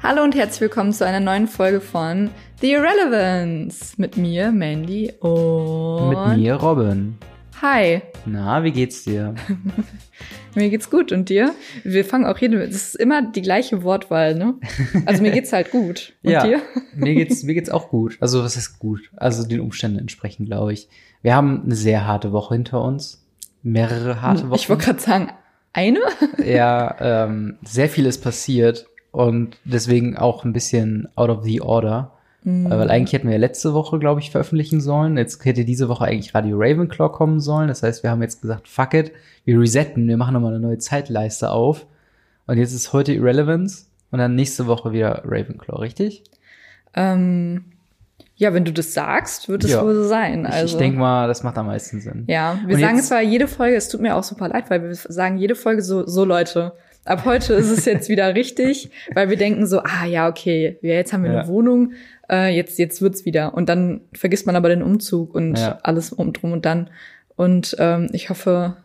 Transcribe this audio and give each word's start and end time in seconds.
Hallo 0.00 0.22
und 0.22 0.36
herzlich 0.36 0.60
willkommen 0.60 0.92
zu 0.92 1.04
einer 1.04 1.18
neuen 1.18 1.48
Folge 1.48 1.80
von 1.80 2.30
The 2.60 2.70
Irrelevance 2.70 3.94
mit 3.96 4.16
mir, 4.16 4.52
Mandy 4.52 5.12
und 5.18 6.10
Mit 6.10 6.38
mir, 6.38 6.54
Robin. 6.54 7.18
Hi, 7.60 8.02
Na, 8.24 8.62
wie 8.62 8.70
geht's 8.70 9.02
dir? 9.02 9.34
mir 10.54 10.70
geht's 10.70 10.88
gut 10.88 11.10
und 11.10 11.28
dir? 11.28 11.52
Wir 11.82 12.04
fangen 12.04 12.26
auch 12.26 12.38
hier, 12.38 12.48
das 12.48 12.76
ist 12.76 12.94
immer 12.94 13.22
die 13.22 13.42
gleiche 13.42 13.82
Wortwahl, 13.82 14.36
ne? 14.36 14.54
Also 15.04 15.20
mir 15.20 15.32
geht's 15.32 15.52
halt 15.52 15.72
gut. 15.72 16.12
Und 16.22 16.30
ja, 16.30 16.46
dir? 16.46 16.62
mir 16.94 17.14
geht's, 17.14 17.42
mir 17.42 17.54
geht's 17.54 17.68
auch 17.68 17.88
gut. 17.88 18.18
Also, 18.20 18.44
was 18.44 18.56
ist 18.56 18.78
gut? 18.78 19.10
Also, 19.16 19.46
den 19.46 19.60
Umständen 19.60 19.98
entsprechend, 19.98 20.46
glaube 20.46 20.72
ich. 20.72 20.88
Wir 21.22 21.34
haben 21.34 21.62
eine 21.64 21.74
sehr 21.74 22.06
harte 22.06 22.30
Woche 22.30 22.54
hinter 22.54 22.82
uns. 22.82 23.26
Mehrere 23.64 24.22
harte 24.22 24.48
Wochen. 24.48 24.54
Ich 24.54 24.68
wollte 24.68 24.84
gerade 24.84 25.00
sagen, 25.00 25.32
eine? 25.72 26.00
ja, 26.44 26.96
ähm, 27.00 27.58
sehr 27.64 27.88
viel 27.88 28.06
ist 28.06 28.22
passiert 28.22 28.86
und 29.10 29.56
deswegen 29.64 30.16
auch 30.16 30.44
ein 30.44 30.52
bisschen 30.52 31.08
out 31.16 31.30
of 31.30 31.42
the 31.44 31.60
order. 31.60 32.12
Mhm. 32.44 32.70
Weil 32.70 32.90
eigentlich 32.90 33.12
hätten 33.14 33.28
wir 33.28 33.36
letzte 33.38 33.74
Woche, 33.74 33.98
glaube 33.98 34.20
ich, 34.20 34.30
veröffentlichen 34.30 34.80
sollen. 34.80 35.16
Jetzt 35.16 35.44
hätte 35.44 35.64
diese 35.64 35.88
Woche 35.88 36.04
eigentlich 36.04 36.34
Radio 36.34 36.56
Ravenclaw 36.58 37.10
kommen 37.12 37.40
sollen. 37.40 37.68
Das 37.68 37.82
heißt, 37.82 38.02
wir 38.04 38.10
haben 38.10 38.22
jetzt 38.22 38.40
gesagt, 38.42 38.68
fuck 38.68 38.94
it, 38.94 39.12
wir 39.44 39.58
resetten, 39.58 40.06
wir 40.06 40.16
machen 40.16 40.34
nochmal 40.34 40.52
eine 40.54 40.60
neue 40.60 40.78
Zeitleiste 40.78 41.50
auf. 41.50 41.86
Und 42.46 42.58
jetzt 42.58 42.72
ist 42.72 42.92
heute 42.92 43.12
Irrelevance 43.12 43.86
und 44.10 44.18
dann 44.20 44.34
nächste 44.36 44.66
Woche 44.66 44.92
wieder 44.92 45.22
Ravenclaw, 45.26 45.80
richtig? 45.80 46.22
Ähm, 46.94 47.64
ja, 48.36 48.54
wenn 48.54 48.64
du 48.64 48.72
das 48.72 48.94
sagst, 48.94 49.48
wird 49.48 49.64
es 49.64 49.72
Ja. 49.72 49.82
wohl 49.84 49.94
so 49.94 50.04
sein. 50.04 50.46
Ich- 50.46 50.52
Also, 50.54 50.74
Ich 50.74 50.76
denke 50.78 50.98
mal, 50.98 51.26
das 51.26 51.42
macht 51.42 51.58
am 51.58 51.66
meisten 51.66 52.00
Sinn. 52.00 52.24
ja, 52.28 52.58
wir 52.66 52.76
Und 52.76 52.80
sagen 52.80 52.96
jetzt- 52.96 53.08
zwar 53.08 53.20
jede 53.20 53.48
Folge, 53.48 53.76
es 53.76 53.88
tut 53.88 54.00
mir 54.00 54.14
auch 54.16 54.22
super 54.22 54.48
leid, 54.48 54.70
weil 54.70 54.82
wir 54.82 54.94
sagen 54.94 55.38
jede 55.38 55.54
Folge 55.56 55.82
so, 55.82 56.06
so 56.06 56.24
Leute, 56.24 56.72
ab 57.08 57.24
heute 57.24 57.54
ist 57.54 57.70
es 57.70 57.84
jetzt 57.84 58.08
wieder 58.08 58.34
richtig, 58.34 58.90
weil 59.14 59.30
wir 59.30 59.36
denken 59.36 59.66
so, 59.66 59.80
ah 59.80 60.04
ja, 60.06 60.28
okay, 60.28 60.78
ja, 60.82 60.94
jetzt 60.94 61.12
haben 61.12 61.24
wir 61.24 61.32
Ja. 61.32 61.38
eine 61.40 61.48
Wohnung, 61.48 61.92
äh, 62.30 62.54
jetzt, 62.54 62.78
jetzt 62.78 63.00
wird's 63.02 63.24
wieder. 63.24 63.54
Und 63.54 63.68
dann 63.68 64.02
vergisst 64.12 64.46
man 64.46 64.56
aber 64.56 64.68
den 64.68 64.82
Umzug 64.82 65.34
und 65.34 65.58
Ja. 65.58 65.78
alles 65.82 66.12
um 66.12 66.32
drum 66.32 66.52
und 66.52 66.64
dann. 66.66 66.90
Und 67.36 67.76
ähm, 67.78 68.08
ich 68.12 68.30
hoffe, 68.30 68.76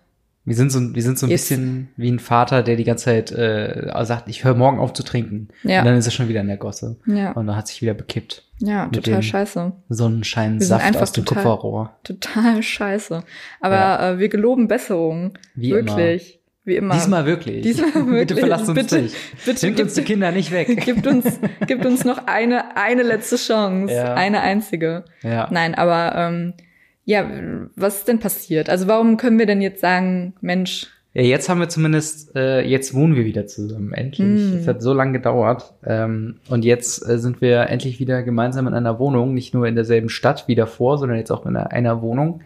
Wir 0.45 0.55
sind 0.55 0.71
so, 0.73 0.93
wir 0.93 1.01
sind 1.01 1.17
so 1.17 1.25
ein 1.25 1.29
Jetzt- 1.29 1.47
bisschen 1.49 1.87
wie 1.95 2.11
ein 2.11 2.19
Vater, 2.19 2.63
der 2.63 2.75
die 2.75 2.83
ganze 2.83 3.05
Zeit 3.05 3.31
äh, 3.31 3.91
sagt, 4.03 4.27
ich 4.27 4.43
höre 4.43 4.55
morgen 4.55 4.77
auf 4.79 4.91
zu 4.93 5.01
trinken. 5.03 5.47
Ja. 5.63 5.79
Und 5.79 5.85
dann 5.85 5.95
ist 5.97 6.05
er 6.05 6.11
schon 6.11 6.27
wieder 6.27 6.41
in 6.41 6.47
der 6.47 6.57
Gosse. 6.57 6.97
ja, 7.05 7.31
Und 7.31 7.47
dann 7.47 7.55
hat 7.55 7.67
sich 7.69 7.81
wieder 7.81 7.93
bekippt. 7.93 8.43
ja, 8.59 8.87
total 8.87 9.23
scheiße. 9.23 9.71
Sonnenscheinsaft 9.87 10.97
aus 10.97 11.11
dem 11.13 11.23
total- 11.25 11.43
Kupferrohr. 11.43 11.93
Total 12.03 12.61
scheiße. 12.63 13.23
Aber 13.61 13.75
Ja. 13.75 14.09
äh, 14.11 14.19
wir 14.19 14.27
geloben 14.29 14.67
Besserung. 14.67 15.33
Wie 15.55 15.71
Wirklich. 15.71 16.39
Wie 16.65 16.75
immer. 16.77 16.93
Diesmal 16.93 17.25
wirklich. 17.25 17.61
Diesmal 17.61 17.93
wirklich. 17.93 18.19
Bitte 18.27 18.35
verlasst 18.37 18.69
uns 18.69 18.79
Bitte- 18.79 19.01
nicht. 19.01 19.15
bitte 19.45 19.65
Nimmt 19.65 19.79
uns 19.81 19.93
die 19.95 20.01
Kinder 20.03 20.31
nicht 20.31 20.51
weg. 20.51 20.83
gibt 20.85 21.05
uns, 21.07 21.39
gibt 21.67 21.85
uns 21.85 22.05
noch 22.05 22.25
eine, 22.27 22.77
eine 22.77 23.03
letzte 23.03 23.35
Chance. 23.35 23.93
Ja. 23.93 24.13
Eine 24.13 24.41
einzige. 24.41 25.03
ja. 25.23 25.47
Nein, 25.51 25.75
aber 25.75 26.13
ähm, 26.15 26.53
ja, 27.05 27.29
was 27.75 27.97
ist 27.97 28.07
denn 28.07 28.19
passiert? 28.19 28.69
Also 28.69 28.87
warum 28.87 29.17
können 29.17 29.37
wir 29.39 29.45
denn 29.45 29.61
jetzt 29.61 29.81
sagen, 29.81 30.35
Mensch, 30.39 30.87
ja, 31.15 31.21
jetzt 31.21 31.47
haben 31.47 31.59
wir 31.59 31.69
zumindest, 31.69 32.35
äh, 32.35 32.61
jetzt 32.61 32.95
wohnen 32.95 33.15
wir 33.15 33.23
wieder 33.23 33.45
zusammen, 33.45 33.93
endlich. 33.93 34.27
Mm. 34.27 34.57
Es 34.57 34.67
hat 34.67 34.81
so 34.81 34.93
lange 34.93 35.11
gedauert. 35.11 35.75
Ähm, 35.85 36.37
und 36.49 36.65
jetzt 36.65 37.07
äh, 37.07 37.19
sind 37.19 37.39
wir 37.39 37.69
endlich 37.69 37.99
wieder 37.99 38.23
gemeinsam 38.23 38.65
in 38.67 38.73
einer 38.73 38.97
Wohnung, 38.97 39.35
nicht 39.35 39.53
nur 39.53 39.67
in 39.67 39.75
derselben 39.75 40.09
Stadt 40.09 40.45
wie 40.47 40.55
davor, 40.55 40.97
sondern 40.97 41.19
jetzt 41.19 41.29
auch 41.31 41.45
in 41.45 41.55
einer, 41.55 41.71
einer 41.71 42.01
Wohnung. 42.01 42.41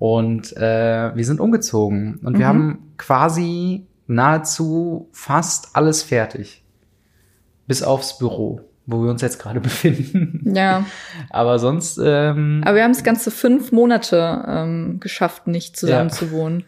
Und 0.00 0.56
äh, 0.56 1.14
wir 1.14 1.24
sind 1.24 1.38
umgezogen. 1.40 2.18
Und 2.24 2.36
wir 2.38 2.46
Mhm. 2.46 2.48
haben 2.48 2.92
quasi 2.96 3.86
nahezu 4.08 5.08
fast 5.12 5.76
alles 5.76 6.02
fertig. 6.02 6.64
Bis 7.68 7.82
aufs 7.84 8.18
Büro, 8.18 8.62
wo 8.86 9.02
wir 9.04 9.10
uns 9.10 9.22
jetzt 9.22 9.38
gerade 9.38 9.60
befinden. 9.68 10.52
ja, 10.54 10.84
Aber 11.28 11.58
sonst, 11.60 12.00
ähm, 12.02 12.62
aber 12.64 12.76
wir 12.76 12.82
haben 12.82 12.90
es 12.92 13.04
ganze 13.04 13.30
fünf 13.30 13.70
Monate 13.72 14.42
ähm, 14.48 15.00
geschafft, 15.00 15.46
nicht 15.46 15.76
zusammen 15.76 16.08
Ja. 16.08 16.14
zu 16.14 16.32
wohnen. 16.32 16.64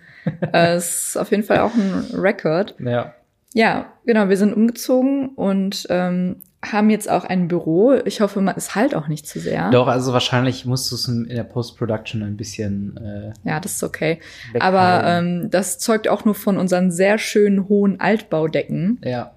äh, 0.52 0.76
ist 0.76 1.16
auf 1.16 1.30
jeden 1.32 1.42
Fall 1.42 1.60
auch 1.60 1.74
ein 1.74 2.04
Rekord. 2.14 2.76
ja. 2.78 3.14
Ja, 3.54 3.92
genau, 4.06 4.28
wir 4.28 4.36
sind 4.36 4.54
umgezogen 4.54 5.28
und 5.30 5.86
ähm, 5.90 6.36
haben 6.64 6.90
jetzt 6.90 7.10
auch 7.10 7.24
ein 7.24 7.48
Büro. 7.48 7.92
Ich 8.04 8.20
hoffe, 8.20 8.40
man, 8.40 8.54
es 8.56 8.74
halt 8.74 8.94
auch 8.94 9.08
nicht 9.08 9.26
zu 9.26 9.40
sehr. 9.40 9.70
Doch, 9.70 9.88
also 9.88 10.12
wahrscheinlich 10.12 10.64
musst 10.64 10.90
du 10.90 10.94
es 10.94 11.08
in 11.08 11.28
der 11.28 11.42
Post-Production 11.44 12.22
ein 12.22 12.36
bisschen 12.36 12.96
äh, 12.96 13.32
Ja, 13.48 13.60
das 13.60 13.72
ist 13.74 13.82
okay. 13.82 14.20
wegheilen. 14.52 14.62
Aber 14.74 15.06
ähm, 15.06 15.50
das 15.50 15.78
zeugt 15.78 16.08
auch 16.08 16.24
nur 16.24 16.34
von 16.34 16.56
unseren 16.56 16.90
sehr 16.90 17.18
schönen 17.18 17.68
hohen 17.68 18.00
Altbaudecken. 18.00 18.98
ja. 19.04 19.32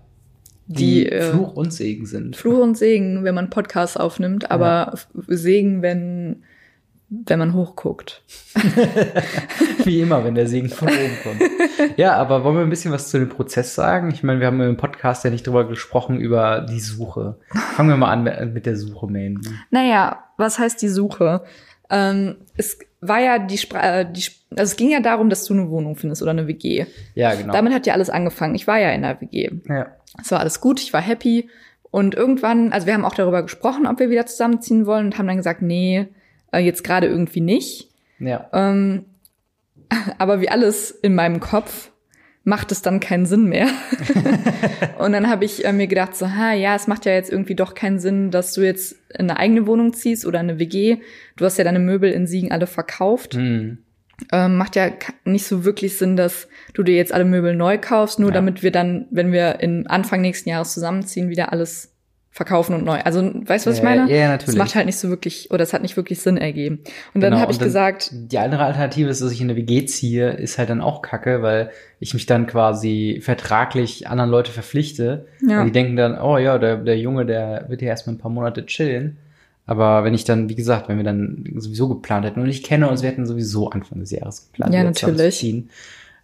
die, 0.68 0.76
Die, 1.06 1.10
äh, 1.12 1.32
Fluch 1.32 1.54
und 1.56 1.74
Segen 1.74 2.06
sind. 2.06 2.36
Fluch 2.36 2.60
und 2.60 2.78
Segen, 2.78 3.24
wenn 3.24 3.36
man 3.36 3.50
Podcasts 3.50 3.98
aufnimmt, 3.98 4.50
aber 4.52 4.92
F- 4.94 5.08
Segen, 5.28 5.82
wenn, 5.82 6.44
wenn 7.26 7.40
man 7.40 7.54
hochguckt. 7.54 8.24
Wie 9.84 10.02
immer, 10.02 10.24
wenn 10.24 10.36
der 10.36 10.48
Segen 10.48 10.70
von 10.70 10.88
oben 10.88 11.18
kommt. 11.24 11.42
ja, 11.98 12.16
aber 12.16 12.44
wollen 12.44 12.56
wir 12.56 12.64
ein 12.64 12.70
bisschen 12.70 12.92
was 12.92 13.10
zu 13.10 13.20
dem 13.20 13.30
Prozess 13.30 13.76
sagen? 13.76 14.12
Ich 14.12 14.24
meine, 14.24 14.40
wir 14.40 14.48
haben 14.48 14.62
im 14.62 14.78
Podcast 14.78 15.24
ja 15.24 15.30
nicht 15.30 15.48
drüber 15.48 15.68
gesprochen, 15.68 16.20
über 16.20 16.62
die 16.62 16.80
Suche. 16.80 17.38
Fangen 17.76 17.90
wir 17.90 17.98
mal 17.98 18.12
an 18.12 18.54
mit, 18.54 18.66
der 18.66 18.78
Suche, 18.78 19.08
Mandy. 19.08 19.50
Naja, 19.72 20.24
was 20.38 20.60
heißt 20.60 20.82
die 20.82 20.90
Suche? 20.90 21.44
Ähm, 21.90 22.38
es 22.58 22.80
war 23.02 23.20
ja 23.20 23.40
die, 23.40 23.58
Spra 23.58 24.00
äh, 24.00 24.12
die 24.12 24.24
also 24.52 24.72
es 24.72 24.76
ging 24.78 24.90
ja 24.90 25.02
darum, 25.02 25.30
dass 25.30 25.46
du 25.46 25.54
eine 25.54 25.70
Wohnung 25.70 25.96
findest 25.96 26.22
oder 26.22 26.32
eine 26.32 26.48
WG. 26.48 26.86
Ja, 27.14 27.36
genau. 27.36 27.54
Damit 27.54 27.74
hat 27.74 27.86
ja 27.86 27.94
alles 27.94 28.10
angefangen. 28.10 28.56
Ich 28.56 28.68
war 28.68 28.80
ja 28.80 28.92
in 28.92 29.02
der 29.02 29.20
WG. 29.22 29.52
ja. 29.68 29.88
Es 30.22 30.32
war 30.32 30.40
alles 30.40 30.62
gut, 30.62 30.80
ich 30.80 30.94
war 30.94 31.02
happy. 31.02 31.50
Und 31.92 32.16
irgendwann, 32.16 32.72
also 32.72 32.88
wir 32.88 32.94
haben 32.94 33.06
auch 33.06 33.16
darüber 33.16 33.42
gesprochen, 33.42 33.86
ob 33.86 34.00
wir 34.00 34.10
wieder 34.10 34.26
zusammenziehen 34.26 34.86
wollen 34.86 35.08
und 35.08 35.18
haben 35.18 35.28
dann 35.28 35.38
gesagt, 35.38 35.62
nee, 35.62 36.08
äh, 36.56 36.60
jetzt 36.60 36.84
gerade 36.84 37.08
irgendwie 37.08 37.42
nicht. 37.42 37.90
ja. 38.20 38.50
Ähm, 38.54 39.06
aber 40.18 40.42
wie 40.42 40.50
alles 40.50 40.90
in 40.92 41.14
meinem 41.14 41.40
Kopf 41.40 41.92
macht 42.44 42.72
es 42.72 42.82
dann 42.82 43.00
keinen 43.00 43.26
Sinn 43.26 43.46
mehr. 43.46 43.68
und 45.00 45.12
dann 45.14 45.30
habe 45.30 45.46
ich 45.46 45.66
äh, 45.66 45.74
mir 45.74 45.88
gedacht, 45.88 46.16
so, 46.16 46.30
ha, 46.30 46.54
ja, 46.54 46.76
es 46.76 46.88
macht 46.88 47.06
ja 47.06 47.14
jetzt 47.14 47.32
irgendwie 47.32 47.56
doch 47.56 47.74
keinen 47.74 48.00
Sinn, 48.00 48.30
dass 48.32 48.54
du 48.54 48.62
jetzt 48.62 48.96
in 49.10 49.30
eine 49.30 49.38
eigene 49.38 49.66
Wohnung 49.68 49.94
ziehst 49.94 50.26
oder 50.26 50.40
eine 50.40 50.60
WG. 50.60 50.98
Du 51.38 51.46
hast 51.46 51.58
ja 51.58 51.64
deine 51.64 51.80
Möbel 51.80 52.12
in 52.12 52.28
Siegen 52.28 52.52
alle 52.52 52.68
verkauft. 52.68 53.34
Hm. 53.36 53.80
Ähm, 54.32 54.58
macht 54.58 54.76
ja 54.76 54.92
nicht 55.26 55.46
so 55.46 55.66
wirklich 55.66 55.98
Sinn, 55.98 56.16
dass 56.16 56.48
du 56.74 56.84
dir 56.84 56.96
jetzt 56.96 57.14
alle 57.14 57.26
Möbel 57.26 57.56
neu 57.56 57.78
kaufst, 57.80 58.20
nur 58.20 58.30
Ja. 58.30 58.36
damit 58.36 58.64
wir 58.64 58.72
dann, 58.72 59.08
wenn 59.12 59.32
wir 59.32 59.60
in 59.60 59.88
Anfang 59.88 60.22
nächsten 60.22 60.50
Jahres 60.50 60.74
zusammenziehen, 60.74 61.30
wieder 61.30 61.52
alles 61.52 61.95
verkaufen 62.36 62.76
und 62.76 62.84
neu. 62.84 63.00
Also, 63.00 63.22
weißt 63.22 63.66
du, 63.66 63.70
was 63.70 63.78
ich 63.78 63.84
Ja, 63.84 63.90
meine? 63.90 64.12
ja, 64.12 64.18
ja, 64.18 64.24
Das 64.34 64.42
natürlich. 64.48 64.58
macht 64.58 64.76
halt 64.76 64.86
nicht 64.88 64.98
so 64.98 65.08
wirklich, 65.08 65.52
oder 65.52 65.64
es 65.64 65.72
hat 65.72 65.82
nicht 65.82 65.96
wirklich 65.96 66.20
Sinn 66.20 66.36
ergeben. 66.36 66.80
Und 67.14 67.22
dann 67.22 67.32
Genau, 67.32 67.42
habe 67.42 67.54
ich 67.54 67.58
dann- 67.60 67.68
gesagt, 67.70 68.10
Die 68.12 68.38
andere 68.38 68.66
Alternative 68.66 69.08
ist, 69.10 69.22
dass 69.22 69.32
ich 69.32 69.40
in 69.40 69.50
eine 69.50 69.56
WG 69.58 69.86
ziehe, 69.86 70.32
ist 70.32 70.58
halt 70.58 70.70
dann 70.70 70.82
auch 70.82 71.02
kacke, 71.02 71.42
weil 71.42 71.70
ich 72.02 72.14
mich 72.14 72.26
dann 72.26 72.46
quasi 72.46 73.22
vertraglich 73.24 74.10
anderen 74.10 74.30
Leute 74.30 74.52
verpflichte. 74.52 75.28
Ja. 75.48 75.62
Und 75.62 75.68
die 75.68 75.72
denken 75.72 75.96
dann, 75.96 76.20
oh 76.20 76.38
ja, 76.38 76.58
der, 76.58 76.76
der 76.76 76.98
Junge, 77.00 77.26
der 77.26 77.66
wird 77.70 77.80
hier 77.80 77.90
erstmal 77.90 78.16
ein 78.16 78.20
paar 78.20 78.32
Monate 78.32 78.66
chillen. 78.66 79.16
Aber 79.66 80.04
wenn 80.04 80.14
ich 80.14 80.26
dann, 80.26 80.50
wie 80.50 80.56
gesagt, 80.56 80.90
wenn 80.90 80.98
wir 80.98 81.06
dann 81.06 81.46
sowieso 81.56 81.88
geplant 81.88 82.26
hätten 82.26 82.42
und 82.42 82.50
ich 82.50 82.64
kenne 82.64 82.90
uns, 82.90 83.02
wir 83.02 83.10
hätten 83.10 83.26
sowieso 83.26 83.70
Anfang 83.70 84.02
des 84.02 84.12
Jahres 84.12 84.52
geplant, 84.52 84.74
Ja, 84.74 84.84
natürlich. 84.84 85.00
zusammenzuziehen, 85.00 85.70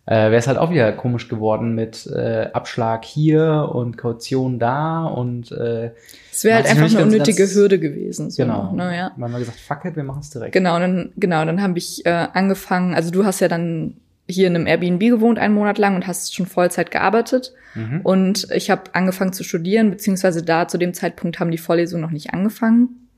äh, 0.06 0.16
wäre 0.16 0.36
es 0.36 0.48
halt 0.48 0.58
auch 0.58 0.72
wieder 0.72 0.92
komisch 0.94 1.28
geworden 1.28 1.76
mit 1.76 2.08
äh, 2.08 2.50
Abschlag 2.54 3.06
hier 3.06 3.70
und 3.74 3.98
Kaution 3.98 4.60
da 4.60 5.06
und 5.06 5.52
äh, 5.52 5.92
es 6.32 6.44
wäre 6.44 6.56
halt 6.56 6.68
einfach 6.68 6.90
eine 6.90 7.04
unnötige 7.04 7.38
ganz- 7.38 7.56
Hürde 7.56 7.80
gewesen. 7.80 8.32
So, 8.32 8.44
genau. 8.44 8.74
Ne, 8.74 8.96
ja. 8.96 9.12
Man 9.18 9.32
hat 9.32 9.40
gesagt, 9.40 9.60
fuck 9.60 9.86
it, 9.86 9.96
wir 9.96 10.04
machen 10.04 10.22
es 10.22 10.30
direkt. 10.30 10.54
Genau, 10.54 10.80
dann, 10.80 11.12
genau, 11.18 11.46
dann 11.46 11.62
habe 11.62 11.78
ich 11.78 12.06
äh, 12.06 12.10
angefangen, 12.34 12.94
also 12.96 13.12
du 13.12 13.26
hast 13.26 13.42
ja 13.42 13.48
dann 13.48 13.98
hier 14.28 14.48
in 14.48 14.56
einem 14.56 14.68
Airbnb 14.68 15.02
gewohnt, 15.02 15.38
einen 15.38 15.54
Monat 15.54 15.78
lang 15.78 15.96
und 15.96 16.08
hast 16.08 16.34
schon 16.34 16.46
Vollzeit 16.46 16.90
gearbeitet. 16.90 17.54
Mhm. 17.76 18.02
Und 18.02 18.48
ich 18.52 18.72
habe 18.72 18.84
angefangen 18.94 19.34
zu 19.34 19.44
studieren, 19.44 19.92
beziehungsweise 19.92 20.44
da 20.44 20.68
zu 20.68 20.78
dem 20.78 20.94
Zeitpunkt 20.94 21.40
haben 21.40 21.52
die 21.52 21.58
Vorlesungen 21.58 22.02
noch 22.02 22.12
nicht 22.12 22.34
angefangen. 22.34 23.10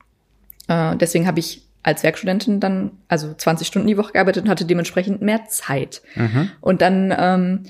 Äh, 0.68 0.96
deswegen 0.96 1.26
habe 1.26 1.40
ich 1.40 1.62
als 1.84 2.02
Werkstudentin 2.02 2.58
dann, 2.58 2.92
also 3.08 3.32
20 3.32 3.66
Stunden 3.68 3.86
die 3.86 3.96
Woche 3.96 4.12
gearbeitet 4.14 4.44
und 4.44 4.50
hatte 4.50 4.64
dementsprechend 4.64 5.22
mehr 5.22 5.44
Zeit. 5.46 6.02
Mhm. 6.16 6.50
Und 6.60 6.82
dann, 6.82 7.14
ähm, 7.16 7.62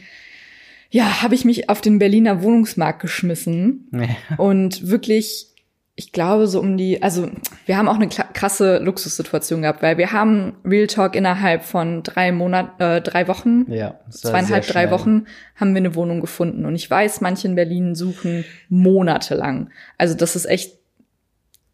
ja, 0.90 1.22
habe 1.22 1.34
ich 1.34 1.44
mich 1.44 1.68
auf 1.68 1.80
den 1.80 1.98
Berliner 1.98 2.42
Wohnungsmarkt 2.42 3.02
geschmissen 3.02 3.88
Ja. 3.92 4.36
und 4.38 4.88
wirklich, 4.88 5.48
ich 5.96 6.12
glaube 6.12 6.46
so 6.46 6.60
um 6.60 6.76
die, 6.76 7.02
also 7.02 7.28
wir 7.66 7.76
haben 7.76 7.88
auch 7.88 7.96
eine 7.96 8.08
krasse 8.08 8.78
Luxussituation 8.78 9.62
gehabt, 9.62 9.82
weil 9.82 9.98
wir 9.98 10.12
haben 10.12 10.54
Real 10.64 10.86
Talk 10.86 11.16
innerhalb 11.16 11.64
von 11.64 12.02
drei 12.04 12.30
Monat, 12.30 12.80
äh, 12.80 13.00
drei 13.00 13.26
Wochen, 13.26 13.64
Ja, 13.72 13.98
zweieinhalb, 14.10 14.66
drei. 14.66 14.90
Wochen 14.92 15.26
haben 15.56 15.74
wir 15.74 15.80
eine 15.80 15.94
Wohnung 15.96 16.20
gefunden. 16.20 16.64
Und 16.64 16.74
ich 16.76 16.88
weiß, 16.88 17.20
manche 17.20 17.48
in 17.48 17.54
Berlin 17.56 17.94
suchen 17.96 18.44
monatelang. 18.68 19.70
Also 19.98 20.14
das 20.14 20.36
ist 20.36 20.44
echt 20.46 20.78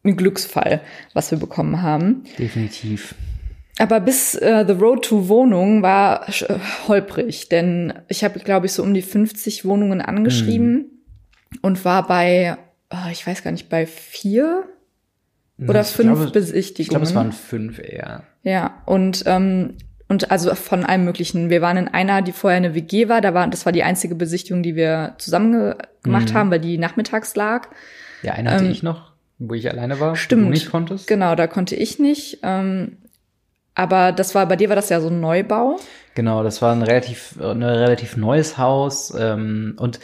ein 0.04 0.16
Glücksfall, 0.16 0.80
was 1.14 1.30
wir 1.30 1.38
bekommen 1.38 1.82
haben. 1.82 2.24
Definitiv. 2.38 3.14
Aber 3.78 4.00
bis 4.00 4.34
äh, 4.34 4.64
The 4.66 4.74
Road 4.74 5.04
to 5.06 5.28
Wohnung 5.28 5.82
war 5.82 6.28
äh, 6.28 6.58
holprig, 6.88 7.48
denn 7.48 7.94
ich 8.08 8.24
habe, 8.24 8.38
glaube 8.40 8.66
ich, 8.66 8.72
so 8.72 8.82
um 8.82 8.92
die 8.94 9.02
50 9.02 9.64
Wohnungen 9.64 10.00
angeschrieben 10.00 11.02
und 11.62 11.84
war 11.84 12.06
bei 12.06 12.56
oh, 12.92 13.10
ich 13.12 13.26
weiß 13.26 13.42
gar 13.44 13.52
nicht, 13.52 13.68
bei 13.68 13.86
vier 13.86 14.64
oder 15.66 15.82
Ich 15.82 15.88
fünf 15.88 16.18
glaube- 16.18 16.30
Besichtigungen. 16.32 16.82
Ich 16.84 16.88
glaube, 16.88 17.04
es 17.04 17.14
waren 17.14 17.32
fünf 17.32 17.78
eher. 17.78 18.24
Ja, 18.42 18.82
und, 18.86 19.22
ähm, 19.26 19.76
und 20.08 20.30
also 20.30 20.54
von 20.54 20.84
allem 20.84 21.04
möglichen. 21.04 21.50
Wir 21.50 21.60
waren 21.62 21.76
in 21.76 21.88
einer, 21.88 22.20
die 22.22 22.32
vorher 22.32 22.56
eine 22.56 22.74
WG 22.74 23.08
war, 23.08 23.20
da 23.20 23.32
war, 23.32 23.46
das 23.48 23.64
war 23.64 23.72
die 23.72 23.82
einzige 23.84 24.14
Besichtigung, 24.16 24.62
die 24.62 24.74
wir 24.74 25.14
zusammen 25.18 25.52
ge 25.52 25.74
gemacht 26.02 26.30
Mhm. 26.30 26.34
haben, 26.34 26.50
weil 26.50 26.60
die 26.60 26.78
nachmittags 26.78 27.36
lag. 27.36 27.68
Ja, 28.22 28.32
eine 28.32 28.50
hatte 28.50 28.64
Ähm, 28.64 28.70
ich 28.70 28.82
noch, 28.82 29.09
wo 29.40 29.54
ich 29.54 29.68
alleine 29.70 29.98
war. 29.98 30.14
Stimmt. 30.16 30.46
Du 30.46 30.50
nicht 30.50 30.70
konntest. 30.70 31.06
Genau, 31.08 31.34
da 31.34 31.46
konnte 31.48 31.74
ich 31.74 31.98
nicht. 31.98 32.38
Ähm, 32.42 32.98
aber 33.74 34.12
das 34.12 34.34
war, 34.34 34.46
bei 34.46 34.56
dir 34.56 34.68
war 34.68 34.76
das 34.76 34.88
ja 34.90 35.00
so 35.00 35.08
ein 35.08 35.20
Neubau. 35.20 35.76
Genau, 36.14 36.42
das 36.42 36.60
war 36.60 36.72
ein 36.72 36.82
relativ, 36.82 37.40
ein 37.40 37.62
relativ 37.62 38.16
neues 38.16 38.58
Haus 38.58 39.14
ähm, 39.18 39.74
und 39.78 40.00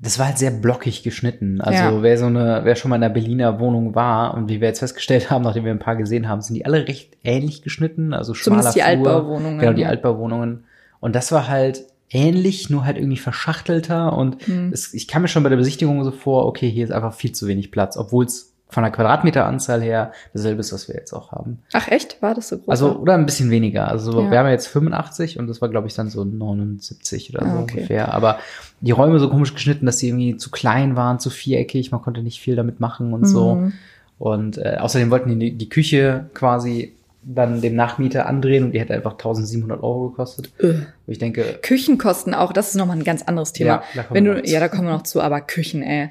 das 0.00 0.18
war 0.18 0.26
halt 0.26 0.38
sehr 0.38 0.50
blockig 0.50 1.02
geschnitten. 1.02 1.60
Also 1.60 1.82
Ja. 1.82 2.02
wer 2.02 2.18
so 2.18 2.26
eine, 2.26 2.60
wer 2.64 2.74
schon 2.76 2.90
mal 2.90 2.96
in 2.96 3.04
einer 3.04 3.14
Berliner 3.14 3.58
Wohnung 3.60 3.94
war 3.94 4.34
und 4.34 4.48
wie 4.48 4.60
wir 4.60 4.68
jetzt 4.68 4.80
festgestellt 4.80 5.30
haben, 5.30 5.42
nachdem 5.44 5.64
wir 5.64 5.70
ein 5.72 5.78
paar 5.78 5.96
gesehen 5.96 6.28
haben, 6.28 6.42
sind 6.42 6.54
die 6.56 6.66
alle 6.66 6.86
recht 6.86 7.16
ähnlich 7.22 7.62
geschnitten. 7.62 8.12
Also 8.12 8.34
schmaler 8.34 8.62
Zumindest 8.62 8.76
die 8.76 8.80
Flur. 8.80 8.88
Altbauwohnungen, 9.14 9.58
Genau, 9.60 9.72
die. 9.72 9.86
Altbauwohnungen. 9.86 10.64
Und 11.00 11.14
das 11.14 11.32
war 11.32 11.48
halt 11.48 11.84
ähnlich, 12.10 12.68
nur 12.68 12.84
halt 12.84 12.98
irgendwie 12.98 13.16
verschachtelter 13.16 14.12
und 14.16 14.46
Hm. 14.46 14.70
es, 14.72 14.92
ich 14.92 15.08
kam 15.08 15.22
mir 15.22 15.28
schon 15.28 15.42
bei 15.42 15.48
der 15.48 15.56
Besichtigung 15.56 16.02
so 16.04 16.10
vor, 16.10 16.46
okay, 16.46 16.68
hier 16.68 16.84
ist 16.84 16.90
einfach 16.92 17.14
viel 17.14 17.32
zu 17.32 17.46
wenig 17.46 17.70
Platz, 17.70 17.96
obwohl 17.96 18.26
es 18.26 18.53
von 18.74 18.82
der 18.82 18.92
Quadratmeteranzahl 18.92 19.80
her 19.82 20.12
dasselbe 20.34 20.60
ist, 20.60 20.72
was 20.72 20.88
wir 20.88 20.94
jetzt 20.96 21.12
auch 21.12 21.32
haben. 21.32 21.60
Ach 21.72 21.88
echt? 21.88 22.20
War 22.20 22.34
das 22.34 22.48
so 22.48 22.58
groß? 22.58 22.68
Also, 22.68 22.96
oder 22.98 23.14
ein 23.14 23.24
bisschen 23.24 23.50
weniger. 23.50 23.88
Also, 23.88 24.20
Ja. 24.22 24.30
wir 24.30 24.38
haben 24.38 24.46
ja 24.46 24.52
jetzt 24.52 24.66
85 24.66 25.38
und 25.38 25.46
das 25.46 25.62
war, 25.62 25.68
glaube 25.68 25.86
ich, 25.86 25.94
dann 25.94 26.10
so 26.10 26.24
79 26.24 27.34
oder 27.34 27.44
so 27.46 27.50
Ah, 27.50 27.60
okay. 27.62 27.74
ungefähr. 27.78 28.12
Aber 28.12 28.38
die 28.80 28.90
Räume 28.90 29.18
so 29.18 29.30
komisch 29.30 29.54
geschnitten, 29.54 29.86
dass 29.86 29.98
sie 29.98 30.08
irgendwie 30.08 30.36
zu 30.36 30.50
klein 30.50 30.96
waren, 30.96 31.18
zu 31.18 31.30
viereckig, 31.30 31.90
man 31.92 32.02
konnte 32.02 32.22
nicht 32.22 32.40
viel 32.40 32.56
damit 32.56 32.80
machen 32.80 33.12
und 33.14 33.24
so. 33.26 33.54
Mhm. 33.56 33.72
Und 34.18 34.58
äh, 34.58 34.76
außerdem 34.78 35.10
wollten 35.10 35.38
die 35.38 35.52
die 35.52 35.68
Küche 35.68 36.26
quasi 36.34 36.94
dann 37.26 37.62
dem 37.62 37.74
Nachmieter 37.74 38.26
andrehen 38.26 38.64
und 38.64 38.72
die 38.72 38.80
hätte 38.80 38.92
einfach 38.92 39.12
1700 39.12 39.82
Euro 39.82 40.10
gekostet. 40.10 40.50
Wo 40.58 40.74
ich 41.10 41.18
denke, 41.18 41.58
Küchenkosten 41.62 42.34
auch, 42.34 42.52
das 42.52 42.68
ist 42.68 42.74
nochmal 42.74 42.98
ein 42.98 43.04
ganz 43.04 43.22
anderes 43.22 43.52
Thema. 43.54 43.68
Ja, 43.70 43.82
da 43.94 44.02
kommen 44.02 44.16
Wenn 44.16 44.24
wir 44.26 44.32
du, 44.34 44.38
noch 44.40 44.44
zu. 44.46 44.52
ja, 44.52 44.60
da 44.60 44.68
kommen 44.68 44.84
wir 44.88 44.92
noch 44.92 45.02
zu, 45.04 45.20
aber 45.22 45.40
Küchen, 45.40 45.82
ey. 45.82 46.10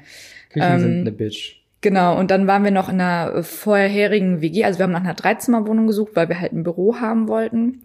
Küchen 0.50 0.68
Ähm, 0.72 0.80
sind 0.80 1.00
eine 1.02 1.12
Bitch. 1.12 1.60
Genau, 1.84 2.18
und 2.18 2.30
dann 2.30 2.46
waren 2.46 2.64
wir 2.64 2.70
noch 2.70 2.88
in 2.88 2.98
einer 2.98 3.42
vorherigen 3.42 4.40
WG, 4.40 4.64
also 4.64 4.78
wir 4.78 4.84
haben 4.84 4.92
nach 4.92 5.02
einer 5.02 5.12
Dreizimmerwohnung 5.12 5.86
gesucht, 5.86 6.12
weil 6.14 6.30
wir 6.30 6.40
halt 6.40 6.54
ein 6.54 6.62
Büro 6.62 6.96
haben 6.98 7.28
wollten. 7.28 7.82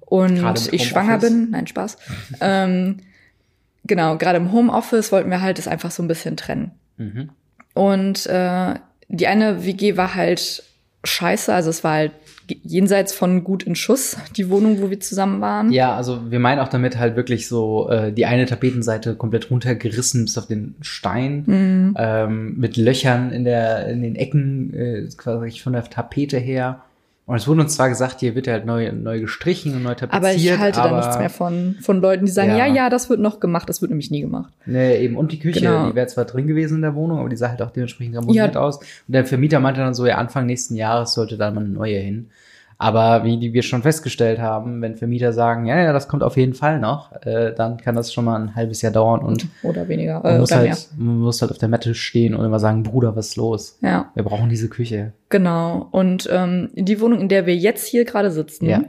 Und 0.00 0.34
Gerade 0.34 0.60
mit 0.60 0.74
ich 0.74 0.86
schwanger 0.86 1.16
bin, 1.16 1.48
nein, 1.48 1.66
Spaß. 1.66 1.96
ähm, 2.42 2.98
genau, 3.84 4.18
gerade 4.18 4.36
im 4.36 4.52
Homeoffice 4.52 5.12
wollten 5.12 5.30
wir 5.30 5.40
halt 5.40 5.56
das 5.56 5.66
einfach 5.66 5.90
so 5.90 6.02
ein 6.02 6.08
bisschen 6.08 6.36
trennen. 6.36 6.72
Mhm. 6.98 7.30
Und 7.72 8.26
äh, 8.26 8.74
die 9.08 9.26
eine 9.26 9.64
WG 9.64 9.96
war 9.96 10.14
halt 10.14 10.62
scheiße, 11.04 11.50
also 11.50 11.70
es 11.70 11.82
war 11.82 11.94
halt 11.94 12.12
jenseits 12.62 13.12
von 13.14 13.44
gut 13.44 13.62
in 13.62 13.74
Schuss, 13.74 14.16
die 14.36 14.48
Wohnung, 14.48 14.80
wo 14.80 14.90
wir 14.90 15.00
zusammen 15.00 15.40
waren. 15.40 15.72
Ja, 15.72 15.96
also 15.96 16.30
wir 16.30 16.38
meinen 16.38 16.60
auch 16.60 16.68
damit 16.68 16.98
halt 16.98 17.16
wirklich 17.16 17.48
so 17.48 17.88
äh, 17.90 18.12
die 18.12 18.26
eine 18.26 18.46
Tapetenseite 18.46 19.14
komplett 19.14 19.50
runtergerissen 19.50 20.24
bis 20.24 20.38
auf 20.38 20.46
den 20.46 20.74
Stein. 20.80 21.44
Mhm. 21.46 21.94
ähm, 21.98 22.58
mit 22.58 22.76
Löchern 22.76 23.30
in 23.30 23.44
der 23.44 23.88
in 23.88 24.02
den 24.02 24.16
Ecken 24.16 24.74
äh, 24.74 25.08
quasi 25.16 25.58
von 25.58 25.72
der 25.72 25.84
Tapete 25.84 26.38
her. 26.38 26.82
Und 27.28 27.36
es 27.36 27.46
wurde 27.46 27.60
uns 27.60 27.76
zwar 27.76 27.90
gesagt, 27.90 28.20
hier 28.20 28.34
wird 28.34 28.46
ja 28.46 28.54
halt 28.54 28.64
neu 28.64 28.90
neu 28.90 29.20
gestrichen 29.20 29.74
und 29.74 29.82
neu 29.82 29.94
tapeziert, 29.94 30.14
Aber 30.14 30.32
ich 30.34 30.58
halte 30.58 30.80
aber, 30.80 30.90
da 30.92 30.96
nichts 30.96 31.18
mehr 31.18 31.28
von, 31.28 31.76
von 31.82 32.00
Leuten, 32.00 32.24
die 32.24 32.32
sagen, 32.32 32.52
Ja. 32.52 32.66
ja. 32.66 32.74
ja, 32.74 32.88
das 32.90 33.10
wird 33.10 33.20
noch 33.20 33.38
gemacht, 33.38 33.68
das 33.68 33.82
wird 33.82 33.90
nämlich 33.90 34.10
nie 34.10 34.22
gemacht. 34.22 34.50
Nee, 34.64 34.96
eben 34.96 35.14
und 35.14 35.30
die 35.30 35.38
Küche, 35.38 35.60
Genau. 35.60 35.90
die 35.90 35.94
wäre 35.94 36.06
zwar 36.06 36.24
drin 36.24 36.46
gewesen 36.46 36.76
in 36.76 36.80
der 36.82 36.94
Wohnung, 36.94 37.18
aber 37.20 37.28
die 37.28 37.36
sah 37.36 37.50
halt 37.50 37.60
auch 37.60 37.70
dementsprechend 37.70 38.16
ramoniert 38.16 38.54
Ja. 38.54 38.60
aus. 38.62 38.78
Und 38.78 38.86
der 39.08 39.26
Vermieter 39.26 39.60
meinte 39.60 39.80
dann 39.82 39.92
so, 39.92 40.06
ja, 40.06 40.16
Anfang 40.16 40.46
nächsten 40.46 40.74
Jahres 40.74 41.12
sollte 41.12 41.36
da 41.36 41.50
mal 41.50 41.60
eine 41.60 41.68
neue 41.68 41.98
hin. 41.98 42.30
Aber 42.80 43.24
wie 43.24 43.38
die 43.38 43.52
wir 43.52 43.62
schon 43.62 43.82
festgestellt 43.82 44.38
haben, 44.38 44.80
wenn 44.80 44.96
Vermieter 44.96 45.32
sagen, 45.32 45.66
ja, 45.66 45.80
ja, 45.82 45.92
das 45.92 46.06
kommt 46.06 46.22
auf 46.22 46.36
jeden 46.36 46.54
Fall 46.54 46.78
noch, 46.78 47.10
äh, 47.26 47.52
dann 47.52 47.76
kann 47.78 47.96
das 47.96 48.12
schon 48.12 48.24
mal 48.24 48.40
ein 48.40 48.54
halbes 48.54 48.82
Jahr 48.82 48.92
dauern 48.92 49.20
und 49.20 49.46
Oder 49.64 49.88
weniger, 49.88 50.20
man, 50.22 50.36
äh, 50.36 50.38
muss 50.38 50.52
oder 50.52 50.62
mehr. 50.62 50.70
halt, 50.72 50.88
man 50.96 51.18
muss 51.18 51.42
halt 51.42 51.50
auf 51.50 51.58
der 51.58 51.68
Matte 51.68 51.94
stehen 51.96 52.34
und 52.36 52.44
immer 52.44 52.60
sagen, 52.60 52.84
Bruder, 52.84 53.16
was 53.16 53.30
ist 53.30 53.36
los? 53.36 53.78
Ja, 53.82 54.12
Wir 54.14 54.22
brauchen 54.22 54.48
diese 54.48 54.68
Küche. 54.68 55.12
genau. 55.28 55.88
Und 55.90 56.28
ähm, 56.32 56.70
die 56.74 57.00
Wohnung, 57.00 57.20
in 57.20 57.28
der 57.28 57.46
wir 57.46 57.56
jetzt 57.56 57.86
hier 57.88 58.04
gerade 58.04 58.30
sitzen, 58.30 58.66
Ja. 58.66 58.84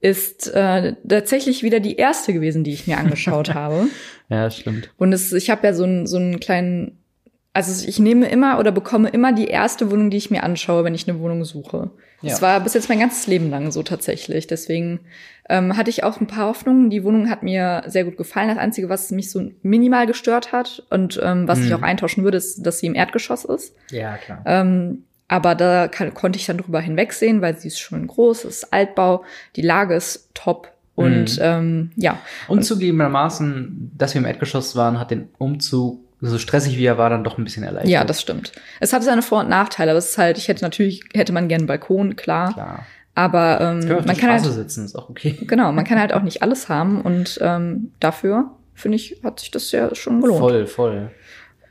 ist 0.00 0.52
äh, 0.54 0.94
tatsächlich 1.08 1.62
wieder 1.62 1.80
die 1.80 1.96
erste 1.96 2.34
gewesen, 2.34 2.64
die 2.64 2.72
ich 2.74 2.86
mir 2.86 2.98
angeschaut 2.98 3.54
habe. 3.54 3.86
Ja, 4.28 4.50
stimmt. 4.50 4.90
Und 4.98 5.14
es, 5.14 5.32
ich 5.32 5.48
habe 5.48 5.66
ja 5.66 5.72
so 5.72 5.84
einen 5.84 6.06
so 6.06 6.18
einen 6.18 6.38
kleinen, 6.38 6.98
also 7.54 7.86
ich 7.88 7.98
nehme 7.98 8.28
immer 8.28 8.58
oder 8.58 8.72
bekomme 8.72 9.08
immer 9.08 9.32
die 9.32 9.46
erste 9.46 9.90
Wohnung, 9.90 10.10
die 10.10 10.18
ich 10.18 10.30
mir 10.30 10.42
anschaue, 10.42 10.84
wenn 10.84 10.94
ich 10.94 11.08
eine 11.08 11.18
Wohnung 11.18 11.44
suche. 11.46 11.90
Ja. 12.22 12.30
Das 12.30 12.42
war 12.42 12.60
bis 12.60 12.74
jetzt 12.74 12.88
mein 12.88 13.00
ganzes 13.00 13.26
Leben 13.26 13.50
lang 13.50 13.70
so 13.72 13.82
tatsächlich. 13.82 14.46
Deswegen 14.46 15.00
ähm, 15.48 15.76
hatte 15.76 15.90
ich 15.90 16.04
auch 16.04 16.20
ein 16.20 16.26
paar 16.26 16.46
Hoffnungen. 16.46 16.88
Die 16.88 17.02
Wohnung 17.04 17.28
hat 17.28 17.42
mir 17.42 17.82
sehr 17.86 18.04
gut 18.04 18.16
gefallen. 18.16 18.48
Das 18.48 18.58
Einzige, 18.58 18.88
was 18.88 19.10
mich 19.10 19.30
so 19.30 19.50
minimal 19.62 20.06
gestört 20.06 20.52
hat 20.52 20.82
und 20.90 21.20
ähm, 21.22 21.48
was 21.48 21.60
ich 21.60 21.70
Mhm. 21.70 21.76
auch 21.76 21.82
eintauschen 21.82 22.24
würde, 22.24 22.38
ist, 22.38 22.62
dass 22.64 22.78
sie 22.78 22.86
im 22.86 22.94
Erdgeschoss 22.94 23.44
ist. 23.44 23.74
Ja, 23.90 24.16
klar. 24.18 24.42
Ähm, 24.46 25.04
aber 25.28 25.54
da 25.54 25.88
kann, 25.88 26.12
konnte 26.14 26.38
ich 26.38 26.46
dann 26.46 26.58
drüber 26.58 26.80
hinwegsehen, 26.80 27.40
weil 27.40 27.56
sie 27.56 27.68
ist 27.68 27.80
schon 27.80 28.06
groß, 28.06 28.44
es 28.44 28.62
ist 28.64 28.72
Altbau, 28.72 29.24
die 29.56 29.62
Lage 29.62 29.94
ist 29.94 30.28
top. 30.34 30.70
Und 30.94 31.38
Mhm. 31.38 31.42
ähm, 31.42 31.90
ja, 31.96 32.18
Und 32.48 32.64
zugegebenermaßen, 32.66 33.92
dass 33.96 34.14
wir 34.14 34.20
im 34.20 34.26
Erdgeschoss 34.26 34.76
waren, 34.76 35.00
hat 35.00 35.10
den 35.10 35.28
Umzug, 35.38 36.00
so 36.30 36.38
stressig 36.38 36.78
wie 36.78 36.84
er 36.84 36.98
war, 36.98 37.10
dann 37.10 37.24
doch 37.24 37.36
ein 37.36 37.44
bisschen 37.44 37.64
erleichtert. 37.64 37.90
Ja, 37.90 38.04
das 38.04 38.20
stimmt. 38.20 38.52
Es 38.80 38.92
hat 38.92 39.02
seine 39.02 39.22
Vor- 39.22 39.40
und 39.40 39.48
Nachteile, 39.48 39.90
aber 39.90 39.98
es 39.98 40.10
ist 40.10 40.18
halt, 40.18 40.38
ich 40.38 40.48
hätte 40.48 40.62
natürlich, 40.64 41.02
hätte 41.14 41.32
man 41.32 41.48
gerne 41.48 41.62
einen 41.62 41.66
Balkon, 41.66 42.16
klar. 42.16 42.52
Klar. 42.52 42.86
Aber 43.14 43.60
ähm, 43.60 43.80
man 43.88 44.06
kann 44.06 44.16
Straße 44.16 44.44
halt, 44.44 44.54
sitzen, 44.54 44.84
ist 44.86 44.96
auch 44.96 45.10
okay. 45.10 45.36
genau, 45.46 45.70
man 45.72 45.84
kann 45.84 45.98
halt 46.00 46.14
auch 46.14 46.22
nicht 46.22 46.42
alles 46.42 46.68
haben 46.70 47.02
und 47.02 47.38
ähm, 47.42 47.90
dafür, 48.00 48.52
finde 48.74 48.96
ich, 48.96 49.20
hat 49.22 49.40
sich 49.40 49.50
das 49.50 49.70
ja 49.72 49.94
schon 49.94 50.20
gelohnt. 50.22 50.40
Voll, 50.40 50.66
voll. 50.66 51.10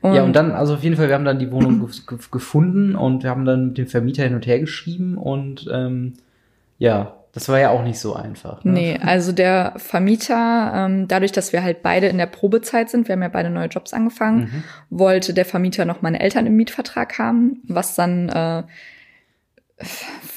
ja, 0.03 0.21
und 0.24 0.33
dann, 0.33 0.51
also 0.51 0.74
auf 0.75 0.83
jeden 0.83 0.97
Fall, 0.97 1.07
wir 1.07 1.15
haben 1.15 1.25
dann 1.25 1.39
die 1.39 1.51
Wohnung 1.51 1.81
gef- 1.83 2.06
gef- 2.07 2.30
gefunden 2.31 2.95
und 2.95 3.24
wir 3.24 3.30
haben 3.31 3.45
dann 3.45 3.68
mit 3.69 3.77
dem 3.77 3.88
Vermieter 3.88 4.24
hin 4.24 4.36
und 4.36 4.45
her 4.45 4.59
geschrieben 4.59 5.18
und 5.18 5.68
ähm, 5.74 6.13
ja, 6.77 7.15
das 7.33 7.48
war 7.48 7.60
ja 7.60 7.69
auch 7.69 7.83
nicht 7.83 8.00
so 8.00 8.13
einfach. 8.16 8.63
Ne? 8.63 8.72
Nee, 8.74 9.00
also 9.01 9.31
der 9.31 9.74
Vermieter, 9.78 10.72
ähm, 10.75 11.07
dadurch, 11.07 11.31
dass 11.31 11.54
wir 11.54 11.63
halt 11.63 11.81
beide 11.81 12.07
in 12.07 12.18
der 12.18 12.25
Probezeit 12.25 12.89
sind, 12.89 13.07
wir 13.07 13.13
haben 13.13 13.22
ja 13.22 13.30
beide 13.30 13.50
neue 13.50 13.68
Jobs 13.68 13.94
angefangen, 13.94 14.40
Mhm. 14.42 14.64
wollte 14.90 15.33
der 15.33 15.45
Vermieter 15.45 15.85
noch 15.85 16.02
meine 16.02 16.19
Eltern 16.19 16.45
im 16.45 16.56
Mietvertrag 16.57 17.18
haben, 17.18 17.61
was 17.68 17.95
dann 17.95 18.30
äh, 18.30 18.64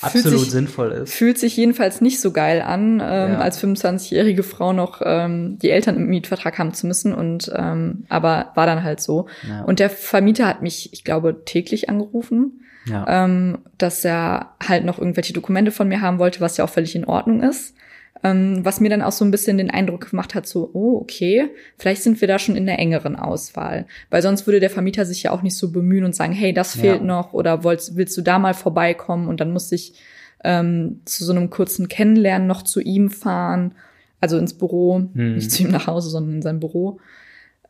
Absolut 0.06 0.40
sich, 0.40 0.50
sinnvoll 0.50 0.90
ist. 0.92 1.14
fühlt 1.14 1.38
sich 1.38 1.56
jedenfalls 1.56 2.00
nicht 2.00 2.20
so 2.20 2.30
geil 2.32 2.60
an, 2.62 2.94
ähm, 2.94 3.32
Ja. 3.32 3.38
als 3.38 3.58
25-jährige 3.62 4.42
Frau 4.42 4.72
noch 4.72 5.00
ähm, 5.04 5.58
die 5.60 5.70
Eltern 5.70 5.96
im 5.96 6.06
Mietvertrag 6.06 6.58
haben 6.58 6.72
zu 6.74 6.86
müssen. 6.86 7.14
Und 7.14 7.50
ähm, 7.54 8.04
aber 8.08 8.52
war 8.54 8.66
dann 8.66 8.82
halt 8.82 9.00
so. 9.00 9.26
Ja. 9.48 9.62
Und 9.64 9.78
der 9.78 9.90
Vermieter 9.90 10.46
hat 10.46 10.62
mich, 10.62 10.92
ich 10.92 11.04
glaube, 11.04 11.44
täglich 11.44 11.88
angerufen, 11.88 12.60
Ja. 12.86 13.24
ähm, 13.24 13.58
dass 13.78 14.04
er 14.04 14.50
halt 14.66 14.84
noch 14.84 14.98
irgendwelche 14.98 15.32
Dokumente 15.32 15.70
von 15.70 15.88
mir 15.88 16.00
haben 16.00 16.18
wollte, 16.18 16.40
was 16.40 16.56
ja 16.56 16.64
auch 16.64 16.70
völlig 16.70 16.94
in 16.94 17.04
Ordnung 17.06 17.42
ist. 17.42 17.74
Ähm, 18.24 18.64
was 18.64 18.80
mir 18.80 18.88
dann 18.88 19.02
auch 19.02 19.12
so 19.12 19.22
ein 19.24 19.30
bisschen 19.30 19.58
den 19.58 19.70
Eindruck 19.70 20.10
gemacht 20.10 20.34
hat, 20.34 20.46
so, 20.46 20.70
oh, 20.72 20.96
okay, 21.02 21.50
vielleicht 21.76 22.02
sind 22.02 22.20
wir 22.22 22.26
da 22.26 22.38
schon 22.38 22.56
in 22.56 22.64
der 22.64 22.78
engeren 22.78 23.16
Auswahl. 23.16 23.84
Weil 24.08 24.22
sonst 24.22 24.46
würde 24.46 24.60
der 24.60 24.70
Vermieter 24.70 25.04
sich 25.04 25.22
ja 25.24 25.30
auch 25.30 25.42
nicht 25.42 25.56
so 25.56 25.70
bemühen 25.70 26.04
und 26.04 26.16
sagen, 26.16 26.32
hey, 26.32 26.54
das 26.54 26.74
Ja. 26.74 26.80
fehlt 26.80 27.02
noch 27.04 27.34
oder 27.34 27.62
willst, 27.64 27.96
willst 27.96 28.16
du 28.16 28.22
da 28.22 28.38
mal 28.38 28.54
vorbeikommen? 28.54 29.28
Und 29.28 29.40
dann 29.40 29.52
musste 29.52 29.74
ich 29.74 29.92
ähm, 30.42 31.00
zu 31.04 31.24
so 31.24 31.32
einem 31.32 31.50
kurzen 31.50 31.88
Kennenlernen 31.88 32.48
noch 32.48 32.62
zu 32.62 32.80
ihm 32.80 33.10
fahren, 33.10 33.72
also 34.20 34.38
ins 34.38 34.54
Büro, 34.54 35.02
Hm. 35.14 35.34
nicht 35.34 35.50
zu 35.52 35.62
ihm 35.62 35.70
nach 35.70 35.86
Hause, 35.86 36.08
sondern 36.08 36.36
in 36.36 36.42
sein 36.42 36.60
Büro. 36.60 36.98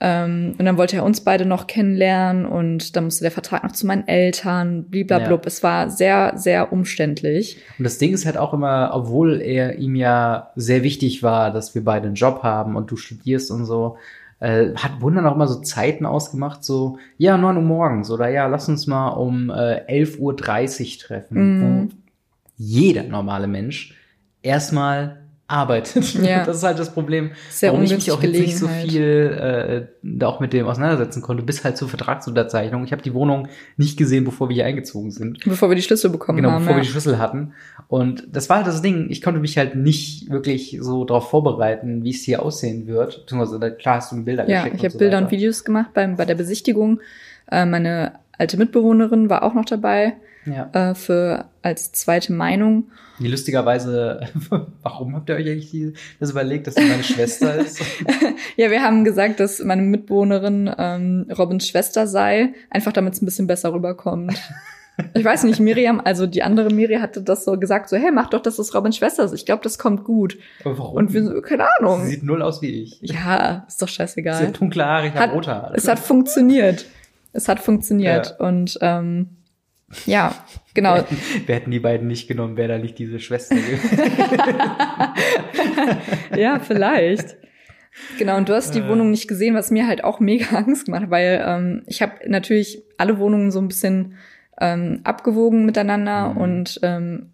Ähm, 0.06 0.54
und 0.58 0.66
dann 0.66 0.76
wollte 0.76 0.96
er 0.96 1.02
uns 1.02 1.22
beide 1.22 1.46
noch 1.46 1.66
kennenlernen 1.66 2.44
und 2.44 2.94
dann 2.94 3.04
musste 3.04 3.24
der 3.24 3.30
Vertrag 3.30 3.64
noch 3.64 3.72
zu 3.72 3.86
meinen 3.86 4.06
Eltern, 4.06 4.84
bliblablub. 4.84 5.44
Ja. 5.44 5.46
Es 5.46 5.62
war 5.62 5.88
sehr, 5.88 6.34
sehr 6.36 6.74
umständlich. 6.74 7.56
Und 7.78 7.84
das 7.84 7.96
Ding 7.96 8.12
ist 8.12 8.26
halt 8.26 8.36
auch 8.36 8.52
immer, 8.52 8.90
obwohl 8.92 9.40
er 9.40 9.78
ihm 9.78 9.96
ja 9.96 10.50
sehr 10.56 10.82
wichtig 10.82 11.22
war, 11.22 11.50
dass 11.50 11.74
wir 11.74 11.82
beide 11.82 12.08
einen 12.08 12.16
Job 12.16 12.42
haben 12.42 12.76
und 12.76 12.90
du 12.90 12.96
studierst 12.96 13.50
und 13.50 13.64
so, 13.64 13.96
äh, 14.40 14.74
hat 14.74 14.92
dann 15.00 15.26
auch 15.26 15.36
immer 15.36 15.48
so 15.48 15.62
Zeiten 15.62 16.04
ausgemacht, 16.04 16.64
so, 16.64 16.98
ja, 17.16 17.38
9 17.38 17.56
Uhr 17.56 17.62
morgens 17.62 18.10
oder 18.10 18.28
ja, 18.28 18.46
lass 18.46 18.68
uns 18.68 18.86
mal 18.86 19.08
um 19.08 19.48
äh, 19.48 19.80
11.30 19.88 20.18
Uhr 20.18 20.36
treffen, 20.36 21.38
Mhm. 21.38 21.62
wo 21.62 21.94
jeder 22.58 23.04
normale 23.04 23.46
Mensch 23.46 23.96
erstmal 24.42 25.23
arbeitet. 25.46 26.14
Ja. 26.24 26.44
Das 26.44 26.56
ist 26.58 26.62
halt 26.62 26.78
das 26.78 26.90
Problem, 26.90 27.32
Sehr 27.50 27.70
warum 27.70 27.84
ich 27.84 27.94
mich 27.94 28.10
auch 28.10 28.22
jetzt 28.22 28.32
nicht 28.38 28.56
so 28.58 28.66
viel 28.66 29.02
äh, 29.02 29.86
da 30.02 30.26
auch 30.28 30.40
mit 30.40 30.52
dem 30.52 30.66
auseinandersetzen 30.66 31.20
konnte, 31.22 31.42
bis 31.42 31.62
halt 31.64 31.76
zur 31.76 31.88
Vertragsunterzeichnung. 31.88 32.84
Ich 32.84 32.92
habe 32.92 33.02
die 33.02 33.12
Wohnung 33.12 33.48
nicht 33.76 33.98
gesehen, 33.98 34.24
bevor 34.24 34.48
wir 34.48 34.54
hier 34.54 34.64
eingezogen 34.64 35.10
sind. 35.10 35.38
Bevor 35.44 35.68
wir 35.68 35.76
die 35.76 35.82
Schlüssel 35.82 36.10
bekommen 36.10 36.36
Genau, 36.36 36.50
haben. 36.50 36.60
bevor 36.60 36.72
ja. 36.72 36.78
wir 36.78 36.82
die 36.84 36.88
Schlüssel 36.90 37.18
hatten. 37.18 37.52
Und 37.88 38.26
das 38.32 38.48
war 38.48 38.58
halt 38.58 38.66
das 38.66 38.80
Ding. 38.80 39.08
Ich 39.10 39.20
konnte 39.20 39.40
mich 39.40 39.58
halt 39.58 39.74
nicht 39.76 40.30
wirklich 40.30 40.78
so 40.80 41.04
darauf 41.04 41.28
vorbereiten, 41.28 42.02
wie 42.04 42.10
es 42.10 42.22
hier 42.22 42.42
aussehen 42.42 42.86
wird. 42.86 43.20
Beziehungsweise, 43.26 43.70
klar 43.72 43.96
hast 43.96 44.12
du 44.12 44.16
mir 44.16 44.22
Bilder 44.22 44.48
Ja, 44.48 44.60
geschickt. 44.62 44.76
ich 44.76 44.84
habe 44.84 44.92
so 44.92 44.98
Bilder 44.98 45.16
weiter. 45.16 45.26
und 45.26 45.30
Videos 45.32 45.64
gemacht 45.64 45.90
beim, 45.92 46.16
bei 46.16 46.24
der 46.24 46.36
Besichtigung. 46.36 47.00
Äh, 47.50 47.66
meine 47.66 48.12
alte 48.38 48.56
Mitbewohnerin 48.56 49.28
war 49.28 49.42
auch 49.42 49.52
noch 49.54 49.66
dabei 49.66 50.14
Ja. 50.46 50.70
äh, 50.72 50.94
für 50.94 51.46
als 51.62 51.92
zweite 51.92 52.32
Meinung. 52.32 52.90
Lustigerweise, 53.18 54.20
warum 54.82 55.14
habt 55.14 55.28
ihr 55.28 55.36
euch 55.36 55.48
eigentlich 55.48 55.94
das 56.20 56.30
überlegt, 56.30 56.66
dass 56.66 56.74
sie 56.74 56.84
meine 56.84 57.04
Schwester 57.04 57.56
ist? 57.56 57.80
Ja, 58.56 58.70
wir 58.70 58.82
haben 58.82 59.04
gesagt, 59.04 59.40
dass 59.40 59.58
meine 59.64 59.82
Mitbewohnerin 59.82 60.70
ähm, 60.78 61.26
Robins 61.36 61.66
Schwester 61.66 62.06
sei, 62.06 62.52
einfach 62.70 62.92
damit 62.92 63.14
es 63.14 63.22
ein 63.22 63.24
bisschen 63.24 63.46
besser 63.46 63.72
rüberkommt. 63.72 64.40
Ich 65.14 65.24
weiß 65.24 65.42
nicht, 65.42 65.58
Miriam, 65.58 66.00
also 66.04 66.24
die 66.28 66.44
andere 66.44 66.72
Miri 66.72 66.98
hatte 67.00 67.20
das 67.20 67.44
so 67.44 67.58
gesagt, 67.58 67.88
so, 67.88 67.96
hey, 67.96 68.12
mach 68.12 68.30
doch, 68.30 68.40
dass 68.40 68.60
es 68.60 68.76
Robins 68.76 68.96
Schwester 68.96 69.24
ist. 69.24 69.32
Ich 69.32 69.44
glaube, 69.44 69.60
das 69.64 69.76
kommt 69.76 70.04
gut. 70.04 70.38
Aber 70.64 70.78
warum? 70.78 70.96
Und 70.98 71.12
wir 71.12 71.24
so, 71.24 71.40
keine 71.42 71.64
sie 71.64 71.82
Ahnung. 71.84 72.04
sieht 72.06 72.22
null 72.22 72.40
aus 72.42 72.62
wie 72.62 72.84
ich. 72.84 73.00
Ja, 73.02 73.64
ist 73.66 73.82
doch 73.82 73.88
Sie 73.88 73.94
scheißegal. 73.94 74.46
hat 74.46 74.60
dunkle 74.60 74.84
Haare, 74.86 75.08
ich 75.08 75.14
habe 75.14 75.32
rote 75.32 75.50
Haare. 75.50 75.74
Es 75.74 75.88
hat 75.88 75.98
funktioniert. 75.98 76.86
Es 77.32 77.48
hat 77.48 77.58
funktioniert. 77.58 78.36
Und 78.38 78.78
ähm, 78.82 79.30
ja, 80.06 80.34
genau. 80.74 80.94
Wir 80.94 81.02
hätten, 81.02 81.18
wir 81.46 81.54
hätten 81.54 81.70
die 81.70 81.80
beiden 81.80 82.06
nicht 82.08 82.28
genommen, 82.28 82.56
wäre 82.56 82.68
da 82.68 82.78
nicht 82.78 82.98
diese 82.98 83.20
Schwester 83.20 83.56
gewesen. 83.56 83.98
ja, 86.36 86.58
vielleicht. 86.60 87.36
Genau, 88.18 88.36
und 88.36 88.48
du 88.48 88.54
hast 88.54 88.74
die 88.74 88.80
Äh. 88.80 88.88
Wohnung 88.88 89.10
nicht 89.10 89.28
gesehen, 89.28 89.54
was 89.54 89.70
mir 89.70 89.86
halt 89.86 90.04
auch 90.04 90.20
mega 90.20 90.46
Angst 90.56 90.86
gemacht, 90.86 91.04
hat, 91.04 91.10
weil 91.10 91.42
ähm, 91.46 91.82
ich 91.86 92.02
habe 92.02 92.12
natürlich 92.28 92.82
alle 92.98 93.18
Wohnungen 93.18 93.50
so 93.50 93.60
ein 93.60 93.68
bisschen 93.68 94.14
ähm, 94.60 95.00
abgewogen 95.04 95.64
miteinander 95.64 96.30
Mhm. 96.30 96.36
und 96.36 96.80
ähm, 96.82 97.30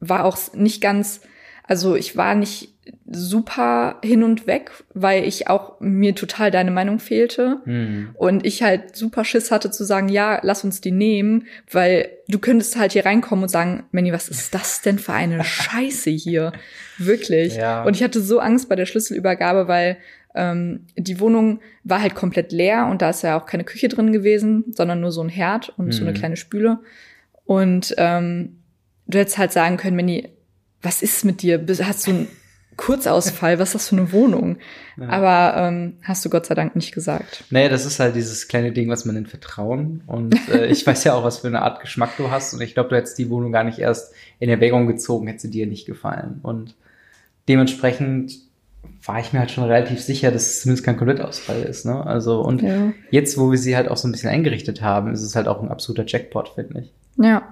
war 0.00 0.24
auch 0.24 0.38
nicht 0.54 0.80
ganz, 0.80 1.20
also 1.66 1.96
ich 1.96 2.16
war 2.16 2.34
nicht 2.34 2.69
super 3.10 3.98
hin 4.02 4.22
und 4.22 4.46
weg, 4.46 4.70
weil 4.94 5.24
ich 5.24 5.48
auch 5.48 5.80
mir 5.80 6.14
total 6.14 6.50
deine 6.50 6.70
Meinung 6.70 6.98
fehlte. 6.98 7.60
Hm. 7.64 8.10
Und 8.14 8.46
ich 8.46 8.62
halt 8.62 8.96
super 8.96 9.24
Schiss 9.24 9.50
hatte 9.50 9.70
zu 9.70 9.84
sagen, 9.84 10.08
ja, 10.08 10.38
lass 10.42 10.64
uns 10.64 10.80
die 10.80 10.90
nehmen, 10.92 11.46
weil 11.70 12.08
du 12.28 12.38
könntest 12.38 12.78
halt 12.78 12.92
hier 12.92 13.04
reinkommen 13.06 13.42
und 13.44 13.48
sagen, 13.48 13.84
Manny, 13.92 14.12
was 14.12 14.28
ist 14.28 14.54
das 14.54 14.82
denn 14.82 14.98
für 14.98 15.12
eine 15.12 15.42
Scheiße 15.44 16.10
hier? 16.10 16.52
Wirklich. 16.98 17.56
Ja. 17.56 17.82
Und 17.84 17.96
ich 17.96 18.02
hatte 18.02 18.20
so 18.20 18.38
Angst 18.38 18.68
bei 18.68 18.76
der 18.76 18.86
Schlüsselübergabe, 18.86 19.68
weil 19.68 19.96
ähm, 20.34 20.86
die 20.96 21.18
Wohnung 21.20 21.60
war 21.82 22.00
halt 22.00 22.14
komplett 22.14 22.52
leer 22.52 22.86
und 22.86 23.02
da 23.02 23.10
ist 23.10 23.22
ja 23.22 23.38
auch 23.38 23.46
keine 23.46 23.64
Küche 23.64 23.88
drin 23.88 24.12
gewesen, 24.12 24.64
sondern 24.72 25.00
nur 25.00 25.10
so 25.10 25.22
ein 25.22 25.28
Herd 25.28 25.70
und 25.76 25.92
so 25.92 26.02
eine 26.02 26.12
Mhm. 26.12 26.16
kleine 26.16 26.36
Spüle. 26.36 26.78
Und 27.44 27.94
ähm, 27.98 28.60
du 29.08 29.18
hättest 29.18 29.38
halt 29.38 29.52
sagen 29.52 29.76
können, 29.76 29.96
Manny, 29.96 30.28
was 30.82 31.02
ist 31.02 31.24
mit 31.24 31.42
dir? 31.42 31.60
Hast 31.82 32.06
du 32.06 32.10
einen 32.12 32.28
Kurzausfall? 32.80 33.58
Was 33.58 33.68
ist 33.70 33.74
das 33.74 33.88
für 33.90 33.96
eine 33.96 34.10
Wohnung? 34.12 34.56
Ja. 34.96 35.08
Aber 35.08 35.54
ähm, 35.68 35.94
hast 36.02 36.24
du 36.24 36.30
Gott 36.30 36.46
sei 36.46 36.54
Dank 36.54 36.74
nicht 36.76 36.92
gesagt. 36.92 37.44
Naja, 37.50 37.68
das 37.68 37.84
ist 37.84 38.00
halt 38.00 38.14
dieses 38.16 38.48
kleine 38.48 38.72
Ding, 38.72 38.88
was 38.88 39.04
man 39.04 39.14
nennt 39.14 39.28
Vertrauen. 39.28 40.02
Und 40.06 40.34
äh, 40.48 40.66
ich 40.66 40.86
weiß 40.86 41.04
ja 41.04 41.14
auch, 41.14 41.22
was 41.24 41.38
für 41.38 41.48
eine 41.48 41.62
Art 41.62 41.80
Geschmack 41.80 42.10
du 42.16 42.30
hast. 42.30 42.54
Und 42.54 42.60
ich 42.62 42.74
glaube, 42.74 42.88
du 42.88 42.96
hättest 42.96 43.18
die 43.18 43.28
Wohnung 43.30 43.52
gar 43.52 43.64
nicht 43.64 43.78
erst 43.78 44.14
in 44.38 44.48
Erwägung 44.48 44.86
gezogen, 44.86 45.26
hätte 45.26 45.40
sie 45.42 45.50
dir 45.50 45.66
nicht 45.66 45.86
gefallen. 45.86 46.40
Und 46.42 46.74
dementsprechend 47.48 48.32
war 49.04 49.20
ich 49.20 49.32
mir 49.32 49.40
halt 49.40 49.50
schon 49.50 49.64
relativ 49.64 50.00
sicher, 50.00 50.30
dass 50.30 50.46
es 50.46 50.62
zumindest 50.62 50.84
kein 50.84 50.96
Komplettausfall 50.96 51.62
ist. 51.62 51.84
Ne? 51.84 52.04
Also, 52.06 52.40
und 52.40 52.62
Ja. 52.62 52.92
jetzt, 53.10 53.38
wo 53.38 53.50
wir 53.50 53.58
sie 53.58 53.76
halt 53.76 53.88
auch 53.88 53.96
so 53.96 54.08
ein 54.08 54.12
bisschen 54.12 54.30
eingerichtet 54.30 54.82
haben, 54.82 55.12
ist 55.12 55.22
es 55.22 55.36
halt 55.36 55.48
auch 55.48 55.62
ein 55.62 55.68
absoluter 55.70 56.04
Jackpot, 56.06 56.50
finde 56.54 56.80
ich. 56.80 56.92
Ja. 57.22 57.42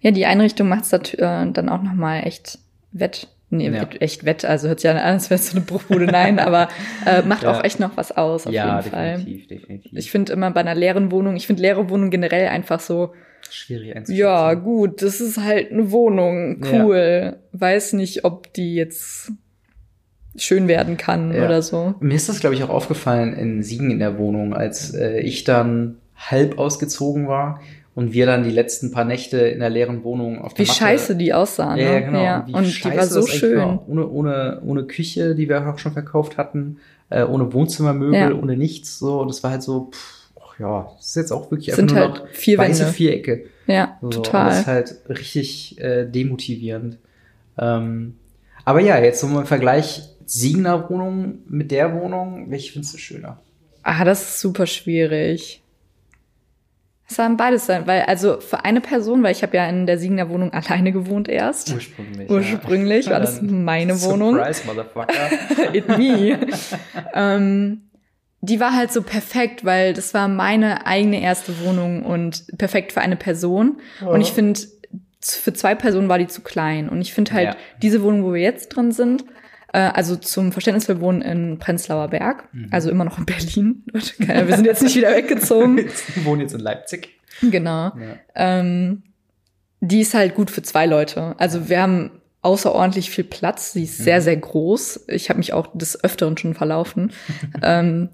Ja, 0.00 0.10
die 0.10 0.26
Einrichtung 0.26 0.68
macht 0.68 0.84
es 0.84 0.92
äh, 0.92 1.16
dann 1.50 1.68
auch 1.68 1.82
noch 1.82 1.94
mal 1.94 2.20
echt 2.20 2.58
wett. 2.92 3.28
Nee, 3.52 3.68
Ja. 3.68 3.88
echt 3.98 4.24
wett. 4.24 4.44
Also 4.44 4.68
hört 4.68 4.80
sich 4.80 4.88
an, 4.90 4.96
als 4.96 5.28
wäre 5.28 5.40
es 5.40 5.50
so 5.50 5.56
eine 5.56 5.64
Bruchbude. 5.66 6.06
Nein, 6.06 6.38
aber 6.40 6.68
äh, 7.04 7.22
macht 7.22 7.42
Ja. 7.42 7.50
auch 7.52 7.64
echt 7.64 7.80
noch 7.80 7.96
was 7.96 8.12
aus, 8.16 8.46
auf 8.46 8.52
ja, 8.52 8.78
jeden 8.78 8.90
Fall. 8.92 9.16
definitiv, 9.16 9.46
definitiv. 9.48 9.92
Ich 9.98 10.10
finde 10.10 10.32
immer 10.32 10.50
bei 10.52 10.60
einer 10.60 10.74
leeren 10.76 11.10
Wohnung, 11.10 11.34
ich 11.36 11.46
finde 11.46 11.62
leere 11.62 11.88
Wohnungen 11.90 12.10
generell 12.10 12.48
einfach 12.48 12.80
so, 12.80 13.12
Schwierig 13.50 13.96
einzuschätzen. 13.96 14.14
ja, 14.20 14.54
gut, 14.54 15.02
das 15.02 15.20
ist 15.20 15.38
halt 15.38 15.72
eine 15.72 15.90
Wohnung, 15.90 16.62
Ja. 16.64 16.84
cool. 16.84 17.36
Weiß 17.52 17.94
nicht, 17.94 18.24
ob 18.24 18.52
die 18.52 18.76
jetzt 18.76 19.32
schön 20.36 20.68
werden 20.68 20.96
kann 20.96 21.34
Ja. 21.34 21.44
oder 21.44 21.60
so. 21.62 21.94
Mir 22.00 22.14
ist 22.14 22.28
das, 22.28 22.38
glaube 22.38 22.54
ich, 22.54 22.62
auch 22.62 22.68
aufgefallen 22.70 23.32
in 23.32 23.62
Siegen 23.64 23.90
in 23.90 23.98
der 23.98 24.16
Wohnung, 24.18 24.54
als 24.54 24.94
äh, 24.94 25.18
ich 25.20 25.42
dann 25.42 25.96
halb 26.14 26.58
ausgezogen 26.58 27.26
war 27.26 27.60
und 27.94 28.12
wir 28.12 28.26
dann 28.26 28.44
die 28.44 28.50
letzten 28.50 28.92
paar 28.92 29.04
Nächte 29.04 29.38
in 29.38 29.60
der 29.60 29.70
leeren 29.70 30.04
Wohnung 30.04 30.40
auf 30.40 30.54
der 30.54 30.64
Wie 30.64 30.68
Matte 30.68 30.78
scheiße 30.80 31.16
die 31.16 31.32
aussah, 31.34 31.74
ne? 31.76 31.82
Ja, 31.82 31.92
ja, 31.94 32.00
genau. 32.00 32.22
Ja. 32.24 32.44
Wie 32.46 32.52
Und 32.54 32.84
die 32.84 32.84
war 32.96 33.06
so 33.06 33.26
schön. 33.26 33.56
war. 33.58 33.88
Ohne, 33.88 34.08
ohne, 34.08 34.62
ohne 34.64 34.84
Küche, 34.84 35.34
die 35.34 35.48
wir 35.48 35.66
auch 35.68 35.78
schon 35.78 35.92
verkauft 35.92 36.36
hatten, 36.38 36.78
äh, 37.10 37.24
ohne 37.24 37.52
Wohnzimmermöbel, 37.52 38.14
Ja. 38.14 38.32
ohne 38.32 38.56
nichts. 38.56 38.98
So, 38.98 39.20
und 39.20 39.28
das 39.28 39.42
war 39.42 39.50
halt 39.50 39.62
so, 39.62 39.90
pff, 39.92 40.30
ach 40.40 40.58
ja, 40.60 40.92
das 40.96 41.06
ist 41.08 41.16
jetzt 41.16 41.32
auch 41.32 41.50
wirklich 41.50 41.74
Sind 41.74 41.90
einfach 41.92 42.06
nur 42.08 42.14
halt 42.16 42.24
noch 42.26 42.30
vier 42.34 42.58
weiße 42.58 42.80
Wände. 42.82 42.92
Vierecke. 42.92 43.44
Ja, 43.66 43.98
So, 44.00 44.08
total. 44.10 44.42
Und 44.44 44.48
das 44.50 44.60
ist 44.60 44.66
halt 44.66 44.94
richtig 45.08 45.80
äh, 45.80 46.04
demotivierend. 46.06 46.98
Ähm, 47.58 48.14
aber 48.64 48.80
ja, 48.80 48.98
jetzt 49.02 49.20
so 49.20 49.26
mal 49.26 49.40
im 49.40 49.46
Vergleich 49.46 50.02
Siegener 50.26 50.88
Wohnung 50.88 51.38
mit 51.48 51.72
der 51.72 51.92
Wohnung, 52.00 52.46
welche 52.50 52.72
findest 52.72 52.94
du 52.94 52.98
schöner? 52.98 53.40
Ah, 53.82 54.04
das 54.04 54.22
ist 54.22 54.40
super 54.40 54.66
schwierig. 54.66 55.62
Es 57.10 57.16
sollen 57.16 57.36
beides 57.36 57.66
sein, 57.66 57.88
weil 57.88 58.02
also 58.02 58.38
für 58.40 58.64
eine 58.64 58.80
Person, 58.80 59.22
weil 59.24 59.32
ich 59.32 59.42
habe 59.42 59.56
ja 59.56 59.68
in 59.68 59.84
der 59.84 59.98
Siegener 59.98 60.28
Wohnung 60.28 60.52
alleine 60.52 60.92
gewohnt 60.92 61.28
erst. 61.28 61.74
Ursprünglich. 61.74 62.30
Ursprünglich 62.30 63.10
war 63.10 63.18
das 63.18 63.42
meine 63.42 64.00
Wohnung. 64.02 64.36
Surprise, 64.36 64.62
Motherfucker. 64.66 65.14
It 65.72 65.88
me. 65.88 66.38
ähm, 67.14 67.82
die 68.42 68.60
war 68.60 68.74
halt 68.76 68.92
so 68.92 69.02
perfekt, 69.02 69.64
weil 69.64 69.92
das 69.92 70.14
war 70.14 70.28
meine 70.28 70.86
eigene 70.86 71.20
erste 71.20 71.60
Wohnung 71.64 72.04
und 72.04 72.44
perfekt 72.58 72.92
für 72.92 73.00
eine 73.00 73.16
Person. 73.16 73.80
Und 74.06 74.20
ich 74.20 74.32
finde, 74.32 74.60
für 75.20 75.52
zwei 75.52 75.74
Personen 75.74 76.08
war 76.08 76.16
die 76.18 76.28
zu 76.28 76.40
klein. 76.42 76.88
Und 76.88 77.00
ich 77.02 77.12
finde 77.12 77.32
halt, 77.32 77.48
Ja. 77.48 77.56
diese 77.82 78.02
Wohnung, 78.02 78.24
wo 78.24 78.32
wir 78.32 78.40
jetzt 78.40 78.68
drin 78.70 78.92
sind, 78.92 79.24
also 79.78 80.16
zum 80.16 80.52
Verständnis, 80.52 80.88
wir 80.88 81.00
wohnen 81.00 81.22
in 81.22 81.58
Prenzlauer 81.58 82.08
Berg, 82.08 82.48
Mhm. 82.52 82.68
also 82.70 82.90
immer 82.90 83.04
noch 83.04 83.18
in 83.18 83.26
Berlin. 83.26 83.84
wir 84.18 84.56
sind 84.56 84.64
jetzt 84.66 84.82
nicht 84.82 84.96
wieder 84.96 85.14
weggezogen. 85.14 85.76
Wir 86.14 86.24
wohnen 86.24 86.40
jetzt 86.42 86.54
in 86.54 86.60
Leipzig. 86.60 87.10
Genau. 87.40 87.92
Ja. 87.96 88.16
Ähm, 88.34 89.02
die 89.80 90.00
ist 90.00 90.14
halt 90.14 90.34
gut 90.34 90.50
für 90.50 90.62
zwei 90.62 90.86
Leute. 90.86 91.34
Also 91.38 91.68
wir 91.70 91.80
haben 91.80 92.10
außerordentlich 92.42 93.10
viel 93.10 93.24
Platz. 93.24 93.72
Sie 93.72 93.84
ist 93.84 93.98
sehr, 93.98 94.20
sehr 94.20 94.36
groß. 94.36 95.04
Ich 95.08 95.28
habe 95.30 95.38
mich 95.38 95.52
auch 95.52 95.68
des 95.74 96.02
Öfteren 96.04 96.36
schon 96.36 96.54
verlaufen. 96.54 97.12
ähm, 97.62 98.08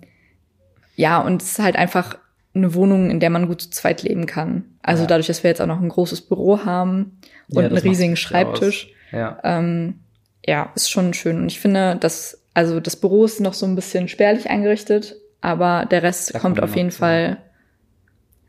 ja, 0.94 1.20
und 1.20 1.42
es 1.42 1.52
ist 1.52 1.58
halt 1.58 1.76
einfach 1.76 2.18
eine 2.54 2.74
Wohnung, 2.74 3.10
in 3.10 3.20
der 3.20 3.30
man 3.30 3.48
gut 3.48 3.62
zu 3.62 3.70
zweit 3.70 4.02
leben 4.02 4.26
kann. 4.26 4.64
Also 4.82 5.02
Ja. 5.02 5.08
dadurch, 5.08 5.26
dass 5.26 5.42
wir 5.42 5.50
jetzt 5.50 5.60
auch 5.60 5.66
noch 5.66 5.80
ein 5.80 5.88
großes 5.88 6.22
Büro 6.22 6.64
haben 6.64 7.18
und 7.48 7.62
Ja, 7.62 7.68
einen 7.68 7.76
riesigen 7.78 8.16
Schreibtisch. 8.16 8.88
Ja. 9.12 9.38
Ähm, 9.44 10.00
ja, 10.46 10.70
ist 10.74 10.90
schon 10.90 11.12
schön. 11.14 11.38
Und 11.38 11.46
ich 11.48 11.60
finde, 11.60 11.96
dass, 11.96 12.42
also 12.54 12.80
das 12.80 12.96
Büro 12.96 13.24
ist 13.24 13.40
noch 13.40 13.54
so 13.54 13.66
ein 13.66 13.74
bisschen 13.74 14.08
spärlich 14.08 14.48
eingerichtet, 14.48 15.16
aber 15.40 15.86
der 15.90 16.02
Rest 16.02 16.34
Da 16.34 16.38
kommt 16.38 16.62
auf 16.62 16.76
jeden 16.76 16.90
zu. 16.90 16.98
Fall, 16.98 17.38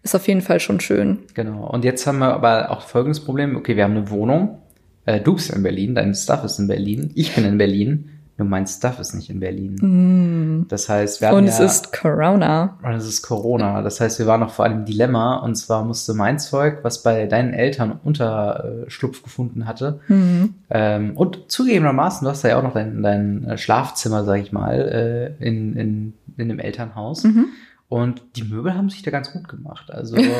ist 0.04 0.16
auf 0.16 0.27
jeden 0.27 0.42
Fall 0.42 0.60
schon 0.60 0.80
schön. 0.80 1.20
Genau. 1.34 1.70
Und 1.70 1.84
jetzt 1.84 2.06
haben 2.08 2.20
wir 2.20 2.34
aber 2.34 2.72
auch 2.72 2.82
folgendes 2.82 3.20
Problem. 3.20 3.56
Okay, 3.56 3.75
wir 3.75 3.84
haben 3.84 3.98
eine 3.98 4.10
Wohnung. 4.10 4.60
Äh, 5.06 5.20
du 5.22 5.34
bist 5.34 5.51
in 5.51 5.63
Berlin, 5.63 5.96
dein 5.96 6.13
Stuff 6.13 6.44
ist 6.44 6.60
in 6.60 6.68
Berlin. 6.68 7.12
Ich 7.16 7.34
bin 7.34 7.46
in 7.46 7.58
Berlin. 7.58 8.16
Nur 8.38 8.48
mein 8.48 8.67
Stuff 8.67 9.00
ist 9.00 9.15
nicht 9.15 9.29
in 9.32 9.39
Berlin. 9.39 10.65
Das 10.70 10.88
heißt, 10.89 11.22
wir 11.22 11.29
hatten 11.29 11.38
Mm. 11.38 11.39
Und 11.39 11.46
ja, 11.48 11.51
es 11.53 11.60
ist 11.60 11.91
Corona. 11.94 12.77
und 12.84 12.94
es 12.94 13.06
ist 13.08 13.22
Corona. 13.24 13.82
Das 13.82 14.00
heißt, 14.00 14.20
wir 14.20 14.27
waren 14.27 14.41
noch 14.41 14.51
vor 14.51 14.65
einem 14.65 14.86
Dilemma. 14.86 15.38
Und 15.38 15.56
zwar 15.56 15.84
musste 15.84 16.13
mein 16.13 16.38
Zeug, 16.38 16.79
was 16.84 17.01
bei 17.01 17.25
deinen 17.25 17.53
Eltern 17.53 18.00
Unterschlupf 18.03 19.24
gefunden 19.24 19.65
hatte, 19.65 20.00
Mhm. 20.08 20.53
ähm, 20.70 21.12
und 21.17 21.51
zugegebenermaßen, 21.51 22.25
du 22.25 22.29
hast 22.29 22.44
da 22.44 22.50
ja 22.50 22.58
auch 22.60 22.63
noch 22.63 22.74
dein, 22.74 23.01
dein 23.01 23.44
äh, 23.46 23.58
Schlafzimmer, 23.58 24.24
sag 24.24 24.39
ich 24.41 24.51
mal, 24.51 25.36
äh, 25.39 25.44
in, 25.46 25.75
in, 25.75 26.13
in 26.38 26.50
dem 26.50 26.60
Elternhaus. 26.60 27.24
Mhm. 27.24 27.46
Und 27.89 28.22
die 28.36 28.44
Möbel 28.44 28.75
haben 28.75 28.89
sich 28.89 29.01
da 29.01 29.12
ganz 29.12 29.32
gut 29.32 29.48
gemacht. 29.48 29.89
Also 29.91 30.15
wir 30.17 30.36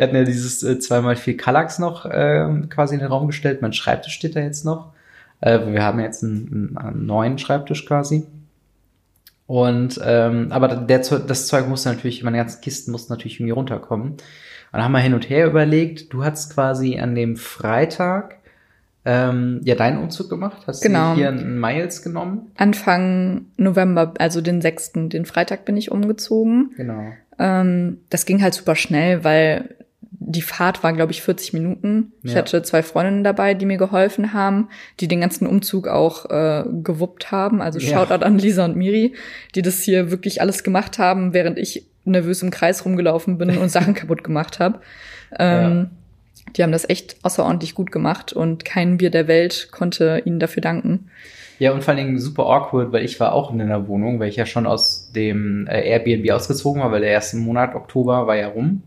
hatten 0.00 0.14
ja 0.16 0.24
dieses 0.24 0.62
äh, 0.62 0.72
2x4 0.78 1.36
Kallax 1.36 1.78
noch 1.78 2.06
ähm, 2.10 2.68
quasi 2.68 2.94
in 2.94 3.00
den 3.00 3.08
Raum 3.08 3.26
gestellt. 3.26 3.62
Mein 3.62 3.72
Schreibtisch 3.72 4.12
steht 4.14 4.36
da 4.36 4.40
jetzt 4.40 4.64
noch. 4.64 4.92
Äh, 5.40 5.60
wir 5.66 5.82
haben 5.82 6.00
jetzt 6.00 6.22
einen, 6.24 6.76
einen 6.76 7.06
neuen 7.06 7.38
Schreibtisch 7.38 7.86
quasi. 7.86 8.24
Und 9.46 9.98
ähm, 10.04 10.48
aber 10.50 10.68
der, 10.68 10.98
das 10.98 11.46
Zeug 11.46 11.68
musste 11.68 11.88
natürlich, 11.88 12.22
meine 12.22 12.36
ganzen 12.36 12.60
Kisten 12.60 12.92
mussten 12.92 13.12
natürlich 13.12 13.40
irgendwie 13.40 13.52
runterkommen. 13.52 14.10
Und 14.10 14.18
dann 14.72 14.84
haben 14.84 14.92
wir 14.92 14.98
hin 14.98 15.14
und 15.14 15.30
her 15.30 15.46
überlegt. 15.46 16.12
Du 16.12 16.22
hast 16.22 16.52
quasi 16.52 16.98
an 16.98 17.14
dem 17.14 17.36
Freitag 17.36 18.36
ähm, 19.06 19.60
ja 19.64 19.74
deinen 19.74 20.02
Umzug 20.02 20.28
gemacht, 20.28 20.64
hast 20.66 20.82
Genau. 20.82 21.14
hier 21.14 21.28
einen 21.28 21.58
Miles 21.58 22.02
genommen. 22.02 22.50
Anfang 22.58 23.46
November, 23.56 24.12
also 24.18 24.42
den 24.42 24.60
6., 24.60 24.92
den 25.08 25.24
Freitag 25.24 25.64
bin 25.64 25.78
ich 25.78 25.90
umgezogen. 25.90 26.72
Genau. 26.76 27.12
Ähm, 27.38 28.00
das 28.10 28.26
ging 28.26 28.42
halt 28.42 28.52
super 28.52 28.74
schnell, 28.74 29.24
weil 29.24 29.76
die 30.10 30.42
Fahrt 30.42 30.82
war, 30.82 30.92
glaube 30.92 31.12
ich, 31.12 31.22
40 31.22 31.52
Minuten. 31.52 32.12
Ich 32.22 32.32
Ja. 32.32 32.38
hatte 32.38 32.62
zwei 32.62 32.82
Freundinnen 32.82 33.24
dabei, 33.24 33.54
die 33.54 33.66
mir 33.66 33.76
geholfen 33.76 34.32
haben, 34.32 34.68
die 35.00 35.08
den 35.08 35.20
ganzen 35.20 35.46
Umzug 35.46 35.86
auch 35.88 36.26
äh, 36.30 36.64
gewuppt 36.82 37.30
haben. 37.30 37.60
Also 37.62 37.78
Ja. 37.78 37.88
Shoutout 38.06 38.24
an 38.24 38.38
Lisa 38.38 38.64
und 38.64 38.76
Miri, 38.76 39.14
die 39.54 39.62
das 39.62 39.82
hier 39.82 40.10
wirklich 40.10 40.40
alles 40.40 40.64
gemacht 40.64 40.98
haben, 40.98 41.34
während 41.34 41.58
ich 41.58 41.86
nervös 42.04 42.42
im 42.42 42.50
Kreis 42.50 42.84
rumgelaufen 42.84 43.38
bin 43.38 43.56
und 43.58 43.68
Sachen 43.70 43.94
kaputt 43.94 44.24
gemacht 44.24 44.60
habe. 44.60 44.80
Ähm, 45.38 45.60
ja. 45.78 45.90
Die 46.56 46.62
haben 46.62 46.72
das 46.72 46.88
echt 46.88 47.16
außerordentlich 47.22 47.74
gut 47.74 47.92
gemacht 47.92 48.32
und 48.32 48.64
kein 48.64 48.96
Bier 48.96 49.10
der 49.10 49.28
Welt 49.28 49.68
konnte 49.70 50.22
ihnen 50.24 50.40
dafür 50.40 50.62
danken. 50.62 51.10
Ja, 51.58 51.72
und 51.72 51.82
vor 51.84 51.92
allen 51.94 52.04
Dingen 52.06 52.18
super 52.18 52.44
awkward, 52.46 52.92
weil 52.92 53.04
ich 53.04 53.18
war 53.20 53.32
auch 53.32 53.52
in 53.52 53.60
einer 53.60 53.88
Wohnung, 53.88 54.20
weil 54.20 54.28
ich 54.30 54.36
ja 54.36 54.46
schon 54.46 54.66
aus 54.66 55.10
dem 55.12 55.66
äh, 55.66 55.86
Airbnb 55.90 56.30
ausgezogen 56.30 56.80
war, 56.80 56.90
weil 56.92 57.00
der 57.02 57.10
erste 57.10 57.36
Monat 57.36 57.74
Oktober 57.74 58.26
war 58.26 58.36
ja 58.36 58.48
rum. 58.48 58.82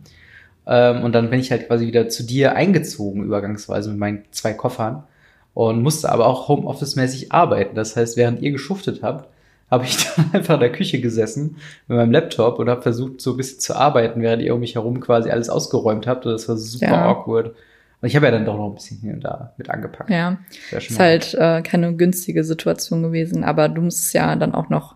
Ähm, 0.67 1.03
und 1.03 1.13
dann 1.13 1.29
bin 1.29 1.39
ich 1.39 1.51
halt 1.51 1.67
quasi 1.67 1.87
wieder 1.87 2.09
zu 2.09 2.23
dir 2.23 2.55
eingezogen, 2.55 3.23
übergangsweise 3.23 3.89
mit 3.89 3.99
meinen 3.99 4.23
zwei 4.31 4.53
Koffern. 4.53 5.03
Und 5.53 5.83
musste 5.83 6.09
aber 6.09 6.27
auch 6.27 6.47
Homeoffice-mäßig 6.47 7.33
arbeiten. 7.33 7.75
Das 7.75 7.95
heißt, 7.97 8.15
während 8.15 8.41
ihr 8.41 8.51
geschuftet 8.51 9.03
habt, 9.03 9.27
habe 9.69 9.85
ich 9.85 9.97
dann 10.15 10.31
einfach 10.33 10.55
in 10.55 10.59
der 10.61 10.71
Küche 10.71 11.01
gesessen 11.01 11.57
mit 11.87 11.97
meinem 11.97 12.11
Laptop 12.11 12.59
und 12.59 12.69
habe 12.69 12.81
versucht, 12.81 13.21
so 13.21 13.31
ein 13.31 13.37
bisschen 13.37 13.59
zu 13.59 13.75
arbeiten, 13.75 14.21
während 14.21 14.41
ihr 14.43 14.53
um 14.53 14.59
mich 14.59 14.75
herum 14.75 14.99
quasi 15.01 15.29
alles 15.29 15.49
ausgeräumt 15.49 16.07
habt. 16.07 16.25
Und 16.25 16.33
das 16.33 16.47
war 16.47 16.57
super 16.57 16.85
ja. 16.85 17.05
awkward. 17.05 17.55
Und 18.01 18.07
ich 18.07 18.15
habe 18.15 18.25
ja 18.25 18.31
dann 18.31 18.45
doch 18.45 18.57
noch 18.57 18.67
ein 18.67 18.75
bisschen 18.75 18.97
hier 18.99 19.13
und 19.13 19.23
da 19.23 19.53
mit 19.57 19.69
angepackt. 19.69 20.09
Ja, 20.09 20.39
ist 20.71 20.99
halt 20.99 21.35
äh, 21.35 21.61
keine 21.61 21.95
günstige 21.95 22.43
Situation 22.43 23.03
gewesen, 23.03 23.43
aber 23.43 23.69
du 23.69 23.81
musst 23.81 24.13
ja 24.13 24.35
dann 24.35 24.55
auch 24.55 24.69
noch, 24.69 24.95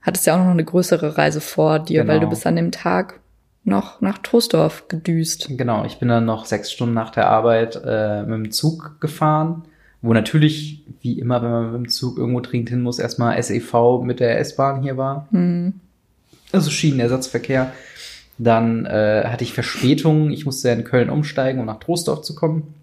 hattest 0.00 0.26
ja 0.26 0.34
auch 0.34 0.44
noch 0.44 0.52
eine 0.52 0.64
größere 0.64 1.18
Reise 1.18 1.42
vor 1.42 1.78
dir, 1.78 2.00
genau. 2.00 2.12
weil 2.12 2.20
du 2.20 2.26
genau. 2.26 2.30
bist 2.30 2.46
an 2.46 2.56
dem 2.56 2.70
Tag 2.70 3.20
noch 3.64 4.00
nach 4.00 4.18
Troisdorf 4.18 4.88
gedüst. 4.88 5.48
Genau, 5.50 5.84
ich 5.84 5.98
bin 5.98 6.08
dann 6.08 6.24
noch 6.24 6.46
sechs 6.46 6.72
Stunden 6.72 6.94
nach 6.94 7.10
der 7.10 7.28
Arbeit 7.28 7.80
äh, 7.84 8.22
mit 8.22 8.46
dem 8.46 8.50
Zug 8.50 9.00
gefahren, 9.00 9.64
wo 10.00 10.14
natürlich, 10.14 10.84
wie 11.02 11.18
immer, 11.18 11.42
wenn 11.42 11.50
man 11.50 11.72
mit 11.72 11.74
dem 11.74 11.88
Zug 11.88 12.18
irgendwo 12.18 12.40
dringend 12.40 12.70
hin 12.70 12.82
muss, 12.82 12.98
erstmal 12.98 13.42
SEV 13.42 14.02
mit 14.02 14.20
der 14.20 14.38
S-Bahn 14.38 14.82
hier 14.82 14.96
war. 14.96 15.28
Mhm. 15.30 15.74
Also 16.52 16.70
Schienenersatzverkehr. 16.70 17.72
Dann 18.38 18.86
äh, 18.86 19.24
hatte 19.26 19.44
ich 19.44 19.52
Verspätung. 19.52 20.30
Ich 20.30 20.44
musste 20.46 20.70
in 20.70 20.84
Köln 20.84 21.10
umsteigen, 21.10 21.60
um 21.60 21.66
nach 21.66 21.80
Troisdorf 21.80 22.22
zu 22.22 22.34
kommen. 22.34 22.74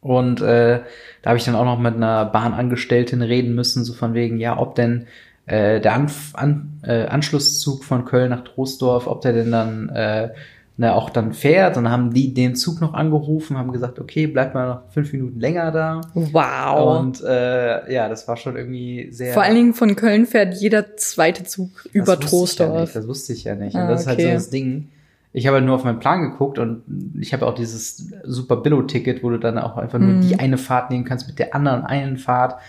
Und 0.00 0.40
äh, 0.40 0.80
da 1.22 1.30
habe 1.30 1.38
ich 1.38 1.44
dann 1.44 1.54
auch 1.54 1.64
noch 1.64 1.78
mit 1.78 1.94
einer 1.94 2.24
Bahnangestellten 2.24 3.22
reden 3.22 3.54
müssen, 3.54 3.84
so 3.84 3.92
von 3.92 4.14
wegen, 4.14 4.38
ja, 4.38 4.58
ob 4.58 4.74
denn 4.74 5.06
äh, 5.46 5.80
der 5.80 5.94
Anf 5.94 6.34
an, 6.34 6.80
äh, 6.82 7.06
Anschlusszug 7.06 7.84
von 7.84 8.04
Köln 8.04 8.30
nach 8.30 8.44
Troisdorf, 8.44 9.06
ob 9.06 9.22
der 9.22 9.32
denn 9.32 9.50
dann 9.50 9.88
äh, 9.88 10.30
ne, 10.76 10.94
auch 10.94 11.10
dann 11.10 11.32
fährt. 11.32 11.76
Und 11.76 11.84
dann 11.84 11.92
haben 11.92 12.12
die 12.12 12.34
den 12.34 12.54
Zug 12.54 12.80
noch 12.80 12.94
angerufen, 12.94 13.56
haben 13.58 13.72
gesagt, 13.72 13.98
okay, 13.98 14.26
bleibt 14.26 14.54
mal 14.54 14.66
noch 14.66 14.90
fünf 14.90 15.12
Minuten 15.12 15.40
länger 15.40 15.70
da. 15.70 16.00
Wow. 16.14 16.98
Und 17.00 17.22
äh, 17.22 17.92
ja, 17.92 18.08
das 18.08 18.28
war 18.28 18.36
schon 18.36 18.56
irgendwie 18.56 19.08
sehr. 19.10 19.32
Vor 19.32 19.42
allen 19.42 19.54
Dingen 19.54 19.74
von 19.74 19.96
Köln 19.96 20.26
fährt 20.26 20.54
jeder 20.54 20.96
zweite 20.96 21.44
Zug 21.44 21.70
über 21.92 22.18
Troisdorf. 22.18 22.94
Ja 22.94 23.00
das 23.00 23.08
wusste 23.08 23.32
ich 23.32 23.44
ja 23.44 23.54
nicht. 23.54 23.76
Ah, 23.76 23.82
und 23.82 23.88
das 23.88 24.02
ist 24.02 24.06
halt 24.06 24.20
so 24.20 24.28
das 24.28 24.50
Ding. 24.50 24.88
Ich 25.34 25.46
habe 25.46 25.56
halt 25.56 25.64
nur 25.64 25.76
auf 25.76 25.84
meinen 25.84 25.98
Plan 25.98 26.20
geguckt 26.20 26.58
und 26.58 26.82
ich 27.18 27.32
habe 27.32 27.46
auch 27.46 27.54
dieses 27.54 28.12
super 28.22 28.56
Billo-Ticket, 28.56 29.22
wo 29.22 29.30
du 29.30 29.38
dann 29.38 29.56
auch 29.56 29.78
einfach 29.78 29.98
nur 29.98 30.16
mm. 30.16 30.20
die 30.20 30.38
eine 30.38 30.58
Fahrt 30.58 30.90
nehmen 30.90 31.06
kannst 31.06 31.26
mit 31.26 31.38
der 31.38 31.54
anderen 31.54 31.84
einen 31.86 32.18
Fahrt 32.18 32.60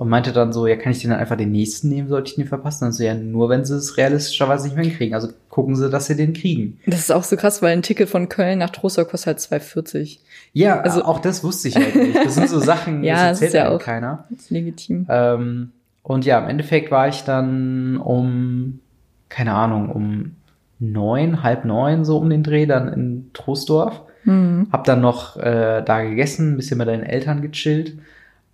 und 0.00 0.08
meinte 0.08 0.32
dann 0.32 0.50
so, 0.50 0.66
ja, 0.66 0.76
kann 0.76 0.92
ich 0.92 1.00
den 1.00 1.10
dann 1.10 1.20
einfach 1.20 1.36
den 1.36 1.52
nächsten 1.52 1.90
nehmen, 1.90 2.08
sollte 2.08 2.30
ich 2.30 2.36
den 2.36 2.46
verpassen? 2.46 2.86
Dann 2.86 2.92
so, 2.92 3.04
ja, 3.04 3.12
nur 3.12 3.50
wenn 3.50 3.66
sie 3.66 3.76
es 3.76 3.98
realistischerweise 3.98 4.64
nicht 4.64 4.74
mehr 4.74 4.86
hinkriegen. 4.86 5.14
Also 5.14 5.28
gucken 5.50 5.76
sie, 5.76 5.90
dass 5.90 6.06
sie 6.06 6.16
den 6.16 6.32
kriegen. 6.32 6.80
Das 6.86 7.00
ist 7.00 7.12
auch 7.12 7.22
so 7.22 7.36
krass, 7.36 7.60
weil 7.60 7.74
ein 7.74 7.82
Ticket 7.82 8.08
von 8.08 8.30
Köln 8.30 8.60
nach 8.60 8.70
Trostor 8.70 9.04
kostet 9.04 9.50
halt 9.50 9.62
2,40. 9.62 10.20
Ja, 10.54 10.80
also 10.80 11.04
auch 11.04 11.18
das 11.18 11.44
wusste 11.44 11.68
ich 11.68 11.76
halt 11.76 11.94
nicht. 11.94 12.16
Das 12.16 12.34
sind 12.34 12.48
so 12.48 12.60
Sachen, 12.60 13.04
ja, 13.04 13.28
das 13.28 13.42
erzählt 13.42 13.62
ja 13.62 13.68
auch 13.68 13.78
keiner. 13.78 14.24
Das 14.30 14.44
ist 14.44 14.50
legitim. 14.50 15.04
Ähm, 15.10 15.72
und 16.02 16.24
ja, 16.24 16.38
im 16.38 16.48
Endeffekt 16.48 16.90
war 16.90 17.06
ich 17.06 17.24
dann 17.24 17.98
um, 17.98 18.80
keine 19.28 19.52
Ahnung, 19.52 19.90
um 19.90 20.36
neun, 20.78 21.42
halb 21.42 21.66
neun 21.66 22.06
so 22.06 22.16
um 22.16 22.30
den 22.30 22.42
Dreh 22.42 22.64
dann 22.64 22.88
in 22.88 23.30
Troisdorf. 23.34 24.00
Mhm. 24.24 24.68
Hab 24.72 24.84
dann 24.84 25.02
noch 25.02 25.36
äh, 25.36 25.82
da 25.84 26.00
gegessen, 26.00 26.54
ein 26.54 26.56
bisschen 26.56 26.78
mit 26.78 26.88
deinen 26.88 27.02
Eltern 27.02 27.42
gechillt 27.42 27.98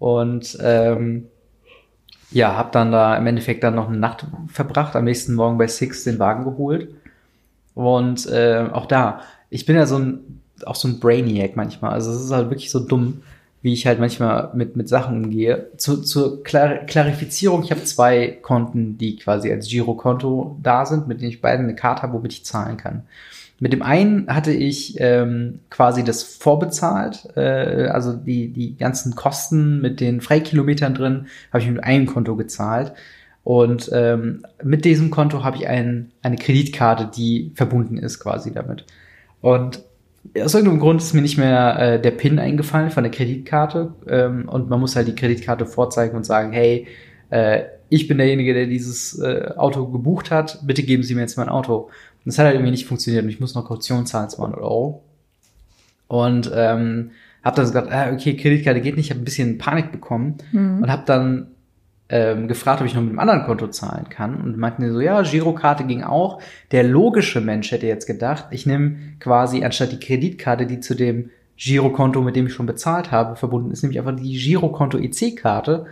und 0.00 0.59
ähm, 0.61 1.28
ja, 2.30 2.56
habe 2.56 2.70
dann 2.72 2.92
da 2.92 3.16
im 3.16 3.26
Endeffekt 3.26 3.62
dann 3.62 3.74
noch 3.74 3.88
eine 3.88 3.98
Nacht 3.98 4.26
verbracht, 4.48 4.96
am 4.96 5.04
nächsten 5.04 5.34
Morgen 5.34 5.58
bei 5.58 5.66
Six 5.66 6.04
den 6.04 6.18
Wagen 6.18 6.44
geholt. 6.44 6.88
Und 7.74 8.26
äh, 8.26 8.68
auch 8.72 8.86
da, 8.86 9.20
ich 9.50 9.66
bin 9.66 9.76
ja 9.76 9.86
so 9.86 9.98
ein, 9.98 10.40
auch 10.64 10.76
so 10.76 10.88
ein 10.88 10.98
Brainiac 10.98 11.56
manchmal. 11.56 11.92
Also 11.92 12.10
es 12.10 12.22
ist 12.22 12.32
halt 12.32 12.50
wirklich 12.50 12.70
so 12.70 12.80
dumm, 12.80 13.22
wie 13.62 13.72
ich 13.72 13.86
halt 13.86 14.00
manchmal 14.00 14.50
mit, 14.54 14.76
mit 14.76 14.88
Sachen 14.88 15.24
umgehe. 15.24 15.70
Zu, 15.76 16.02
zur 16.02 16.42
Klar 16.42 16.78
Klarifizierung, 16.86 17.62
ich 17.62 17.70
habe 17.70 17.84
zwei 17.84 18.38
Konten, 18.42 18.96
die 18.96 19.16
quasi 19.16 19.50
als 19.50 19.68
Girokonto 19.68 20.56
da 20.62 20.86
sind, 20.86 21.08
mit 21.08 21.20
denen 21.20 21.30
ich 21.30 21.40
beide 21.40 21.62
eine 21.62 21.74
Karte 21.74 22.02
habe, 22.02 22.14
womit 22.14 22.32
ich 22.32 22.44
zahlen 22.44 22.76
kann. 22.76 23.02
Mit 23.58 23.72
dem 23.72 23.82
einen 23.82 24.26
hatte 24.28 24.52
ich 24.52 24.96
ähm, 24.98 25.60
quasi 25.70 26.04
das 26.04 26.22
vorbezahlt, 26.22 27.28
äh, 27.36 27.86
also 27.86 28.12
die, 28.12 28.48
die 28.48 28.76
ganzen 28.76 29.14
Kosten 29.14 29.80
mit 29.80 30.00
den 30.00 30.20
Freikilometern 30.20 30.94
drin, 30.94 31.26
habe 31.52 31.62
ich 31.62 31.70
mit 31.70 31.82
einem 31.82 32.06
Konto 32.06 32.36
gezahlt. 32.36 32.92
Und 33.44 33.90
ähm, 33.92 34.44
mit 34.62 34.84
diesem 34.84 35.10
Konto 35.10 35.42
habe 35.44 35.56
ich 35.56 35.68
ein, 35.68 36.10
eine 36.20 36.36
Kreditkarte, 36.36 37.08
die 37.16 37.52
verbunden 37.54 37.96
ist 37.96 38.18
quasi 38.18 38.52
damit. 38.52 38.84
Und 39.40 39.84
aus 40.42 40.54
irgendeinem 40.54 40.80
Grund 40.80 41.00
ist 41.00 41.14
mir 41.14 41.22
nicht 41.22 41.38
mehr 41.38 41.78
äh, 41.78 42.02
der 42.02 42.10
PIN 42.10 42.38
eingefallen 42.38 42.90
von 42.90 43.04
der 43.04 43.12
Kreditkarte. 43.12 43.94
Ähm, 44.08 44.48
und 44.48 44.68
man 44.68 44.80
muss 44.80 44.96
halt 44.96 45.08
die 45.08 45.14
Kreditkarte 45.14 45.64
vorzeigen 45.64 46.16
und 46.16 46.24
sagen, 46.24 46.52
hey, 46.52 46.88
äh, 47.30 47.62
ich 47.88 48.08
bin 48.08 48.18
derjenige, 48.18 48.52
der 48.52 48.66
dieses 48.66 49.18
äh, 49.20 49.52
Auto 49.56 49.86
gebucht 49.86 50.30
hat, 50.30 50.60
bitte 50.66 50.82
geben 50.82 51.02
Sie 51.02 51.14
mir 51.14 51.20
jetzt 51.20 51.38
mein 51.38 51.48
Auto. 51.48 51.88
Und 52.26 52.32
das 52.32 52.40
hat 52.40 52.46
halt 52.46 52.56
irgendwie 52.56 52.72
nicht 52.72 52.86
funktioniert 52.86 53.22
und 53.22 53.30
ich 53.30 53.38
muss 53.38 53.54
noch 53.54 53.66
Kaution 53.66 54.04
zahlen, 54.04 54.28
200 54.28 54.58
Euro. 54.60 55.04
Und 56.08 56.50
ähm, 56.52 57.12
habe 57.44 57.54
dann 57.54 57.66
gesagt, 57.66 57.92
ah, 57.92 58.10
okay, 58.12 58.36
Kreditkarte 58.36 58.80
geht 58.80 58.96
nicht, 58.96 59.10
habe 59.10 59.20
ein 59.20 59.24
bisschen 59.24 59.58
Panik 59.58 59.92
bekommen 59.92 60.38
mhm. 60.50 60.82
und 60.82 60.90
habe 60.90 61.04
dann 61.06 61.52
ähm, 62.08 62.48
gefragt, 62.48 62.80
ob 62.80 62.86
ich 62.88 62.96
noch 62.96 63.02
mit 63.02 63.10
einem 63.10 63.20
anderen 63.20 63.44
Konto 63.44 63.68
zahlen 63.68 64.08
kann. 64.08 64.40
Und 64.40 64.56
meinten 64.56 64.82
die 64.82 64.90
so, 64.90 65.00
ja, 65.00 65.22
Girokarte 65.22 65.84
ging 65.84 66.02
auch. 66.02 66.42
Der 66.72 66.82
logische 66.82 67.40
Mensch 67.40 67.70
hätte 67.70 67.86
jetzt 67.86 68.08
gedacht, 68.08 68.46
ich 68.50 68.66
nehme 68.66 68.96
quasi 69.20 69.64
anstatt 69.64 69.92
die 69.92 70.00
Kreditkarte, 70.00 70.66
die 70.66 70.80
zu 70.80 70.96
dem 70.96 71.30
Girokonto, 71.56 72.22
mit 72.22 72.34
dem 72.34 72.48
ich 72.48 72.54
schon 72.54 72.66
bezahlt 72.66 73.12
habe, 73.12 73.36
verbunden 73.36 73.70
ist, 73.70 73.84
nämlich 73.84 74.00
einfach 74.00 74.16
die 74.16 74.36
Girokonto 74.36 74.98
EC-Karte 74.98 75.86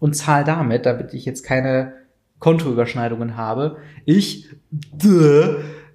und 0.00 0.14
zahle 0.14 0.44
damit, 0.44 0.84
damit 0.84 1.14
ich 1.14 1.24
jetzt 1.24 1.44
keine 1.44 1.94
Kontoüberschneidungen 2.38 3.36
habe. 3.36 3.76
Ich 4.04 4.48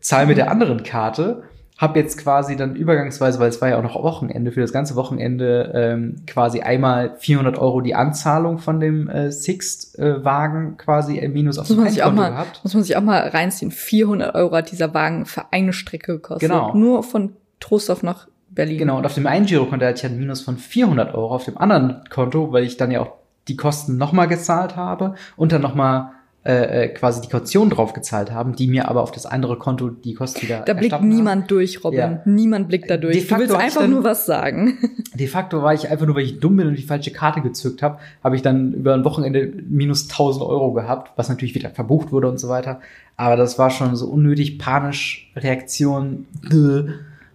zahle 0.02 0.28
mit 0.28 0.38
der 0.38 0.52
anderen 0.52 0.84
Karte, 0.84 1.44
habe 1.78 2.00
jetzt 2.00 2.18
quasi 2.18 2.56
dann 2.56 2.76
übergangsweise, 2.76 3.40
weil 3.40 3.50
es 3.50 3.62
war 3.62 3.70
ja 3.70 3.78
auch 3.78 3.84
noch 3.84 4.02
Wochenende, 4.02 4.52
für 4.52 4.62
das 4.62 4.72
ganze 4.72 4.96
Wochenende 4.96 5.72
ähm, 5.74 6.24
quasi 6.28 6.62
einmal 6.62 7.16
400 7.18 7.58
Euro 7.58 7.82
die 7.82 7.96
Anzahlung 7.96 8.60
von 8.60 8.80
dem 8.80 9.10
äh, 9.10 9.32
Sixt-Wagen 9.32 10.74
äh, 10.74 10.78
quasi 10.78 11.18
im 11.18 11.34
Minus 11.34 11.58
auf 11.58 11.68
dem 11.68 11.78
Konto 11.78 12.16
gehabt. 12.16 12.62
Muss 12.64 12.74
man 12.74 12.84
sich 12.84 12.96
auch 12.96 13.02
mal 13.02 13.28
reinziehen. 13.28 13.72
400 13.72 14.36
Euro 14.36 14.56
hat 14.56 14.72
dieser 14.72 14.94
Wagen 14.94 15.26
für 15.26 15.52
eine 15.52 15.74
Strecke 15.74 16.14
gekostet. 16.14 16.50
Genau. 16.50 16.74
Nur 16.76 17.04
von 17.04 17.34
Trostorf 17.60 18.04
nach 18.04 18.28
Berlin. 18.50 18.78
Genau, 18.78 18.98
und 18.98 19.06
auf 19.06 19.16
dem 19.16 19.26
einen 19.26 19.46
Girokonto 19.46 19.86
hatte 19.86 19.98
ich 19.98 20.06
ein 20.06 20.18
Minus 20.18 20.42
von 20.42 20.58
400 20.58 21.16
Euro, 21.16 21.34
auf 21.34 21.46
dem 21.46 21.58
anderen 21.58 22.04
Konto, 22.10 22.52
weil 22.52 22.64
ich 22.64 22.78
dann 22.78 22.92
ja 22.92 23.02
auch 23.02 23.14
die 23.48 23.56
Kosten 23.56 23.98
nochmal 23.98 24.28
gezahlt 24.28 24.76
habe 24.76 25.16
und 25.36 25.52
dann 25.52 25.62
nochmal 25.62 26.12
äh, 26.46 26.84
äh, 26.84 26.88
quasi 26.90 27.22
die 27.22 27.30
Kaution 27.30 27.70
drauf 27.70 27.94
gezahlt 27.94 28.30
haben, 28.32 28.54
die 28.54 28.68
mir 28.68 28.90
aber 28.90 29.02
auf 29.02 29.12
das 29.12 29.26
andere 29.26 29.58
Konto 29.58 29.90
die 29.90 30.14
Kosten 30.14 30.42
wieder 30.42 30.60
Da 30.60 30.74
blickt 30.74 31.02
niemand 31.02 31.44
haben. 31.44 31.48
durch, 31.48 31.82
Robin. 31.86 32.00
Ja. 32.00 32.22
Niemand 32.26 32.68
blickt 32.68 32.90
da 32.90 32.98
durch. 32.98 33.26
Du 33.26 33.38
willst 33.38 33.56
einfach 33.56 33.80
dann, 33.80 33.92
nur 33.92 34.04
was 34.04 34.26
sagen. 34.26 34.78
De 35.14 35.28
facto 35.28 35.64
war 35.64 35.74
ich 35.74 35.90
einfach 35.90 36.06
nur, 36.06 36.16
weil 36.16 36.26
ich 36.26 36.42
dumm 36.42 36.58
bin 36.58 36.68
und 36.68 36.78
die 36.78 36.84
falsche 36.84 37.12
Karte 37.12 37.40
gezückt 37.40 37.82
habe, 37.82 38.00
habe 38.22 38.36
ich 38.36 38.42
dann 38.42 38.74
über 38.74 38.94
ein 38.94 39.06
Wochenende 39.06 39.54
minus 39.70 40.10
1000 40.10 40.44
Euro 40.44 40.74
gehabt, 40.74 41.14
was 41.16 41.30
natürlich 41.30 41.56
wieder 41.56 41.70
verbucht 41.70 42.12
wurde 42.12 42.28
und 42.28 42.42
so 42.42 42.50
weiter. 42.50 42.82
Aber 43.16 43.38
das 43.38 43.58
war 43.58 43.70
schon 43.70 43.96
so 43.96 44.08
unnötig 44.08 44.60
panisch 44.60 45.32
Reaktion, 45.38 46.26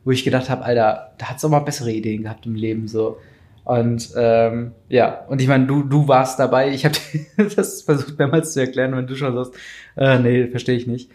wo 0.05 0.11
ich 0.11 0.23
gedacht 0.23 0.51
habe, 0.51 0.67
Alter, 0.67 1.13
da 1.17 1.31
hat's 1.31 1.43
auch 1.47 1.49
mal 1.49 1.61
bessere 1.61 1.93
Ideen 1.93 2.25
gehabt 2.25 2.45
im 2.45 2.55
Leben 2.55 2.89
so. 2.89 3.17
Und 3.69 4.13
ähm, 4.17 4.73
ja, 4.89 5.27
und 5.29 5.43
ich 5.43 5.47
meine, 5.47 5.67
du, 5.67 5.83
du 5.83 6.09
warst 6.09 6.39
dabei. 6.39 6.71
Ich 6.71 6.87
habe 6.87 6.97
das 7.55 7.83
versucht 7.83 8.19
mehrmals 8.19 8.55
zu 8.55 8.61
erklären, 8.61 8.97
wenn 8.97 9.07
du 9.07 9.15
schon 9.15 9.35
sagst, 9.35 9.53
äh, 9.95 10.19
nee, 10.19 10.47
verstehe 10.47 10.75
ich 10.75 10.87
nicht. 10.87 11.11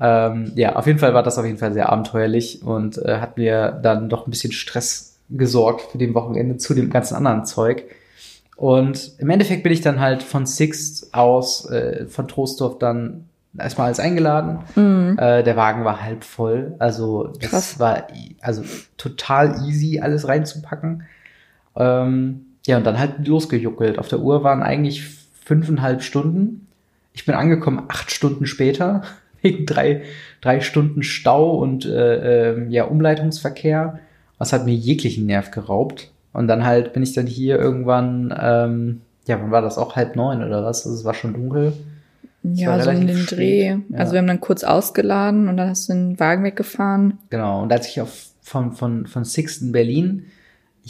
Ähm, 0.00 0.52
ja, 0.54 0.74
auf 0.76 0.86
jeden 0.86 0.98
Fall 0.98 1.12
war 1.12 1.22
das 1.22 1.36
auf 1.36 1.44
jeden 1.44 1.58
Fall 1.58 1.74
sehr 1.74 1.90
abenteuerlich 1.90 2.62
und 2.62 2.96
äh, 2.96 3.18
hat 3.18 3.36
mir 3.36 3.78
dann 3.82 4.08
doch 4.08 4.26
ein 4.26 4.30
bisschen 4.30 4.52
Stress 4.52 5.18
gesorgt 5.28 5.82
für 5.82 5.98
den 5.98 6.14
Wochenende 6.14 6.56
zu 6.56 6.72
dem 6.72 6.88
ganzen 6.88 7.14
anderen 7.14 7.44
Zeug. 7.44 7.84
Und 8.56 9.12
im 9.18 9.28
Endeffekt 9.28 9.62
bin 9.62 9.72
ich 9.72 9.82
dann 9.82 10.00
halt 10.00 10.22
von 10.22 10.46
Sixt 10.46 11.12
aus, 11.12 11.70
äh, 11.70 12.06
von 12.06 12.26
Trostorf 12.26 12.78
dann 12.78 13.28
erstmal 13.58 13.88
alles 13.88 14.00
eingeladen. 14.00 14.60
Mhm. 14.76 15.18
Äh, 15.18 15.42
der 15.42 15.56
Wagen 15.56 15.84
war 15.84 16.02
halb 16.02 16.24
voll. 16.24 16.74
Also 16.78 17.34
das 17.38 17.50
Krass. 17.50 17.78
war 17.78 18.06
also 18.40 18.62
total 18.96 19.60
easy, 19.68 20.00
alles 20.00 20.26
reinzupacken. 20.26 21.02
Ähm, 21.78 22.44
ja, 22.66 22.76
und 22.76 22.84
dann 22.84 22.98
halt 22.98 23.26
losgejuckelt. 23.26 23.98
Auf 23.98 24.08
der 24.08 24.20
Uhr 24.20 24.44
waren 24.44 24.62
eigentlich 24.62 25.04
fünfeinhalb 25.44 26.02
Stunden. 26.02 26.66
Ich 27.14 27.24
bin 27.24 27.34
angekommen 27.34 27.84
acht 27.88 28.10
Stunden 28.10 28.46
später, 28.46 29.02
wegen 29.42 29.64
drei, 29.64 30.02
drei 30.42 30.60
Stunden 30.60 31.02
Stau 31.02 31.56
und 31.56 31.86
äh, 31.86 32.52
äh, 32.52 32.68
ja, 32.68 32.84
Umleitungsverkehr. 32.84 34.00
Was 34.36 34.52
hat 34.52 34.66
mir 34.66 34.74
jeglichen 34.74 35.26
Nerv 35.26 35.50
geraubt. 35.50 36.10
Und 36.32 36.46
dann 36.46 36.64
halt 36.64 36.92
bin 36.92 37.02
ich 37.02 37.14
dann 37.14 37.26
hier 37.26 37.58
irgendwann, 37.58 38.34
ähm, 38.38 39.00
ja, 39.26 39.40
wann 39.40 39.50
war 39.50 39.62
das 39.62 39.78
auch 39.78 39.96
halb 39.96 40.14
neun 40.14 40.44
oder 40.44 40.64
was? 40.64 40.84
Also 40.86 40.96
es 40.96 41.04
war 41.04 41.14
schon 41.14 41.32
dunkel. 41.32 41.72
Es 42.44 42.60
Ja, 42.60 42.78
so 42.78 42.90
um 42.90 42.96
relativ 42.96 43.16
den 43.16 43.26
spät, 43.26 43.38
Dreh. 43.38 43.66
ja. 43.66 43.78
Also 43.98 44.12
wir 44.12 44.18
haben 44.18 44.26
dann 44.26 44.40
kurz 44.40 44.62
ausgeladen 44.62 45.48
und 45.48 45.56
dann 45.56 45.70
hast 45.70 45.88
du 45.88 45.94
den 45.94 46.20
Wagen 46.20 46.44
weggefahren. 46.44 47.18
Genau. 47.30 47.62
Und 47.62 47.72
als 47.72 47.88
ich 47.88 48.00
auf, 48.00 48.26
von, 48.42 48.72
von, 48.72 49.06
von 49.06 49.24
Sixten 49.24 49.72
Berlin 49.72 50.26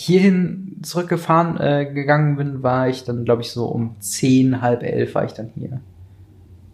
hierhin 0.00 0.76
zurückgefahren 0.82 1.58
äh, 1.58 1.86
gegangen 1.92 2.36
bin, 2.36 2.62
war 2.62 2.88
ich 2.88 3.04
dann, 3.04 3.24
glaube 3.24 3.42
ich, 3.42 3.50
so 3.50 3.66
um 3.66 3.96
zehn, 4.00 4.62
halb 4.62 4.82
elf 4.82 5.14
war 5.14 5.24
ich 5.24 5.32
dann 5.32 5.50
hier. 5.56 5.80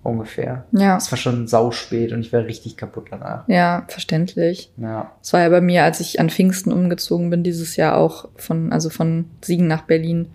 Ungefähr. 0.02 0.66
Ja, 0.72 0.98
Es 0.98 1.10
war 1.10 1.16
schon 1.16 1.46
sauspät 1.48 2.12
und 2.12 2.20
ich 2.20 2.30
war 2.34 2.44
richtig 2.44 2.76
kaputt 2.76 3.06
danach. 3.10 3.48
ja, 3.48 3.84
verständlich. 3.88 4.70
Ja. 4.76 5.12
Es 5.22 5.32
war 5.32 5.40
ja 5.40 5.48
bei 5.48 5.62
mir, 5.62 5.82
als 5.84 6.00
ich 6.00 6.20
an 6.20 6.28
Pfingsten 6.28 6.72
umgezogen 6.72 7.30
bin, 7.30 7.42
dieses 7.42 7.76
Jahr 7.76 7.96
auch 7.96 8.28
von, 8.36 8.70
also 8.70 8.90
von 8.90 9.24
Siegen 9.42 9.66
nach 9.66 9.82
Berlin, 9.82 10.28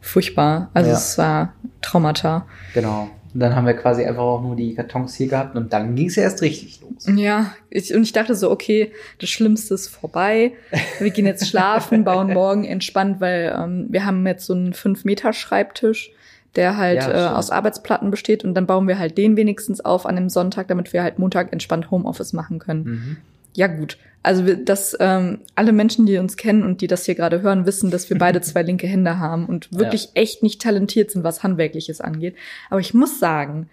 furchtbar. 0.00 0.70
Also 0.72 0.88
Ja. 0.90 0.96
es 0.96 1.18
war 1.18 1.52
Traumata. 1.82 2.46
Genau. 2.72 3.10
Und 3.32 3.40
dann 3.40 3.54
haben 3.54 3.66
wir 3.66 3.74
quasi 3.74 4.04
einfach 4.04 4.22
auch 4.22 4.42
nur 4.42 4.56
die 4.56 4.74
Kartons 4.74 5.14
hier 5.14 5.28
gehabt 5.28 5.54
und 5.54 5.72
dann 5.72 5.94
ging 5.94 6.08
es 6.08 6.16
ja 6.16 6.24
erst 6.24 6.42
richtig 6.42 6.80
los. 6.80 7.06
Ja, 7.14 7.54
ich, 7.70 7.94
und 7.94 8.02
ich 8.02 8.12
dachte 8.12 8.34
so, 8.34 8.50
okay, 8.50 8.92
das 9.20 9.30
Schlimmste 9.30 9.74
ist 9.74 9.88
vorbei. 9.88 10.52
Wir 10.98 11.10
gehen 11.10 11.26
jetzt 11.26 11.48
schlafen, 11.48 12.04
bauen 12.04 12.32
morgen 12.32 12.64
entspannt, 12.64 13.20
weil 13.20 13.54
ähm, 13.56 13.86
wir 13.88 14.04
haben 14.04 14.26
jetzt 14.26 14.46
so 14.46 14.54
einen 14.54 14.72
5-Meter-Schreibtisch, 14.72 16.10
der 16.56 16.76
halt 16.76 17.02
Ja, 17.02 17.30
äh, 17.30 17.34
aus 17.36 17.50
Arbeitsplatten 17.50 18.10
besteht 18.10 18.44
und 18.44 18.54
dann 18.54 18.66
bauen 18.66 18.88
wir 18.88 18.98
halt 18.98 19.16
den 19.16 19.36
wenigstens 19.36 19.80
auf 19.80 20.06
an 20.06 20.16
dem 20.16 20.28
Sonntag, 20.28 20.66
damit 20.66 20.92
wir 20.92 21.04
halt 21.04 21.20
Montag 21.20 21.52
entspannt 21.52 21.90
Homeoffice 21.92 22.32
machen 22.32 22.58
können. 22.58 22.84
Mhm. 22.84 23.16
Ja, 23.56 23.66
gut. 23.66 23.98
Also 24.22 24.44
wir, 24.46 24.56
dass 24.62 24.96
ähm, 25.00 25.40
alle 25.54 25.72
Menschen, 25.72 26.04
die 26.04 26.18
uns 26.18 26.36
kennen 26.36 26.62
und 26.62 26.82
die 26.82 26.86
das 26.86 27.06
hier 27.06 27.14
gerade 27.14 27.40
hören, 27.40 27.64
wissen, 27.64 27.90
dass 27.90 28.10
wir 28.10 28.18
beide 28.18 28.40
zwei 28.42 28.62
linke 28.62 28.86
Hände 28.86 29.18
haben 29.18 29.46
und 29.46 29.72
wirklich 29.72 30.10
echt 30.14 30.42
nicht 30.42 30.60
talentiert 30.60 31.10
sind, 31.10 31.24
was 31.24 31.42
Handwerkliches 31.42 32.00
angeht. 32.00 32.36
Aber 32.68 32.80
ich 32.80 32.92
muss 32.92 33.18
sagen, 33.18 33.70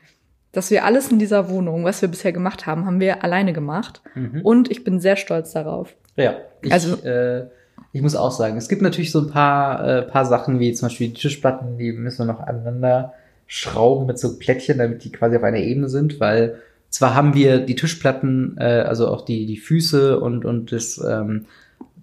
dass 0.54 0.72
wir 0.72 0.86
alles 0.86 1.12
in 1.12 1.20
dieser 1.20 1.50
Wohnung, 1.50 1.84
was 1.84 2.02
wir 2.02 2.10
bisher 2.10 2.32
gemacht 2.32 2.66
haben, 2.66 2.86
haben 2.86 3.00
wir 3.02 3.24
alleine 3.24 3.52
gemacht. 3.54 4.02
Mhm. 4.16 4.42
Und 4.42 4.72
ich 4.72 4.84
bin 4.84 5.00
sehr 5.00 5.18
stolz 5.18 5.52
darauf. 5.52 5.94
Ja, 6.16 6.38
ich, 6.62 6.72
Also- 6.72 6.96
äh, 7.06 7.48
ich 7.94 8.02
muss 8.02 8.16
auch 8.16 8.32
sagen, 8.32 8.58
es 8.58 8.70
gibt 8.70 8.82
natürlich 8.82 9.12
so 9.12 9.22
ein 9.22 9.30
paar, 9.32 9.88
äh, 9.88 10.02
paar 10.04 10.26
Sachen, 10.26 10.60
wie 10.60 10.74
zum 10.74 10.88
Beispiel 10.88 11.08
die 11.10 11.14
Tischplatten, 11.14 11.78
die 11.78 11.92
müssen 11.92 12.20
wir 12.20 12.26
noch 12.34 12.40
aneinander 12.40 13.14
schrauben 13.48 14.06
mit 14.08 14.20
so 14.20 14.38
Plättchen, 14.38 14.78
damit 14.78 15.04
die 15.04 15.12
quasi 15.12 15.36
auf 15.38 15.44
einer 15.44 15.58
Ebene 15.58 15.90
sind, 15.90 16.20
weil 16.20 16.60
zwar 16.90 17.16
haben 17.16 17.34
wir 17.34 17.60
die 17.60 17.76
Tischplatten, 17.76 18.58
äh, 18.60 18.84
also 18.88 19.08
auch 19.08 19.26
die, 19.26 19.46
die 19.46 19.58
Füße 19.58 20.20
und, 20.20 20.46
und 20.46 20.72
das, 20.72 21.04
ähm, 21.08 21.46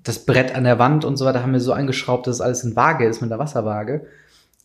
das 0.03 0.20
Brett 0.20 0.55
an 0.55 0.64
der 0.64 0.79
Wand 0.79 1.05
und 1.05 1.16
so 1.16 1.25
weiter 1.25 1.42
haben 1.42 1.53
wir 1.53 1.61
so 1.61 1.73
angeschraubt, 1.73 2.27
dass 2.27 2.37
es 2.37 2.40
alles 2.40 2.64
in 2.64 2.77
Waage 2.77 3.07
ist 3.07 3.20
mit 3.23 3.31
der 3.31 3.38
Wasserwaage. 3.38 4.07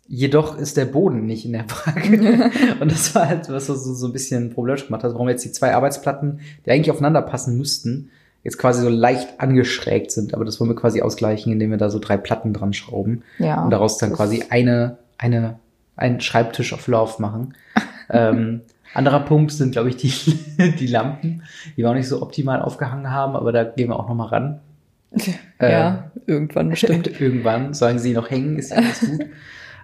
Jedoch 0.08 0.58
ist 0.58 0.76
der 0.76 0.86
Boden 0.86 1.26
nicht 1.26 1.46
in 1.46 1.54
der 1.54 1.66
Waage. 1.70 2.52
und 2.80 2.92
das 2.92 3.14
war 3.16 3.28
halt, 3.28 3.50
was 3.50 3.68
so, 3.68 3.76
so 3.76 4.08
ein 4.08 4.14
bisschen 4.14 4.52
problematisch 4.52 4.88
gemacht 4.88 5.04
hat, 5.04 5.14
warum 5.14 5.30
jetzt 5.30 5.46
die 5.46 5.52
zwei 5.52 5.74
Arbeitsplatten, 5.74 6.42
die 6.66 6.72
eigentlich 6.72 6.92
aufeinander 6.92 7.22
passen 7.22 7.58
müssten, 7.58 8.10
jetzt 8.44 8.58
quasi 8.58 8.82
so 8.82 8.90
leicht 8.90 9.40
angeschrägt 9.40 10.12
sind. 10.12 10.34
Aber 10.34 10.46
das 10.46 10.60
wollen 10.60 10.70
wir 10.70 10.76
quasi 10.76 11.02
ausgleichen, 11.02 11.52
indem 11.52 11.72
wir 11.72 11.78
da 11.78 11.90
so 11.90 12.00
drei 12.00 12.18
Platten 12.18 12.54
dran 12.54 12.74
schrauben 12.74 13.24
Ja. 13.38 13.64
und 13.64 13.70
daraus 13.70 13.98
dann 13.98 14.14
quasi 14.14 14.46
eine, 14.50 14.98
eine, 15.18 15.60
einen 15.96 16.22
Schreibtisch 16.22 16.74
auf 16.74 16.88
Lauf 16.88 17.20
machen. 17.20 17.54
ähm, 18.10 18.62
anderer 18.94 19.22
Punkt 19.22 19.52
sind, 19.52 19.72
glaube 19.72 19.90
ich, 19.90 19.98
die, 19.98 20.12
die 20.80 20.88
Lampen, 20.88 21.44
die 21.76 21.84
wir 21.84 21.90
auch 21.90 21.96
nicht 21.96 22.08
so 22.08 22.22
optimal 22.22 22.62
aufgehangen 22.62 23.12
haben, 23.12 23.36
aber 23.36 23.52
da 23.52 23.64
gehen 23.64 23.90
wir 23.90 24.00
auch 24.00 24.08
noch 24.08 24.16
mal 24.16 24.28
ran. 24.28 24.60
Ja, 25.62 26.12
irgendwann 26.26 26.70
bestimmt. 26.70 27.08
Irgendwann, 27.20 27.74
solange 27.74 28.00
sie 28.00 28.14
noch 28.14 28.30
hängen, 28.30 28.58
ist 28.58 28.72
ja 28.72 28.78
alles 28.78 29.02
gut. 29.02 29.26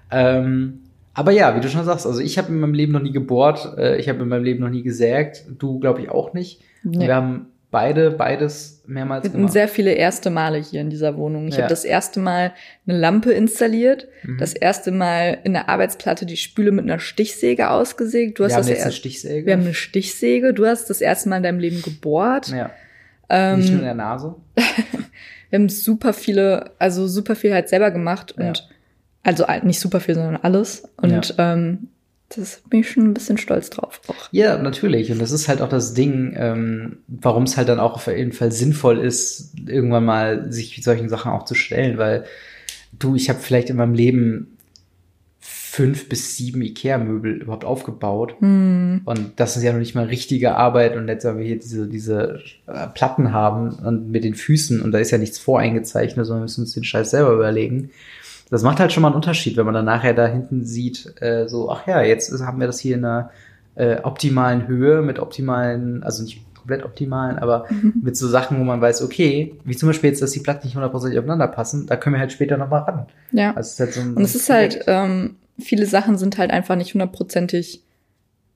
ähm, 0.09 0.79
aber 1.13 1.31
ja, 1.31 1.53
wie 1.53 1.59
du 1.59 1.67
schon 1.67 1.83
sagst, 1.83 2.05
also 2.05 2.21
ich 2.21 2.37
habe 2.37 2.47
in 2.47 2.61
meinem 2.61 2.73
Leben 2.73 2.93
noch 2.93 3.01
nie 3.01 3.11
gebohrt, 3.11 3.77
äh, 3.77 3.97
ich 3.97 4.07
habe 4.07 4.23
in 4.23 4.29
meinem 4.29 4.45
Leben 4.45 4.61
noch 4.61 4.69
nie 4.69 4.83
gesägt, 4.83 5.43
du 5.57 5.79
glaube 5.79 6.01
ich 6.01 6.09
auch 6.09 6.33
nicht. 6.33 6.61
Nee. 6.83 7.07
Wir 7.07 7.15
haben 7.15 7.47
beide 7.75 8.11
beides 8.11 8.81
mehrmals 8.87 9.23
Wir 9.25 9.29
hatten 9.31 9.37
gemacht. 9.39 9.51
sehr 9.51 9.67
viele 9.67 9.91
erste 9.91 10.29
Male 10.29 10.57
hier 10.59 10.79
in 10.79 10.89
dieser 10.89 11.17
Wohnung. 11.17 11.49
Ich 11.49 11.55
Ja. 11.55 11.63
habe 11.63 11.69
das 11.69 11.83
erste 11.83 12.21
Mal 12.21 12.53
eine 12.87 12.97
Lampe 12.97 13.33
installiert, 13.33 14.07
Mhm. 14.23 14.37
das 14.37 14.53
erste 14.53 14.91
Mal 14.91 15.39
in 15.43 15.51
der 15.51 15.67
Arbeitsplatte 15.67 16.25
die 16.25 16.37
Spüle 16.37 16.71
mit 16.71 16.85
einer 16.85 16.99
Stichsäge 16.99 17.69
ausgesägt. 17.69 18.39
Du 18.39 18.45
hast 18.45 18.51
wir 18.51 18.55
haben 18.55 18.61
das 18.61 18.69
jetzt 18.69 18.83
eine 18.83 18.91
Stichsäge. 18.93 19.45
wir 19.45 19.53
haben 19.53 19.61
eine 19.63 19.73
Stichsäge. 19.73 20.53
Du 20.53 20.65
hast 20.65 20.89
das 20.89 21.01
erste 21.01 21.27
Mal 21.27 21.37
in 21.37 21.43
deinem 21.43 21.59
Leben 21.59 21.81
gebohrt. 21.81 22.47
ja, 22.47 22.69
Ähm, 23.29 23.59
nicht 23.59 23.69
nur 23.71 23.79
in 23.79 23.85
der 23.85 23.95
Nase. 23.95 24.35
Wir 25.49 25.59
haben 25.59 25.69
super 25.69 26.13
viele, 26.13 26.71
also 26.79 27.07
super 27.07 27.35
viel 27.35 27.53
halt 27.53 27.69
selber 27.69 27.91
gemacht 27.91 28.31
und 28.37 28.45
Ja. 28.45 28.53
also 29.23 29.45
nicht 29.63 29.79
super 29.79 29.99
viel, 29.99 30.15
sondern 30.15 30.37
alles. 30.37 30.83
Und 30.97 31.35
ähm, 31.37 31.89
das 32.29 32.61
bin 32.69 32.81
ich 32.81 32.89
schon 32.89 33.03
ein 33.03 33.13
bisschen 33.13 33.37
stolz 33.37 33.69
drauf. 33.69 34.01
Auch. 34.07 34.29
Ja, 34.31 34.57
natürlich. 34.57 35.11
Und 35.11 35.19
das 35.19 35.31
ist 35.31 35.47
halt 35.47 35.61
auch 35.61 35.69
das 35.69 35.93
Ding, 35.93 36.33
ähm, 36.35 36.97
warum 37.07 37.43
es 37.43 37.57
halt 37.57 37.69
dann 37.69 37.79
auch 37.79 37.93
auf 37.93 38.07
jeden 38.07 38.33
Fall 38.33 38.51
sinnvoll 38.51 38.99
ist, 38.99 39.53
irgendwann 39.67 40.05
mal 40.05 40.51
sich 40.51 40.83
solchen 40.83 41.09
Sachen 41.09 41.31
auch 41.31 41.45
zu 41.45 41.55
stellen, 41.55 41.97
weil 41.97 42.25
du, 42.97 43.15
ich 43.15 43.29
habe 43.29 43.39
vielleicht 43.39 43.69
in 43.69 43.77
meinem 43.77 43.93
Leben 43.93 44.57
fünf 45.39 46.07
bis 46.07 46.37
sieben 46.37 46.61
Ikea-Möbel 46.61 47.41
überhaupt 47.41 47.65
aufgebaut. 47.65 48.35
Hm. 48.39 49.01
Und 49.03 49.33
das 49.35 49.57
ist 49.57 49.63
ja 49.63 49.73
noch 49.73 49.79
nicht 49.79 49.93
mal 49.93 50.05
richtige 50.05 50.55
Arbeit. 50.55 50.95
Und 50.95 51.09
jetzt, 51.09 51.25
wenn 51.25 51.37
wir 51.37 51.45
hier 51.45 51.59
diese, 51.59 51.87
diese 51.87 52.39
äh, 52.65 52.87
Platten 52.87 53.33
haben 53.33 53.71
und 53.71 54.09
mit 54.09 54.23
den 54.23 54.35
Füßen 54.35 54.81
und 54.81 54.93
da 54.93 54.99
ist 54.99 55.11
ja 55.11 55.17
nichts 55.17 55.37
voreingezeichnet, 55.37 56.25
sondern 56.25 56.43
wir 56.43 56.45
müssen 56.45 56.61
uns 56.61 56.73
den 56.73 56.85
Scheiß 56.85 57.11
selber 57.11 57.33
überlegen. 57.33 57.91
Das 58.49 58.63
macht 58.63 58.79
halt 58.79 58.93
schon 58.93 59.01
mal 59.01 59.09
einen 59.09 59.15
Unterschied, 59.15 59.57
wenn 59.57 59.65
man 59.65 59.73
dann 59.73 59.85
nachher 59.85 60.13
da 60.13 60.27
hinten 60.27 60.65
sieht, 60.65 61.21
äh, 61.21 61.47
so, 61.47 61.71
ach 61.71 61.87
ja, 61.87 62.01
jetzt 62.01 62.29
ist, 62.29 62.45
haben 62.45 62.59
wir 62.59 62.67
das 62.67 62.79
hier 62.79 62.95
in 62.95 63.05
einer 63.05 63.31
äh, 63.75 63.97
optimalen 64.03 64.67
Höhe 64.67 65.01
mit 65.01 65.19
optimalen, 65.19 66.03
also 66.03 66.23
nicht 66.23 66.41
komplett 66.55 66.83
optimalen, 66.83 67.37
aber 67.37 67.65
mit 68.01 68.17
so 68.17 68.27
Sachen, 68.27 68.59
wo 68.59 68.63
man 68.63 68.81
weiß, 68.81 69.03
okay, 69.03 69.55
wie 69.65 69.75
zum 69.75 69.87
Beispiel 69.87 70.09
jetzt, 70.09 70.21
dass 70.21 70.31
die 70.31 70.39
Platten 70.39 70.65
nicht 70.65 70.75
hundertprozentig 70.75 71.19
aufeinander 71.19 71.47
passen, 71.47 71.85
da 71.85 71.95
können 71.95 72.15
wir 72.15 72.19
halt 72.19 72.31
später 72.31 72.57
nochmal 72.57 72.81
ran. 72.81 73.05
Ja. 73.31 73.53
Also 73.55 73.67
es 73.67 73.73
ist 73.73 73.79
halt 73.79 73.93
so 73.93 74.01
ein, 74.01 74.13
Und 74.15 74.23
es 74.23 74.35
ist 74.35 74.49
halt, 74.49 74.83
ähm, 74.87 75.35
viele 75.59 75.85
Sachen 75.85 76.17
sind 76.17 76.39
halt 76.39 76.49
einfach 76.49 76.75
nicht 76.75 76.93
hundertprozentig, 76.93 77.83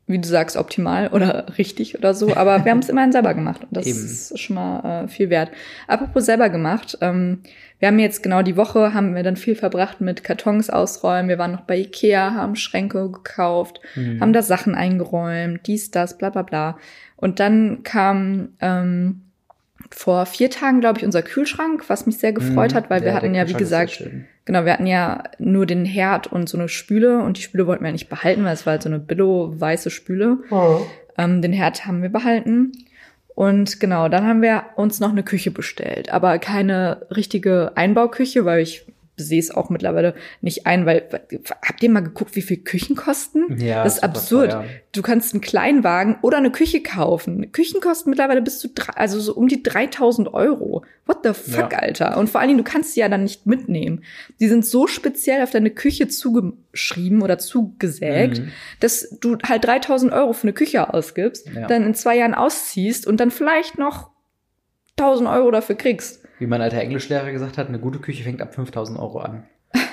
wie 0.09 0.19
du 0.19 0.27
sagst, 0.27 0.57
optimal 0.57 1.07
oder 1.09 1.45
richtig 1.57 1.97
oder 1.97 2.13
so. 2.13 2.35
Aber 2.35 2.65
wir 2.65 2.71
haben 2.71 2.79
es 2.79 2.89
immerhin 2.89 3.11
selber 3.11 3.33
gemacht. 3.33 3.61
Und 3.63 3.77
das 3.77 3.85
Eben. 3.85 3.97
ist 3.97 4.37
schon 4.39 4.55
mal 4.55 5.03
äh, 5.03 5.07
viel 5.07 5.29
wert. 5.29 5.51
Apropos 5.87 6.25
selber 6.25 6.49
gemacht, 6.49 6.97
ähm, 7.01 7.43
wir 7.79 7.87
haben 7.87 7.99
jetzt 7.99 8.23
genau 8.23 8.41
die 8.41 8.57
Woche, 8.57 8.93
haben 8.93 9.15
wir 9.15 9.23
dann 9.23 9.37
viel 9.37 9.55
verbracht 9.55 10.01
mit 10.01 10.23
Kartons 10.25 10.69
ausräumen. 10.69 11.29
Wir 11.29 11.37
waren 11.37 11.53
noch 11.53 11.61
bei 11.61 11.77
Ikea, 11.77 12.33
haben 12.33 12.57
Schränke 12.57 13.09
gekauft, 13.09 13.79
Mhm. 13.95 14.19
haben 14.19 14.33
da 14.33 14.41
Sachen 14.41 14.75
eingeräumt, 14.75 15.61
dies, 15.65 15.89
das, 15.91 16.17
bla 16.17 16.29
bla 16.29 16.41
bla. 16.41 16.77
Und 17.15 17.39
dann 17.39 17.83
kam 17.83 18.49
ähm, 18.59 19.21
vor 19.91 20.25
vier 20.25 20.49
Tagen, 20.49 20.81
glaube 20.81 20.99
ich, 20.99 21.05
unser 21.05 21.21
Kühlschrank, 21.21 21.85
was 21.89 22.05
mich 22.05 22.17
sehr 22.17 22.33
gefreut 22.33 22.71
Mhm. 22.71 22.75
hat, 22.75 22.89
weil 22.89 23.01
wir 23.01 23.05
Der- 23.07 23.13
hatten 23.15 23.33
der 23.33 23.43
ja, 23.43 23.49
wie 23.49 23.53
gesagt. 23.53 24.03
Genau, 24.45 24.65
wir 24.65 24.73
hatten 24.73 24.87
ja 24.87 25.23
nur 25.37 25.65
den 25.65 25.85
Herd 25.85 26.27
und 26.27 26.49
so 26.49 26.57
eine 26.57 26.69
Spüle 26.69 27.19
und 27.19 27.37
die 27.37 27.41
Spüle 27.41 27.67
wollten 27.67 27.83
wir 27.83 27.91
nicht 27.91 28.09
behalten, 28.09 28.43
weil 28.43 28.53
es 28.53 28.65
war 28.65 28.71
halt 28.71 28.83
so 28.83 28.89
eine 28.89 28.99
billo-weiße 28.99 29.89
Spüle. 29.89 30.37
Ähm, 31.17 31.41
den 31.41 31.53
Herd 31.53 31.85
haben 31.85 32.01
wir 32.01 32.09
behalten. 32.09 32.71
Und 33.35 33.79
genau, 33.79 34.09
dann 34.09 34.25
haben 34.27 34.41
wir 34.41 34.63
uns 34.75 34.99
noch 34.99 35.11
eine 35.11 35.23
Küche 35.23 35.51
bestellt, 35.51 36.11
aber 36.11 36.39
keine 36.39 37.05
richtige 37.15 37.71
Einbauküche, 37.75 38.43
weil 38.43 38.61
ich 38.61 38.85
sehe 39.23 39.39
es 39.39 39.51
auch 39.51 39.69
mittlerweile 39.69 40.15
nicht 40.41 40.65
ein, 40.67 40.85
weil 40.85 41.07
habt 41.65 41.83
ihr 41.83 41.89
mal 41.89 41.99
geguckt, 42.01 42.35
wie 42.35 42.41
viel 42.41 42.57
Küchen 42.57 42.95
kosten? 42.95 43.57
Ja, 43.59 43.83
das 43.83 43.95
ist 43.95 44.03
absurd. 44.03 44.51
teuer. 44.51 44.65
Du 44.91 45.01
kannst 45.01 45.33
einen 45.33 45.41
Kleinwagen 45.41 46.17
oder 46.21 46.37
eine 46.37 46.51
Küche 46.51 46.81
kaufen. 46.81 47.51
Küchen 47.51 47.79
kosten 47.81 48.09
mittlerweile 48.09 48.41
bis 48.41 48.59
zu 48.59 48.69
drei, 48.69 48.93
also 48.93 49.19
so 49.19 49.35
um 49.35 49.47
die 49.47 49.61
3000 49.61 50.33
Euro. 50.33 50.83
What 51.05 51.19
the 51.23 51.33
fuck, 51.33 51.71
Ja. 51.73 51.79
Alter? 51.79 52.17
Und 52.17 52.29
vor 52.29 52.39
allen 52.41 52.47
Dingen, 52.49 52.57
du 52.57 52.63
kannst 52.63 52.93
sie 52.93 52.99
ja 53.01 53.09
dann 53.09 53.23
nicht 53.23 53.45
mitnehmen. 53.45 54.03
Die 54.39 54.47
sind 54.47 54.65
so 54.65 54.87
speziell 54.87 55.43
auf 55.43 55.51
deine 55.51 55.69
Küche 55.69 56.07
zugeschrieben 56.07 57.21
oder 57.21 57.37
zugesägt, 57.37 58.39
Mhm. 58.39 58.51
dass 58.79 59.15
du 59.19 59.37
halt 59.43 59.63
3000 59.65 60.11
Euro 60.13 60.33
für 60.33 60.43
eine 60.43 60.53
Küche 60.53 60.93
ausgibst, 60.93 61.47
Ja. 61.53 61.67
dann 61.67 61.83
in 61.85 61.93
zwei 61.93 62.17
Jahren 62.17 62.33
ausziehst 62.33 63.05
und 63.07 63.19
dann 63.19 63.31
vielleicht 63.31 63.77
noch 63.77 64.09
1000 64.97 65.29
Euro 65.29 65.51
dafür 65.51 65.75
kriegst. 65.75 66.18
Wie 66.39 66.47
mein 66.47 66.61
alter 66.61 66.77
Englischlehrer 66.79 67.31
gesagt 67.31 67.57
hat, 67.57 67.67
eine 67.67 67.79
gute 67.79 67.99
Küche 67.99 68.23
fängt 68.23 68.41
ab 68.41 68.53
5000 68.55 68.97
Euro 68.99 69.19
an. 69.19 69.43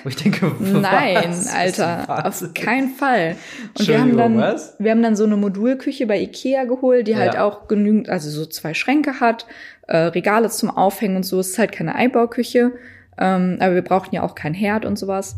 Wo 0.02 0.08
ich 0.08 0.16
denke, 0.16 0.50
Nein, 0.60 1.16
was? 1.28 1.46
Ist 1.46 1.54
Alter, 1.54 2.26
auf 2.26 2.54
keinen 2.54 2.90
Fall. 2.94 3.36
Und 3.78 3.88
wir 3.88 4.00
haben 4.00 4.16
dann, 4.16 4.38
was? 4.38 4.74
wir 4.78 4.90
haben 4.92 5.02
dann 5.02 5.16
so 5.16 5.24
eine 5.24 5.36
Modulküche 5.36 6.06
bei 6.06 6.18
Ikea 6.20 6.64
geholt, 6.64 7.08
die 7.08 7.16
halt 7.16 7.34
Ja. 7.34 7.44
auch 7.44 7.68
genügend, 7.68 8.08
also 8.08 8.30
so 8.30 8.46
zwei 8.46 8.72
Schränke 8.72 9.20
hat, 9.20 9.46
äh, 9.88 9.96
Regale 9.98 10.48
zum 10.48 10.70
Aufhängen 10.70 11.16
und 11.16 11.24
so. 11.24 11.40
Es 11.40 11.50
ist 11.50 11.58
halt 11.58 11.72
keine 11.72 11.94
Einbauküche, 11.94 12.72
ähm, 13.18 13.58
aber 13.60 13.74
wir 13.74 13.82
brauchten 13.82 14.14
ja 14.14 14.22
auch 14.22 14.34
keinen 14.34 14.54
Herd 14.54 14.84
und 14.86 14.98
sowas. 14.98 15.36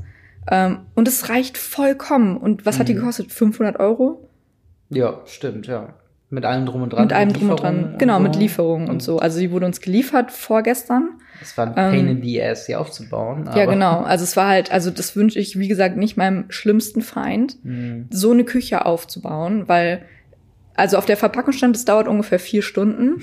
Ähm, 0.51 0.81
und 0.94 1.09
es 1.09 1.29
reicht 1.31 1.59
vollkommen. 1.59 2.37
Und 2.37 2.64
was 2.64 2.79
hat 2.79 2.88
die 2.88 2.94
Mhm. 2.94 3.01
gekostet? 3.01 3.33
500 3.33 3.81
Euro? 3.81 4.29
Ja, 4.90 5.21
stimmt, 5.27 5.66
ja. 5.66 5.94
Mit 6.31 6.45
allem 6.45 6.67
drum 6.67 6.83
und 6.83 6.93
dran. 6.93 7.05
Mit 7.05 7.12
allem 7.14 7.33
drum 7.33 7.51
und 7.51 7.61
dran. 7.62 7.95
Genau, 7.99 8.17
und 8.19 8.25
mit 8.25 8.35
so. 8.35 8.41
Lieferung 8.41 8.88
und 8.88 9.03
so. 9.03 9.19
Also 9.19 9.41
die 9.41 9.51
wurde 9.51 9.64
uns 9.67 9.81
geliefert 9.81 10.31
vorgestern. 10.31 11.09
Es 11.41 11.57
war 11.57 11.67
ein 11.69 11.75
Pain 11.75 11.95
Ähm, 12.01 12.09
in 12.09 12.23
the 12.23 12.43
Ass, 12.43 12.67
sie 12.67 12.77
aufzubauen. 12.77 13.49
Ja, 13.57 13.64
genau. 13.64 14.01
Also 14.01 14.25
es 14.25 14.37
war 14.37 14.49
halt, 14.49 14.71
also 14.71 14.91
das 14.91 15.17
wünsche 15.17 15.38
ich, 15.38 15.59
wie 15.59 15.69
gesagt, 15.69 15.97
nicht 15.97 16.17
meinem 16.17 16.45
schlimmsten 16.51 17.01
Feind, 17.01 17.57
Mhm. 17.64 18.09
so 18.11 18.33
eine 18.33 18.45
Küche 18.45 18.85
aufzubauen, 18.85 19.69
weil, 19.69 20.03
also 20.75 20.99
auf 20.99 21.07
der 21.07 21.17
Verpackung 21.17 21.53
stand, 21.55 21.77
es 21.77 21.85
dauert 21.87 22.09
ungefähr 22.09 22.38
vier 22.38 22.62
Stunden. 22.62 23.23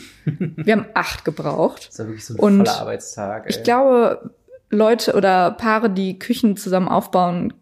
Wir 0.56 0.74
haben 0.74 0.86
acht 0.96 1.26
gebraucht. 1.26 1.90
Das 1.90 2.00
war 2.00 2.08
wirklich 2.08 2.26
so 2.26 2.34
ein 2.34 2.40
Und 2.40 2.58
voller 2.66 2.82
Arbeitstag. 2.82 3.46
Ich 3.50 3.58
ey. 3.58 3.64
glaube, 3.64 4.32
Leute 4.72 5.14
oder 5.14 5.52
Paare, 5.52 5.92
die 5.92 6.18
Küchen 6.18 6.58
zusammen 6.58 6.88
aufbauen 6.88 7.54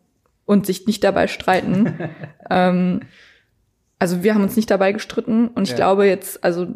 und 0.45 0.65
sich 0.65 0.87
nicht 0.87 1.03
dabei 1.03 1.27
streiten, 1.27 1.95
ähm, 2.49 3.01
also 4.03 4.21
wir 4.21 4.33
haben 4.35 4.43
uns 4.43 4.57
nicht 4.57 4.69
dabei 4.69 4.91
gestritten 4.91 5.47
und 5.47 5.63
ich 5.63 5.69
Ja. 5.69 5.75
glaube 5.77 6.05
jetzt, 6.05 6.43
also 6.43 6.67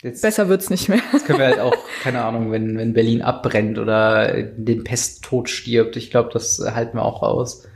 Jetzt, 0.00 0.22
besser 0.22 0.48
wird's 0.48 0.70
nicht 0.70 0.88
mehr. 0.88 1.00
jetzt 1.12 1.26
können 1.26 1.40
wir 1.40 1.46
halt 1.46 1.58
auch, 1.58 1.74
keine 2.04 2.22
Ahnung, 2.24 2.52
wenn, 2.52 2.78
wenn 2.78 2.92
Berlin 2.94 3.20
abbrennt 3.20 3.80
oder 3.80 4.44
den 4.44 4.84
Pesttod 4.84 5.48
stirbt, 5.50 5.96
ich 5.96 6.12
glaube, 6.12 6.30
das 6.32 6.60
halten 6.72 6.96
wir 6.98 7.04
auch 7.04 7.22
aus. 7.22 7.66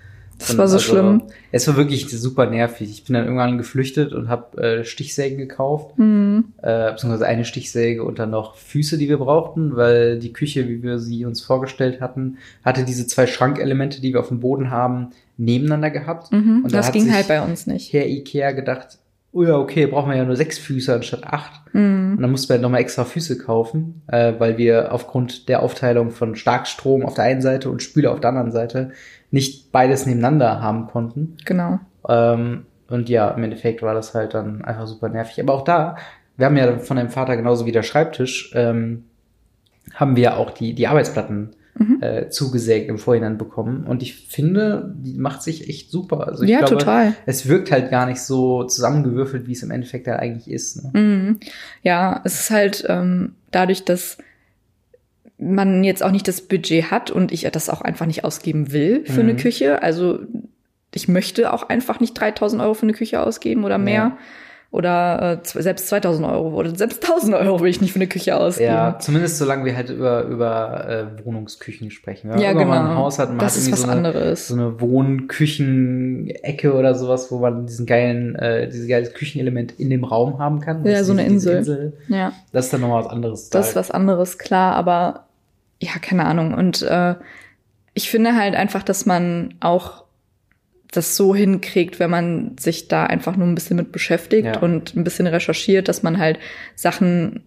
Das 0.48 0.58
war 0.58 0.68
so 0.68 0.78
schlimm. 0.78 1.22
Es 1.50 1.66
war 1.68 1.76
wirklich 1.76 2.08
super 2.10 2.46
nervig. 2.46 2.90
Ich 2.90 3.04
bin 3.04 3.14
dann 3.14 3.24
irgendwann 3.24 3.58
geflüchtet 3.58 4.12
und 4.12 4.28
habe 4.28 4.62
äh, 4.62 4.84
Stichsägen 4.84 5.38
gekauft, 5.38 5.96
Hm. 5.96 6.44
äh, 6.62 6.92
beziehungsweise 6.92 7.26
eine 7.26 7.44
Stichsäge 7.44 8.04
und 8.04 8.18
dann 8.18 8.30
noch 8.30 8.56
Füße, 8.56 8.98
die 8.98 9.08
wir 9.08 9.18
brauchten, 9.18 9.76
weil 9.76 10.18
die 10.18 10.32
Küche, 10.32 10.68
wie 10.68 10.82
wir 10.82 10.98
sie 10.98 11.24
uns 11.24 11.42
vorgestellt 11.42 12.00
hatten, 12.00 12.38
hatte 12.64 12.84
diese 12.84 13.06
zwei 13.06 13.26
Schrankelemente, 13.26 14.00
die 14.00 14.12
wir 14.12 14.20
auf 14.20 14.28
dem 14.28 14.40
Boden 14.40 14.70
haben, 14.70 15.10
nebeneinander 15.36 15.90
gehabt. 15.90 16.32
Mhm. 16.32 16.62
Und 16.64 16.72
da 16.72 16.78
Das 16.78 16.86
hat 16.86 16.92
ging 16.94 17.12
halt 17.12 17.28
bei 17.28 17.42
uns 17.42 17.66
nicht. 17.66 17.92
Herr 17.92 18.06
Ikea 18.06 18.52
gedacht, 18.52 18.98
oh 19.32 19.42
ja, 19.44 19.56
okay, 19.56 19.86
brauchen 19.86 20.10
wir 20.10 20.16
ja 20.18 20.24
nur 20.24 20.36
sechs 20.36 20.58
Füße 20.58 20.94
anstatt 20.94 21.24
acht. 21.24 21.62
Mhm. 21.72 22.14
Und 22.16 22.22
dann 22.22 22.30
mussten 22.30 22.50
wir 22.52 22.58
nochmal 22.58 22.82
extra 22.82 23.04
Füße 23.04 23.38
kaufen, 23.38 24.02
äh, 24.08 24.34
weil 24.38 24.58
wir 24.58 24.92
aufgrund 24.92 25.48
der 25.48 25.62
Aufteilung 25.62 26.10
von 26.10 26.36
Starkstrom 26.36 27.02
auf 27.04 27.14
der 27.14 27.24
einen 27.24 27.40
Seite 27.40 27.70
und 27.70 27.82
Spüle 27.82 28.10
auf 28.10 28.20
der 28.20 28.28
anderen 28.30 28.52
Seite 28.52 28.90
nicht 29.32 29.72
beides 29.72 30.06
nebeneinander 30.06 30.62
haben 30.62 30.86
konnten. 30.86 31.36
Genau. 31.44 31.80
Ähm, 32.08 32.66
und 32.88 33.08
ja, 33.08 33.30
im 33.30 33.42
Endeffekt 33.42 33.82
war 33.82 33.94
das 33.94 34.14
halt 34.14 34.34
dann 34.34 34.64
einfach 34.64 34.86
super 34.86 35.08
nervig. 35.08 35.42
Aber 35.42 35.54
auch 35.54 35.64
da, 35.64 35.96
wir 36.36 36.46
haben 36.46 36.56
ja 36.56 36.78
von 36.78 36.96
deinem 36.96 37.10
Vater 37.10 37.36
genauso 37.36 37.66
wie 37.66 37.72
der 37.72 37.82
Schreibtisch, 37.82 38.52
ähm, 38.54 39.04
haben 39.94 40.14
wir 40.14 40.36
auch 40.36 40.50
die, 40.50 40.74
die 40.74 40.86
Arbeitsplatten 40.86 41.56
Mhm. 41.74 42.02
äh, 42.02 42.28
zugesägt 42.28 42.90
im 42.90 42.98
Vorhinein 42.98 43.38
bekommen. 43.38 43.86
Und 43.86 44.02
ich 44.02 44.26
finde, 44.28 44.94
die 44.94 45.14
macht 45.14 45.42
sich 45.42 45.70
echt 45.70 45.90
super. 45.90 46.28
Also 46.28 46.44
ich 46.44 46.50
ja, 46.50 46.58
glaube, 46.58 46.76
total. 46.76 47.14
es 47.24 47.48
wirkt 47.48 47.72
halt 47.72 47.90
gar 47.90 48.04
nicht 48.04 48.20
so 48.20 48.64
zusammengewürfelt, 48.64 49.46
wie 49.46 49.52
es 49.52 49.62
im 49.62 49.70
Endeffekt 49.70 50.06
halt 50.06 50.20
eigentlich 50.20 50.50
ist. 50.50 50.84
Ne? 50.84 51.00
Mhm. 51.00 51.40
Ja, 51.82 52.20
es 52.24 52.40
ist 52.40 52.50
halt 52.50 52.84
ähm, 52.88 53.36
dadurch, 53.52 53.86
dass 53.86 54.18
man 55.42 55.82
jetzt 55.84 56.02
auch 56.02 56.10
nicht 56.12 56.28
das 56.28 56.40
Budget 56.42 56.90
hat 56.90 57.10
und 57.10 57.32
ich 57.32 57.48
das 57.52 57.68
auch 57.68 57.80
einfach 57.82 58.06
nicht 58.06 58.24
ausgeben 58.24 58.72
will 58.72 59.04
für 59.06 59.20
eine 59.20 59.32
Mhm. 59.34 59.38
Küche. 59.38 59.82
Also 59.82 60.20
ich 60.94 61.08
möchte 61.08 61.52
auch 61.52 61.68
einfach 61.68 62.00
nicht 62.00 62.14
3000 62.14 62.62
Euro 62.62 62.74
für 62.74 62.82
eine 62.84 62.92
Küche 62.92 63.20
ausgeben 63.20 63.64
oder 63.64 63.78
mehr. 63.78 63.92
Ja. 63.94 64.18
Oder 64.70 65.38
äh, 65.44 65.62
selbst 65.62 65.88
2000 65.88 66.26
Euro 66.26 66.54
oder 66.54 66.74
selbst 66.74 67.02
1000 67.04 67.34
Euro 67.34 67.60
will 67.60 67.68
ich 67.68 67.82
nicht 67.82 67.92
für 67.92 67.98
eine 67.98 68.06
Küche 68.06 68.34
ausgeben. 68.38 68.72
Ja, 68.72 68.98
zumindest 68.98 69.36
solange 69.36 69.66
wir 69.66 69.76
halt 69.76 69.90
über, 69.90 70.22
über 70.24 70.88
äh, 71.20 71.26
Wohnungsküchen 71.26 71.90
sprechen. 71.90 72.30
Wenn 72.30 72.36
man 72.36 72.42
Ja, 72.42 72.48
irgendwann 72.52 72.78
genau. 72.78 72.90
ein 72.92 72.96
Haus 72.96 73.18
hat 73.18 73.28
und 73.28 73.36
man 73.36 73.44
das 73.44 73.52
hat 73.52 73.58
ist 73.58 73.66
irgendwie 73.66 73.72
was 73.72 73.80
so 73.82 73.88
eine, 73.90 74.08
anderes. 74.08 74.48
so 74.48 74.54
eine 74.54 74.80
Wohnküchen-Ecke 74.80 76.72
oder 76.74 76.94
sowas, 76.94 77.30
wo 77.30 77.38
man 77.38 77.66
diesen 77.66 77.86
geilen, 77.86 78.34
äh, 78.36 78.68
dieses 78.68 78.88
geile 78.88 79.06
Küchenelement 79.10 79.72
in 79.78 79.90
dem 79.90 80.04
Raum 80.04 80.38
haben 80.38 80.60
kann. 80.60 80.84
Ja, 80.86 81.04
so 81.04 81.12
eine 81.12 81.24
diese 81.28 81.52
Insel. 81.52 81.92
ja. 82.08 82.32
Das 82.52 82.66
ist 82.66 82.72
dann 82.72 82.80
nochmal 82.80 83.04
was 83.04 83.10
anderes. 83.10 83.50
Das 83.50 83.70
ist 83.70 83.76
was 83.76 83.90
anderes, 83.90 84.38
klar, 84.38 84.74
aber 84.74 85.26
ja, 85.82 85.98
keine 86.00 86.24
Ahnung. 86.26 86.54
Und 86.54 86.82
äh, 86.82 87.16
ich 87.94 88.08
finde 88.08 88.36
halt 88.36 88.54
einfach, 88.54 88.82
dass 88.84 89.04
man 89.04 89.54
auch 89.60 90.04
das 90.92 91.16
so 91.16 91.34
hinkriegt, 91.34 91.98
wenn 91.98 92.10
man 92.10 92.56
sich 92.58 92.86
da 92.88 93.04
einfach 93.06 93.36
nur 93.36 93.46
ein 93.46 93.54
bisschen 93.54 93.76
mit 93.76 93.92
beschäftigt 93.92 94.46
Ja. 94.46 94.58
und 94.60 94.94
ein 94.94 95.04
bisschen 95.04 95.26
recherchiert, 95.26 95.88
dass 95.88 96.02
man 96.02 96.18
halt 96.18 96.38
Sachen 96.76 97.42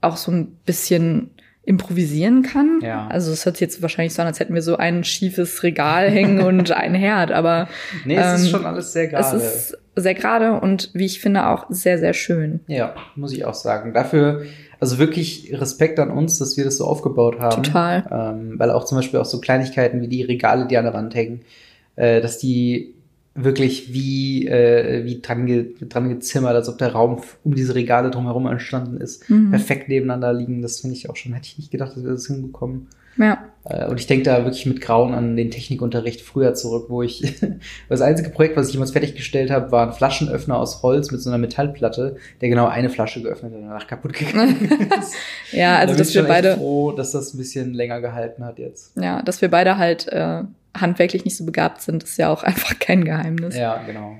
auch 0.00 0.16
so 0.16 0.30
ein 0.32 0.46
bisschen 0.64 1.30
improvisieren 1.70 2.42
kann. 2.42 2.80
Ja. 2.82 3.06
Also 3.08 3.30
es 3.32 3.46
hört 3.46 3.56
sich 3.56 3.60
jetzt 3.60 3.80
wahrscheinlich 3.80 4.12
so 4.12 4.20
an, 4.20 4.28
als 4.28 4.40
hätten 4.40 4.54
wir 4.54 4.60
so 4.62 4.76
ein 4.76 5.04
schiefes 5.04 5.62
Regal 5.62 6.10
hängen 6.10 6.40
und 6.44 6.72
ein 6.72 6.94
Herd, 6.94 7.30
aber 7.30 7.68
Nee, 8.04 8.16
es 8.16 8.40
ist 8.40 8.46
ähm, 8.46 8.50
schon 8.50 8.66
alles 8.66 8.92
sehr 8.92 9.04
es 9.04 9.10
gerade. 9.10 9.36
ist 9.36 9.78
sehr 9.96 10.14
gerade 10.14 10.60
und 10.60 10.90
wie 10.92 11.06
ich 11.06 11.20
finde 11.20 11.46
auch 11.46 11.66
sehr, 11.70 11.98
sehr 11.98 12.12
schön. 12.12 12.60
Ja, 12.66 12.94
muss 13.14 13.32
ich 13.32 13.44
auch 13.44 13.54
sagen. 13.54 13.94
Dafür, 13.94 14.42
also 14.80 14.98
wirklich 14.98 15.52
Respekt 15.52 15.98
an 16.00 16.10
uns, 16.10 16.38
dass 16.38 16.56
wir 16.56 16.64
das 16.64 16.76
so 16.76 16.86
aufgebaut 16.86 17.38
haben. 17.38 17.62
Total. 17.62 18.04
Ähm, 18.10 18.58
weil 18.58 18.70
auch 18.72 18.84
zum 18.84 18.98
Beispiel 18.98 19.20
auch 19.20 19.24
so 19.24 19.40
Kleinigkeiten 19.40 20.00
wie 20.02 20.08
die 20.08 20.22
Regale, 20.22 20.66
die 20.66 20.76
an 20.76 20.84
der 20.84 20.94
Wand 20.94 21.14
hängen, 21.14 21.42
äh, 21.96 22.20
dass 22.20 22.38
die 22.38 22.94
wirklich 23.34 23.92
wie, 23.92 24.46
äh, 24.48 25.04
wie 25.04 25.20
dran, 25.20 25.46
ge 25.46 25.66
dran 25.88 26.08
gezimmert, 26.08 26.54
als 26.54 26.68
ob 26.68 26.78
der 26.78 26.92
Raum 26.92 27.20
um 27.44 27.54
diese 27.54 27.74
Regale 27.74 28.10
drumherum 28.10 28.46
entstanden 28.46 29.00
ist, 29.00 29.28
Mhm. 29.30 29.50
perfekt 29.50 29.88
nebeneinander 29.88 30.32
liegen. 30.32 30.62
Das 30.62 30.80
finde 30.80 30.96
ich 30.96 31.08
auch 31.08 31.16
schon, 31.16 31.32
hätte 31.32 31.46
ich 31.46 31.58
nicht 31.58 31.70
gedacht, 31.70 31.96
dass 31.96 32.02
wir 32.04 32.10
das 32.10 32.26
hinbekommen. 32.26 32.88
Ja. 33.16 33.44
Äh, 33.64 33.86
Und 33.88 33.98
ich 34.00 34.06
denke 34.06 34.24
da 34.24 34.44
wirklich 34.44 34.66
mit 34.66 34.80
Grauen 34.80 35.14
an 35.14 35.36
den 35.36 35.50
Technikunterricht 35.50 36.20
früher 36.22 36.54
zurück, 36.54 36.86
wo 36.88 37.02
ich 37.02 37.40
das 37.88 38.00
einzige 38.00 38.30
Projekt, 38.30 38.56
was 38.56 38.68
ich 38.68 38.74
jemals 38.74 38.92
fertiggestellt 38.92 39.50
habe, 39.50 39.70
war 39.72 39.86
ein 39.88 39.92
Flaschenöffner 39.92 40.56
aus 40.58 40.82
Holz 40.82 41.10
mit 41.10 41.20
so 41.20 41.28
einer 41.28 41.38
Metallplatte, 41.38 42.16
der 42.40 42.48
genau 42.48 42.66
eine 42.68 42.88
Flasche 42.88 43.20
geöffnet 43.20 43.52
hat 43.52 43.58
und 43.60 43.66
danach 43.66 43.86
kaputt 43.86 44.12
gegangen 44.12 44.56
ist. 45.00 45.14
Ja, 45.52 45.76
also 45.78 45.94
da 45.94 45.98
dass 45.98 46.08
ich 46.10 46.14
wir 46.14 46.22
beide 46.24 46.54
froh, 46.56 46.92
dass 46.92 47.10
das 47.12 47.34
ein 47.34 47.38
bisschen 47.38 47.74
länger 47.74 48.00
gehalten 48.00 48.44
hat 48.44 48.58
jetzt. 48.58 48.92
Ja, 48.96 49.22
dass 49.22 49.42
wir 49.42 49.50
beide 49.50 49.76
halt 49.76 50.06
äh, 50.08 50.42
handwerklich 50.78 51.24
nicht 51.24 51.36
so 51.36 51.44
begabt 51.44 51.82
sind, 51.82 52.02
ist 52.02 52.16
ja 52.18 52.28
auch 52.28 52.42
einfach 52.44 52.78
kein 52.78 53.04
Geheimnis. 53.04 53.56
Ja. 53.56 53.76
Ja, 53.76 53.82
genau. 53.86 54.18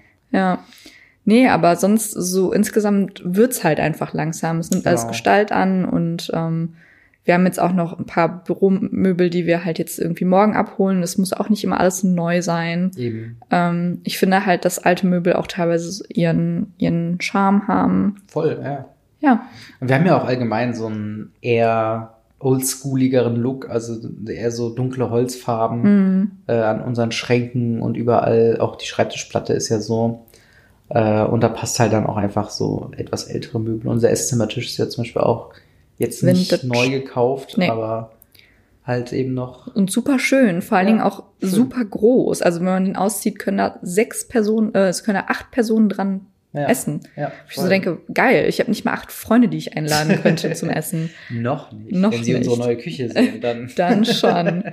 Nee, 1.25 1.49
aber 1.49 1.77
sonst 1.77 2.13
so 2.13 2.53
insgesamt 2.53 3.23
wird's 3.25 3.63
halt 3.63 3.79
einfach 3.79 4.15
langsam. 4.15 4.59
Es 4.59 4.71
nimmt 4.71 4.87
alles 4.87 5.03
Genau. 5.03 5.13
Gestalt 5.13 5.53
an 5.53 5.85
und 5.85 6.31
ähm, 6.35 6.75
wir 7.25 7.35
haben 7.35 7.45
jetzt 7.45 7.61
auch 7.61 7.73
noch 7.73 7.99
ein 7.99 8.07
paar 8.07 8.43
Büromöbel, 8.45 9.29
die 9.29 9.45
wir 9.47 9.65
halt 9.65 9.79
jetzt 9.79 9.99
irgendwie 9.99 10.25
morgen 10.25 10.57
abholen. 10.57 11.03
Das 11.03 11.19
muss 11.19 11.33
auch 11.35 11.51
nicht 11.51 11.63
immer 11.63 11.79
alles 11.79 12.03
neu 12.03 12.41
sein. 12.41 12.91
Eben. 12.97 13.37
Ähm, 13.51 14.01
ich 14.05 14.19
finde 14.19 14.47
halt, 14.47 14.65
dass 14.65 14.79
alte 14.79 15.07
Möbel 15.07 15.35
auch 15.35 15.47
teilweise 15.47 16.03
ihren, 16.09 16.73
ihren 16.79 17.21
Charme 17.21 17.69
haben. 17.69 18.17
Voll, 18.29 18.59
ja. 18.63 18.87
Ja, 19.21 19.47
Und 19.81 19.89
wir 19.89 19.97
haben 19.97 20.07
ja 20.07 20.19
auch 20.19 20.25
allgemein 20.25 20.73
so 20.75 20.87
einen 20.87 21.33
eher 21.43 22.15
oldschooligeren 22.41 23.37
Look, 23.37 23.69
also 23.71 23.97
eher 24.27 24.51
so 24.51 24.71
dunkle 24.71 25.11
Holzfarben 25.11 25.83
mhm. 25.83 26.31
äh, 26.47 26.55
an 26.55 26.83
unseren 26.83 27.13
Schränken 27.13 27.81
und 27.83 27.97
überall, 27.97 28.59
auch 28.61 28.77
die 28.77 28.87
Schreibtischplatte 28.87 29.53
ist 29.53 29.69
ja 29.69 29.79
so. 29.79 30.25
Äh, 30.89 31.23
und 31.23 31.43
da 31.43 31.49
passt 31.49 31.79
halt 31.79 31.93
dann 31.93 32.07
auch 32.07 32.17
einfach 32.17 32.51
so 32.51 32.91
etwas 32.97 33.25
ältere 33.25 33.61
Möbel. 33.61 33.89
Unser 33.91 34.11
Esszimmertisch 34.11 34.67
ist 34.67 34.79
ja 34.79 34.89
zum 34.89 35.05
Beispiel 35.05 35.23
auch 35.23 35.51
jetzt 35.99 36.23
nicht 36.23 36.51
Vintage. 36.51 36.67
neu 36.67 36.91
gekauft, 36.91 37.57
Nee. 37.59 37.69
aber 37.69 38.13
halt 38.85 39.13
eben 39.13 39.35
noch. 39.35 39.73
und 39.77 39.91
super 39.91 40.19
schön, 40.19 40.63
vor 40.63 40.79
allen 40.79 40.89
Ja, 40.89 40.95
Dingen 40.95 41.05
auch 41.05 41.23
schön. 41.41 41.51
super 41.51 41.85
groß. 41.85 42.41
Also 42.43 42.61
wenn 42.61 42.67
man 42.67 42.85
den 42.87 42.97
auszieht, 42.97 43.39
können 43.39 43.59
da 43.59 43.79
sechs 43.83 44.27
Personen, 44.27 44.75
äh, 44.75 44.89
es 44.89 45.05
können 45.05 45.17
da 45.27 45.31
acht 45.33 45.51
Personen 45.51 45.91
dran 45.91 46.23
Ja, 46.53 46.67
essen. 46.67 47.01
Ja, 47.17 47.31
Ich 47.49 47.55
so 47.57 47.69
denke, 47.69 48.01
geil, 48.13 48.47
ich 48.49 48.59
habe 48.59 48.71
nicht 48.71 48.85
mal 48.85 48.93
acht 48.93 49.13
Freunde, 49.13 49.47
die 49.49 49.57
ich 49.59 49.77
einladen 49.77 50.21
könnte 50.21 50.53
zum 50.55 50.69
Essen. 50.71 51.11
noch 51.31 51.71
nicht. 51.71 51.93
Noch 51.93 52.11
Wenn 52.13 52.25
Sie 52.25 52.33
nicht. 52.35 52.49
unsere 52.49 52.67
neue 52.69 52.77
Küche 52.77 53.09
sehen, 53.09 53.41
dann. 53.41 53.71
Dann 53.77 54.05
schon. 54.05 54.65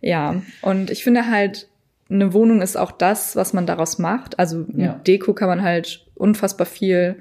Ja, 0.00 0.40
und 0.62 0.90
ich 0.90 1.02
finde 1.02 1.28
halt, 1.28 1.68
eine 2.08 2.32
Wohnung 2.32 2.62
ist 2.62 2.76
auch 2.76 2.92
das, 2.92 3.34
was 3.34 3.52
man 3.52 3.66
daraus 3.66 3.98
macht. 3.98 4.38
Also 4.38 4.58
mit 4.68 4.78
Ja. 4.78 4.92
Deko 5.06 5.34
kann 5.34 5.48
man 5.48 5.62
halt 5.62 6.06
unfassbar 6.14 6.66
viel 6.66 7.16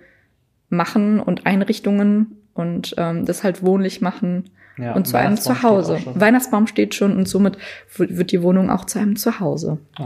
machen 0.69 1.19
und 1.19 1.45
Einrichtungen 1.47 2.37
und 2.53 2.93
ähm, 2.99 3.25
das 3.25 3.43
halt 3.43 3.63
wohnlich 3.65 3.99
machen 4.01 4.51
Ja, 4.77 4.93
und 4.93 5.07
zu 5.07 5.17
einem 5.17 5.37
steht 5.37 5.45
Zuhause. 5.55 5.97
schon. 5.99 6.19
Weihnachtsbaum 6.21 6.67
steht 6.67 6.93
schon 6.93 7.17
und 7.17 7.27
somit 7.27 7.57
wird 7.97 8.31
die 8.31 8.43
Wohnung 8.43 8.69
auch 8.69 8.85
zu 8.85 8.99
einem 8.99 9.15
Zuhause. 9.15 9.79
Oh, 9.99 10.03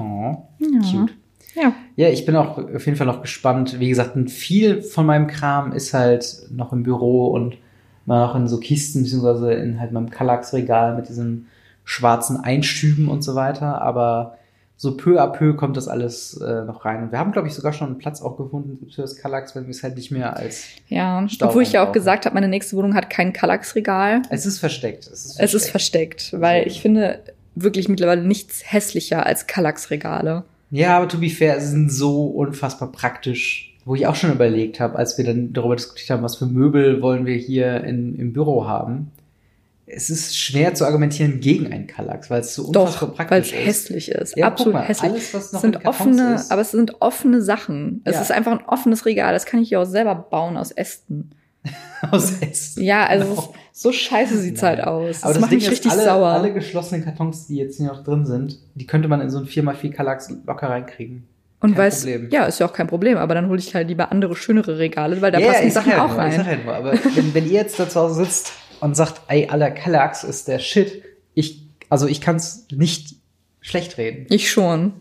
Ja. 0.59 0.79
cute. 0.89 1.13
Ja. 1.55 1.73
Ja, 1.95 2.09
ich 2.09 2.25
bin 2.25 2.35
auch 2.35 2.57
auf 2.57 2.85
jeden 2.85 2.97
Fall 2.97 3.07
noch 3.07 3.21
gespannt. 3.21 3.79
Wie 3.79 3.89
gesagt, 3.89 4.17
viel 4.29 4.81
von 4.81 5.05
meinem 5.05 5.27
Kram 5.27 5.73
ist 5.73 5.93
halt 5.93 6.47
noch 6.49 6.71
im 6.73 6.83
Büro 6.83 7.27
und 7.27 7.57
mal 8.05 8.25
noch 8.25 8.35
in 8.35 8.47
so 8.47 8.59
Kisten, 8.59 9.03
beziehungsweise 9.03 9.53
in 9.53 9.79
halt 9.79 9.91
meinem 9.91 10.09
Kallax-Regal 10.09 10.95
mit 10.95 11.09
diesen 11.09 11.47
schwarzen 11.83 12.37
Einstüben 12.37 13.07
und 13.07 13.23
so 13.23 13.35
weiter. 13.35 13.81
Aber 13.81 14.37
so 14.77 14.97
peu 14.97 15.21
à 15.21 15.27
peu 15.27 15.53
kommt 15.53 15.77
das 15.77 15.87
alles 15.87 16.41
äh, 16.41 16.63
noch 16.65 16.85
rein. 16.85 17.03
Und 17.03 17.11
wir 17.11 17.19
haben, 17.19 17.31
glaube 17.31 17.47
ich, 17.47 17.53
sogar 17.53 17.71
schon 17.71 17.87
einen 17.87 17.97
Platz 17.99 18.19
auch 18.21 18.35
gefunden 18.35 18.89
für 18.89 19.03
das 19.03 19.15
Kallax, 19.15 19.55
wenn 19.55 19.65
wir 19.65 19.71
es 19.71 19.83
halt 19.83 19.95
nicht 19.95 20.09
mehr 20.09 20.35
als. 20.35 20.63
Ja, 20.87 21.27
Stauraum 21.29 21.51
obwohl 21.51 21.63
ich 21.63 21.73
ja 21.73 21.87
auch 21.87 21.91
gesagt 21.91 22.25
habe, 22.25 22.33
meine 22.33 22.47
nächste 22.47 22.75
Wohnung 22.75 22.95
hat 22.95 23.11
kein 23.11 23.31
Kallax-Regal. 23.31 24.23
Es 24.31 24.47
ist 24.47 24.57
versteckt. 24.57 25.05
Es 25.05 25.25
ist 25.25 25.39
Es 25.39 25.53
ist 25.53 25.69
versteckt, 25.69 26.35
weil 26.39 26.65
ich 26.65 26.81
finde 26.81 27.19
wirklich 27.53 27.89
mittlerweile 27.89 28.23
nichts 28.23 28.63
hässlicher 28.65 29.23
als 29.23 29.45
Kallax-Regale. 29.45 30.45
Ja, 30.71 30.97
aber 30.97 31.07
to 31.07 31.17
be 31.19 31.29
fair, 31.29 31.59
sie 31.59 31.67
sind 31.67 31.91
so 31.91 32.25
unfassbar 32.27 32.91
praktisch 32.91 33.67
wo 33.83 33.95
ich 33.95 34.05
auch 34.05 34.13
schon 34.13 34.31
überlegt 34.31 34.79
habe, 34.79 34.95
als 34.95 35.17
wir 35.17 35.25
dann 35.25 35.53
darüber 35.53 35.75
diskutiert 35.75 36.11
haben, 36.11 36.21
was 36.21 36.35
für 36.35 36.45
Möbel 36.45 37.01
wollen 37.01 37.25
wir 37.25 37.35
hier 37.35 37.83
in, 37.83 38.13
im 38.15 38.31
Büro 38.31 38.67
haben. 38.67 39.09
Es 39.87 40.11
ist 40.11 40.37
schwer 40.37 40.75
zu 40.75 40.85
argumentieren 40.85 41.39
gegen 41.39 41.73
einen 41.73 41.87
Kallax, 41.87 42.29
weil 42.29 42.41
es 42.41 42.53
so 42.53 42.67
unfassbar 42.67 43.09
Doch, 43.09 43.17
weil 43.31 43.41
es 43.41 43.49
praktisch 43.49 43.53
ist. 43.53 43.65
hässlich 43.65 44.09
ist. 44.11 44.37
Ja, 44.37 44.45
guck 44.45 44.51
Absolut 44.53 44.73
mal, 44.75 44.83
hässlich. 44.83 45.11
alles, 45.11 45.33
was 45.33 45.51
noch 45.51 45.57
es 45.57 45.61
sind 45.63 45.85
offene, 45.87 46.35
ist. 46.35 46.51
aber 46.51 46.61
es 46.61 46.69
sind 46.71 47.01
offene 47.01 47.41
Sachen. 47.41 48.01
Es 48.05 48.13
Ja. 48.15 48.21
ist 48.21 48.31
einfach 48.31 48.51
ein 48.59 48.65
offenes 48.67 49.05
Regal. 49.07 49.33
Das 49.33 49.45
kann 49.47 49.59
ich 49.61 49.71
ja 49.71 49.81
auch 49.81 49.85
selber 49.85 50.13
bauen 50.13 50.57
aus 50.57 50.69
Ästen. 50.71 51.31
Aus 52.11 52.39
Essen. 52.41 52.83
Ja, 52.83 53.05
also 53.05 53.27
Genau. 53.35 53.53
so 53.71 53.91
scheiße 53.91 54.37
sieht's 54.37 54.61
Nein. 54.61 54.77
halt 54.77 54.87
aus. 54.87 55.23
Aber 55.23 55.33
das, 55.33 55.41
macht 55.41 55.51
Ding 55.51 55.59
mich 55.59 55.67
ist, 55.67 55.71
richtig 55.73 55.91
alle, 55.91 56.03
sauer. 56.03 56.27
alle 56.29 56.53
geschlossenen 56.53 57.03
Kartons, 57.03 57.47
die 57.47 57.57
jetzt 57.57 57.77
hier 57.77 57.87
noch 57.87 58.03
drin 58.03 58.25
sind, 58.25 58.57
die 58.75 58.87
könnte 58.87 59.07
man 59.07 59.21
in 59.21 59.29
so 59.29 59.37
ein 59.37 59.45
4x4 59.45 59.91
Kallax 59.91 60.33
locker 60.45 60.69
reinkriegen. 60.69 61.27
Und 61.59 61.75
Problem. 61.75 62.29
ja, 62.31 62.45
ist 62.45 62.59
ja 62.59 62.65
auch 62.67 62.73
kein 62.73 62.87
Problem, 62.87 63.17
aber 63.19 63.35
dann 63.35 63.47
hole 63.47 63.59
ich 63.59 63.75
halt 63.75 63.87
lieber 63.87 64.11
andere, 64.11 64.35
schönere 64.35 64.79
Regale, 64.79 65.21
weil 65.21 65.31
da 65.31 65.39
passen 65.39 65.61
die 65.61 65.67
ich 65.67 65.73
sag 65.75 65.83
Sachen 65.85 65.91
ja 65.97 66.05
auch 66.05 66.15
nur, 66.17 66.27
Ich 66.27 66.35
sag 66.35 66.47
rein. 66.47 66.57
ja 66.59 66.63
nur, 66.65 66.73
aber 66.73 66.93
wenn, 67.15 67.33
wenn 67.35 67.45
ihr 67.45 67.51
jetzt 67.51 67.79
da 67.79 67.87
zu 67.87 67.99
Hause 67.99 68.25
sitzt 68.25 68.53
und 68.79 68.95
sagt, 68.95 69.21
ey, 69.27 69.47
aller 69.47 69.69
Kallax 69.69 70.23
ist 70.23 70.47
der 70.47 70.57
Shit, 70.57 71.03
ich, 71.35 71.67
also 71.87 72.07
ich 72.07 72.19
kann 72.19 72.37
es 72.37 72.65
nicht 72.73 73.13
schlecht 73.59 73.99
reden. 73.99 74.25
Ich 74.29 74.49
schon. 74.49 74.93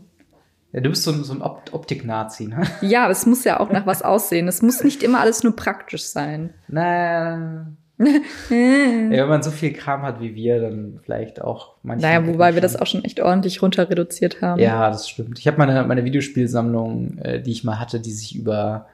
Ja, 0.72 0.80
du 0.80 0.90
bist 0.90 1.02
so, 1.02 1.10
ein- 1.12 1.24
so 1.24 1.32
ein 1.32 1.42
Opt 1.42 1.72
Optik-Nazi, 1.74 2.46
ne? 2.46 2.62
Ja, 2.80 3.02
aber 3.04 3.12
es 3.12 3.26
muss 3.26 3.44
ja 3.44 3.58
auch 3.60 3.70
nach 3.70 3.86
was 3.86 4.02
aussehen. 4.02 4.46
Es 4.48 4.62
muss 4.62 4.84
nicht 4.84 5.02
immer 5.02 5.20
alles 5.20 5.42
nur 5.42 5.56
praktisch 5.56 6.04
sein. 6.04 6.50
Na, 6.68 7.66
ja, 7.98 8.08
wenn 8.50 9.28
man 9.28 9.42
so 9.42 9.50
viel 9.50 9.72
Kram 9.72 10.02
hat 10.02 10.20
wie 10.20 10.34
wir, 10.34 10.60
dann 10.60 11.00
vielleicht 11.04 11.42
auch 11.42 11.74
manche. 11.82 12.06
Naja, 12.06 12.26
wobei 12.26 12.54
wir 12.54 12.62
das 12.62 12.76
auch 12.76 12.86
schon 12.86 13.04
echt 13.04 13.20
ordentlich 13.20 13.60
runter 13.62 13.90
reduziert 13.90 14.40
haben. 14.40 14.60
Ja, 14.60 14.88
das 14.88 15.08
stimmt. 15.08 15.38
Ich 15.38 15.46
habe 15.46 15.58
meine, 15.58 15.84
meine 15.84 16.04
Videospielsammlung, 16.04 17.18
äh, 17.18 17.42
die 17.42 17.50
ich 17.52 17.64
mal 17.64 17.78
hatte, 17.78 18.00
die 18.00 18.12
sich 18.12 18.34
über 18.36 18.86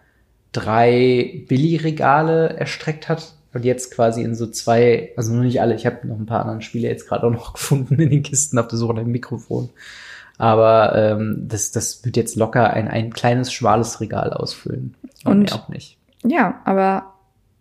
drei 0.52 1.44
Billigregale 1.48 2.50
erstreckt 2.56 3.08
hat. 3.08 3.32
Und 3.54 3.64
jetzt 3.64 3.94
quasi 3.94 4.22
in 4.22 4.34
so 4.34 4.46
zwei, 4.48 5.12
also 5.16 5.32
nur 5.32 5.44
nicht 5.44 5.62
alle, 5.62 5.74
ich 5.74 5.86
habe 5.86 6.06
noch 6.06 6.18
ein 6.18 6.26
paar 6.26 6.42
andere 6.44 6.60
Spiele 6.60 6.88
jetzt 6.88 7.08
gerade 7.08 7.26
auch 7.26 7.30
noch 7.30 7.52
gefunden 7.54 7.94
in 7.98 8.10
den 8.10 8.22
Kisten 8.22 8.58
auf 8.58 8.68
der 8.68 8.76
Suche 8.78 8.94
nach 8.94 9.02
dem 9.02 9.12
Mikrofon. 9.12 9.70
Aber 10.38 10.94
ähm, 10.96 11.44
das, 11.48 11.70
das 11.70 12.04
wird 12.04 12.16
jetzt 12.16 12.36
locker 12.36 12.72
ein, 12.72 12.88
ein 12.88 13.12
kleines, 13.12 13.52
schmales 13.52 14.00
Regal 14.00 14.32
ausfüllen. 14.32 14.94
Und- 15.24 15.44
mehr 15.50 15.54
auch 15.54 15.68
nicht. 15.68 15.98
Ja, 16.24 16.60
aber 16.64 17.14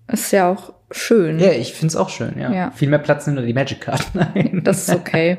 ist 0.07 0.31
ja 0.31 0.49
auch 0.49 0.73
schön. 0.91 1.39
Ja, 1.39 1.51
ich 1.51 1.73
find's 1.73 1.95
auch 1.95 2.09
schön, 2.09 2.37
ja. 2.39 2.51
Ja. 2.51 2.71
Viel 2.71 2.89
mehr 2.89 2.99
Platz 2.99 3.25
nehmen 3.25 3.35
nur 3.37 3.45
die 3.45 3.53
Magic-Karten 3.53 4.19
ein. 4.35 4.61
Das 4.63 4.87
ist 4.87 4.95
okay. 4.95 5.37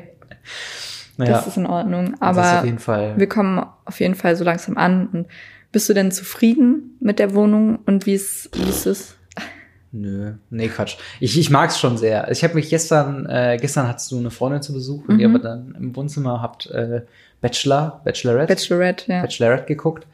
naja, 1.17 1.33
Das 1.33 1.47
ist 1.47 1.57
in 1.57 1.65
Ordnung. 1.65 2.15
Aber 2.19 2.63
wir 2.63 3.29
kommen 3.29 3.65
auf 3.85 3.99
jeden 3.99 4.15
Fall 4.15 4.35
so 4.35 4.43
langsam 4.43 4.77
an. 4.77 5.07
Und 5.07 5.27
bist 5.71 5.89
du 5.89 5.93
denn 5.93 6.11
zufrieden 6.11 6.97
mit 6.99 7.19
der 7.19 7.33
Wohnung 7.35 7.79
und 7.85 8.05
wie 8.05 8.13
es, 8.15 8.49
wie 8.53 8.69
es 8.69 8.85
ist? 8.85 9.16
Nö, 10.01 10.33
nee, 10.49 10.67
Quatsch. 10.67 10.97
Ich, 11.19 11.37
ich 11.39 11.49
mag's 11.49 11.79
schon 11.79 11.97
sehr. 11.97 12.29
Ich 12.31 12.43
habe 12.43 12.53
mich 12.55 12.69
gestern, 12.69 13.25
äh, 13.25 13.57
gestern 13.59 13.87
hattest 13.87 14.11
du 14.11 14.17
eine 14.19 14.31
Freundin 14.31 14.61
zu 14.61 14.73
Besuch 14.73 15.07
und 15.07 15.19
ihr 15.19 15.27
Mhm. 15.27 15.35
aber 15.35 15.43
dann 15.43 15.75
im 15.79 15.95
Wohnzimmer 15.95 16.41
habt 16.41 16.67
äh, 16.71 17.01
Bachelor, 17.41 18.01
Bachelorette, 18.03 18.53
Bachelorette, 18.53 19.11
ja. 19.11 19.21
Bachelorette 19.21 19.65
geguckt. 19.65 20.05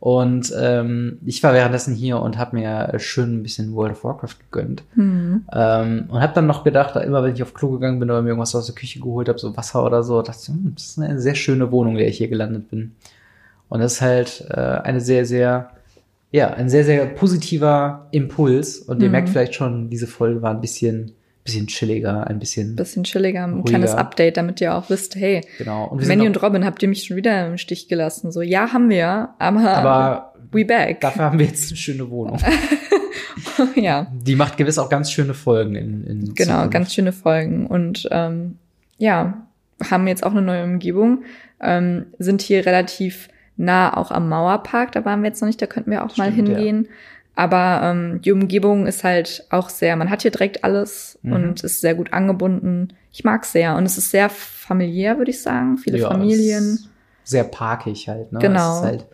Und 0.00 0.52
ähm, 0.60 1.18
ich 1.24 1.42
war 1.44 1.54
währenddessen 1.54 1.94
hier 1.94 2.18
und 2.18 2.36
habe 2.36 2.56
mir 2.56 2.92
schön 2.98 3.36
ein 3.38 3.42
bisschen 3.44 3.72
World 3.74 3.92
of 3.92 4.02
Warcraft 4.02 4.34
gegönnt. 4.50 4.82
Mhm. 4.96 5.44
Ähm, 5.52 6.06
und 6.08 6.20
habe 6.20 6.32
dann 6.34 6.48
noch 6.48 6.64
gedacht, 6.64 6.96
immer 6.96 7.22
wenn 7.22 7.34
ich 7.34 7.42
auf 7.42 7.54
Klo 7.54 7.70
gegangen 7.70 8.00
bin 8.00 8.10
oder 8.10 8.20
mir 8.20 8.30
irgendwas 8.30 8.54
aus 8.56 8.66
der 8.66 8.74
Küche 8.74 8.98
geholt 8.98 9.28
habe, 9.28 9.38
so 9.38 9.56
Wasser 9.56 9.84
oder 9.84 10.02
so, 10.02 10.20
dachte 10.20 10.40
ich, 10.42 10.48
hm, 10.48 10.72
das 10.74 10.84
ist 10.88 10.98
eine 10.98 11.20
sehr 11.20 11.36
schöne 11.36 11.70
Wohnung, 11.70 11.92
in 11.92 11.98
der 11.98 12.08
ich 12.08 12.18
hier 12.18 12.26
gelandet 12.28 12.68
bin. 12.68 12.96
Und 13.68 13.78
das 13.80 13.94
ist 13.94 14.00
halt 14.00 14.44
äh, 14.50 14.60
eine 14.60 15.00
sehr, 15.00 15.24
sehr, 15.24 15.70
ja, 16.32 16.48
ein 16.54 16.68
sehr, 16.68 16.84
sehr 16.84 17.06
positiver 17.06 18.08
Impuls. 18.10 18.78
Und 18.78 19.00
ihr 19.02 19.06
Mhm. 19.08 19.12
merkt 19.12 19.28
vielleicht 19.28 19.54
schon, 19.54 19.88
diese 19.90 20.06
Folge 20.06 20.42
war 20.42 20.50
ein 20.52 20.60
bisschen, 20.60 21.12
bisschen 21.44 21.66
chilliger, 21.66 22.26
ein 22.26 22.38
bisschen, 22.38 22.74
Bisschen 22.76 23.04
chilliger, 23.04 23.44
ein 23.44 23.52
Ruhiger. 23.52 23.68
kleines 23.68 23.94
Update, 23.94 24.36
damit 24.36 24.60
ihr 24.60 24.74
auch 24.74 24.88
wisst, 24.90 25.14
hey, 25.16 25.42
genau. 25.58 25.86
Und 25.88 26.06
Manny 26.08 26.26
und 26.26 26.40
Robin, 26.42 26.64
habt 26.64 26.82
ihr 26.82 26.88
mich 26.88 27.04
schon 27.04 27.16
wieder 27.16 27.46
im 27.48 27.58
Stich 27.58 27.88
gelassen? 27.88 28.32
So, 28.32 28.42
ja, 28.42 28.72
haben 28.72 28.88
wir, 28.88 29.30
aber, 29.38 29.60
aber 29.70 30.32
we 30.52 30.64
back. 30.64 31.00
dafür 31.00 31.24
haben 31.24 31.38
wir 31.38 31.46
jetzt 31.46 31.68
eine 31.70 31.76
schöne 31.76 32.08
Wohnung. 32.10 32.38
ja, 33.74 34.06
Die 34.12 34.36
macht 34.36 34.56
gewiss 34.56 34.78
auch 34.78 34.88
ganz 34.88 35.10
schöne 35.10 35.34
Folgen 35.34 35.74
in, 35.74 36.04
in 36.04 36.34
genau, 36.34 36.54
Zukunft. 36.54 36.70
ganz 36.72 36.94
schöne 36.94 37.12
Folgen. 37.12 37.66
Und 37.66 38.08
ähm, 38.10 38.56
ja, 38.98 39.46
haben 39.90 40.06
jetzt 40.06 40.24
auch 40.24 40.30
eine 40.32 40.42
neue 40.42 40.64
Umgebung, 40.64 41.24
ähm, 41.60 42.06
sind 42.18 42.40
hier 42.42 42.64
relativ 42.66 43.28
nah 43.56 43.96
auch 43.96 44.10
am 44.10 44.28
Mauerpark, 44.28 44.92
da 44.92 45.04
waren 45.04 45.22
wir 45.22 45.28
jetzt 45.28 45.40
noch 45.40 45.46
nicht, 45.46 45.60
da 45.62 45.66
könnten 45.66 45.90
wir 45.90 46.04
auch 46.04 46.16
mal 46.16 46.32
Stimmt, 46.32 46.48
ja. 46.48 46.56
hingehen. 46.56 46.88
Aber 47.34 47.80
ähm, 47.82 48.20
die 48.22 48.32
Umgebung 48.32 48.86
ist 48.86 49.04
halt 49.04 49.46
auch 49.50 49.70
sehr, 49.70 49.96
man 49.96 50.10
hat 50.10 50.22
hier 50.22 50.30
direkt 50.30 50.64
alles 50.64 51.18
Mhm. 51.22 51.32
und 51.32 51.64
ist 51.64 51.80
sehr 51.80 51.94
gut 51.94 52.12
angebunden. 52.12 52.88
Ich 53.12 53.24
mag's 53.24 53.52
sehr 53.52 53.76
und 53.76 53.84
es 53.86 53.96
ist 53.96 54.10
sehr 54.10 54.28
familiär, 54.28 55.16
würde 55.18 55.30
ich 55.30 55.40
sagen. 55.40 55.78
Viele 55.78 55.98
Ja, 55.98 56.08
Familien. 56.08 56.78
Sehr 57.24 57.44
parkig 57.44 58.08
halt, 58.08 58.32
ne? 58.32 58.38
Genau. 58.40 58.72
Es 58.72 58.76
ist 58.80 58.84
halt 58.84 59.06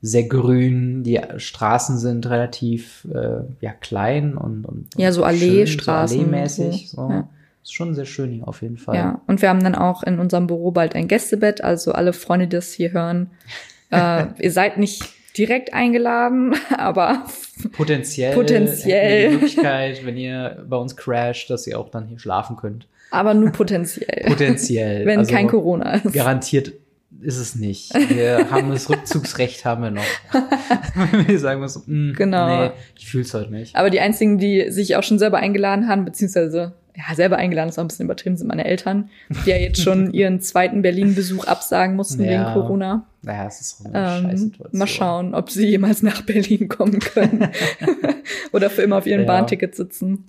sehr 0.00 0.24
grün, 0.24 1.02
die 1.02 1.20
Straßen 1.36 1.98
sind 1.98 2.28
relativ 2.28 3.06
äh, 3.12 3.42
ja, 3.60 3.72
klein 3.80 4.36
und, 4.36 4.64
und 4.64 4.88
Ja, 4.96 5.12
so 5.12 5.22
Alleestraßen 5.22 6.16
So 6.18 6.24
allee-mäßig. 6.24 6.90
so, 6.90 6.96
So. 7.08 7.10
ja. 7.10 7.28
Ist 7.62 7.74
schon 7.74 7.94
sehr 7.94 8.06
schön 8.06 8.30
hier 8.30 8.48
auf 8.48 8.62
jeden 8.62 8.76
Fall. 8.76 8.96
Ja, 8.96 9.20
und 9.26 9.40
wir 9.40 9.48
haben 9.48 9.62
dann 9.62 9.74
auch 9.74 10.02
in 10.02 10.18
unserem 10.18 10.46
Büro 10.48 10.72
bald 10.72 10.94
ein 10.96 11.06
Gästebett. 11.08 11.62
Also 11.62 11.92
alle 11.92 12.12
Freunde, 12.12 12.48
die 12.48 12.56
das 12.56 12.72
hier 12.72 12.92
hören, 12.92 13.30
äh, 13.90 14.24
ihr 14.40 14.50
seid 14.50 14.78
nicht 14.78 15.04
direkt 15.38 15.72
eingeladen, 15.72 16.54
aber 16.76 17.24
Potenziell, 17.72 18.34
Potenziell. 18.34 19.28
die 19.28 19.34
Möglichkeit, 19.34 20.04
wenn 20.04 20.16
ihr 20.16 20.64
bei 20.68 20.76
uns 20.76 20.96
crasht, 20.96 21.48
dass 21.50 21.66
ihr 21.66 21.78
auch 21.78 21.88
dann 21.88 22.06
hier 22.06 22.18
schlafen 22.18 22.56
könnt. 22.56 22.86
aber 23.10 23.32
nur 23.32 23.50
potenziell, 23.50 24.24
Potenziell. 24.26 25.06
wenn 25.06 25.20
also 25.20 25.32
kein 25.32 25.46
Corona 25.46 25.94
ist. 25.94 26.12
Garantiert 26.12 26.72
ist 27.20 27.38
es 27.38 27.54
nicht. 27.54 27.94
Wir 28.10 28.50
haben 28.50 28.70
das 28.70 28.90
Rückzugsrecht 28.90 29.64
haben 29.64 29.82
wir 29.84 29.90
noch. 29.92 30.02
Wenn 31.12 31.28
wir 31.28 31.38
sagen 31.38 31.60
müssen, 31.60 31.82
mm, 32.10 32.14
Genau. 32.14 32.64
nee, 32.64 32.70
ich 32.98 33.06
fühl's 33.06 33.32
heute 33.32 33.52
nicht. 33.52 33.76
Aber 33.76 33.90
die 33.90 34.00
einzigen, 34.00 34.38
die 34.38 34.70
sich 34.70 34.96
auch 34.96 35.02
schon 35.04 35.18
selber 35.20 35.38
eingeladen 35.38 35.88
haben, 35.88 36.04
beziehungsweise 36.04 36.72
ja, 36.96 37.14
selber 37.14 37.36
eingeladen 37.36 37.68
ist 37.70 37.78
auch 37.78 37.84
ein 37.84 37.88
bisschen 37.88 38.04
übertrieben, 38.04 38.36
sind 38.36 38.48
meine 38.48 38.64
Eltern, 38.66 39.08
die 39.46 39.50
ja 39.50 39.56
jetzt 39.56 39.80
schon 39.82 40.10
ihren 40.12 40.40
zweiten 40.40 40.82
Berlin-Besuch 40.82 41.46
absagen 41.46 41.96
mussten 41.96 42.22
Ja. 42.24 42.30
wegen 42.30 42.52
Corona. 42.60 43.06
Naja, 43.22 43.46
es 43.46 43.60
ist 43.60 43.80
auch 43.86 43.94
eine 43.94 44.32
Ähm, 44.34 44.52
mal 44.72 44.86
schauen, 44.86 45.34
ob 45.34 45.50
sie 45.50 45.66
jemals 45.68 46.02
nach 46.02 46.22
Berlin 46.22 46.68
kommen 46.68 46.98
können 46.98 47.48
oder 48.52 48.68
für 48.70 48.82
immer 48.82 48.98
auf 48.98 49.06
ihren 49.06 49.20
Ja. 49.22 49.26
Bahnticket 49.26 49.74
sitzen. 49.74 50.24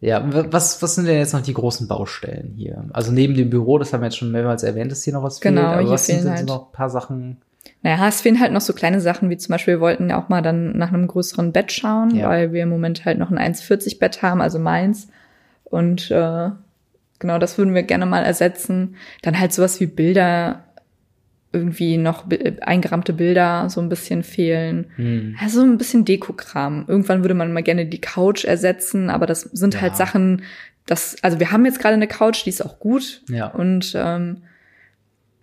Ja, 0.00 0.20
was, 0.52 0.82
was 0.82 0.96
sind 0.96 1.06
denn 1.06 1.18
jetzt 1.18 1.32
noch 1.32 1.42
die 1.42 1.54
großen 1.54 1.86
Baustellen 1.86 2.54
hier? 2.56 2.84
Also 2.92 3.12
neben 3.12 3.34
dem 3.36 3.50
Büro, 3.50 3.78
das 3.78 3.92
haben 3.92 4.00
wir 4.00 4.06
jetzt 4.06 4.16
schon 4.16 4.32
mehrmals 4.32 4.64
erwähnt, 4.64 4.90
dass 4.90 5.04
hier 5.04 5.12
noch 5.12 5.22
was 5.22 5.40
Genau, 5.40 5.60
fehlt. 5.60 5.80
Aber 5.82 5.90
was 5.90 6.06
sind 6.06 6.28
halt- 6.28 6.40
so 6.40 6.46
noch 6.46 6.66
ein 6.68 6.72
paar 6.72 6.90
Sachen? 6.90 7.36
Naja, 7.82 8.08
es 8.08 8.20
fehlen 8.20 8.40
halt 8.40 8.52
noch 8.52 8.60
so 8.60 8.72
kleine 8.72 9.00
Sachen, 9.00 9.30
wie 9.30 9.36
zum 9.36 9.52
Beispiel, 9.52 9.74
wir 9.74 9.80
wollten 9.80 10.10
ja 10.10 10.20
auch 10.20 10.28
mal 10.28 10.42
dann 10.42 10.76
nach 10.76 10.92
einem 10.92 11.06
größeren 11.06 11.52
Bett 11.52 11.70
schauen, 11.70 12.16
Ja. 12.16 12.28
weil 12.28 12.52
wir 12.52 12.64
im 12.64 12.68
Moment 12.70 13.04
halt 13.04 13.18
noch 13.18 13.30
ein 13.30 13.38
1,40 13.38 14.00
Bett 14.00 14.22
haben, 14.22 14.40
also 14.40 14.58
meins. 14.58 15.06
Und 15.72 16.10
äh, 16.10 16.50
genau, 17.18 17.38
das 17.38 17.56
würden 17.56 17.74
wir 17.74 17.82
gerne 17.82 18.04
mal 18.06 18.22
ersetzen. 18.24 18.96
Dann 19.22 19.40
halt 19.40 19.52
sowas 19.52 19.80
wie 19.80 19.86
Bilder, 19.86 20.64
irgendwie 21.50 21.96
noch 21.96 22.24
eingerahmte 22.60 23.12
Bilder 23.14 23.68
so 23.70 23.80
ein 23.80 23.88
bisschen 23.88 24.22
fehlen. 24.22 24.86
Hm. 24.96 25.36
Also 25.40 25.62
ein 25.62 25.78
bisschen 25.78 26.04
Dekokram. 26.04 26.84
Irgendwann 26.88 27.22
würde 27.22 27.34
man 27.34 27.52
mal 27.52 27.62
gerne 27.62 27.86
die 27.86 28.00
Couch 28.00 28.44
ersetzen, 28.44 29.10
aber 29.10 29.26
das 29.26 29.40
sind 29.42 29.74
Ja. 29.74 29.80
halt 29.80 29.96
Sachen, 29.96 30.42
das, 30.86 31.16
also 31.22 31.40
wir 31.40 31.50
haben 31.52 31.64
jetzt 31.64 31.78
gerade 31.80 31.94
eine 31.94 32.08
Couch, 32.08 32.44
die 32.44 32.50
ist 32.50 32.64
auch 32.64 32.78
gut. 32.78 33.22
Ja. 33.28 33.46
Und 33.48 33.92
ähm, 33.96 34.42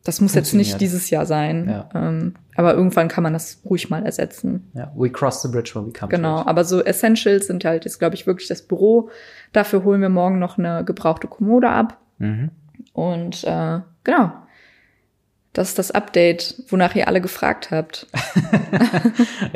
das 0.09 0.21
muss 0.21 0.33
jetzt 0.33 0.55
nicht 0.55 0.81
dieses 0.81 1.11
Jahr 1.11 1.27
sein. 1.27 1.69
Ja. 1.69 1.87
Ähm, 1.93 2.33
aber 2.55 2.73
irgendwann 2.73 3.09
kann 3.09 3.21
man 3.21 3.31
das 3.31 3.61
ruhig 3.63 3.91
mal 3.91 4.03
ersetzen. 4.03 4.71
ja. 4.73 4.91
We 4.95 5.11
cross 5.11 5.43
the 5.43 5.47
bridge 5.47 5.71
when 5.75 5.85
we 5.85 5.93
come 5.93 6.09
Genau. 6.09 6.43
Aber 6.47 6.63
so 6.63 6.83
Essentials 6.83 7.45
sind 7.45 7.63
halt 7.63 7.85
jetzt, 7.85 7.99
glaube 7.99 8.15
ich, 8.15 8.25
wirklich 8.25 8.47
das 8.47 8.63
Büro. 8.63 9.11
Dafür 9.53 9.83
holen 9.83 10.01
wir 10.01 10.09
morgen 10.09 10.39
noch 10.39 10.57
eine 10.57 10.83
gebrauchte 10.83 11.27
Kommode 11.27 11.69
ab. 11.69 11.99
Mhm. 12.17 12.49
Und 12.91 13.43
äh, 13.43 13.81
genau. 14.03 14.31
Das 15.53 15.69
ist 15.69 15.77
das 15.77 15.91
Update, 15.91 16.63
wonach 16.69 16.95
ihr 16.95 17.07
alle 17.07 17.21
gefragt 17.21 17.69
habt. 17.69 18.07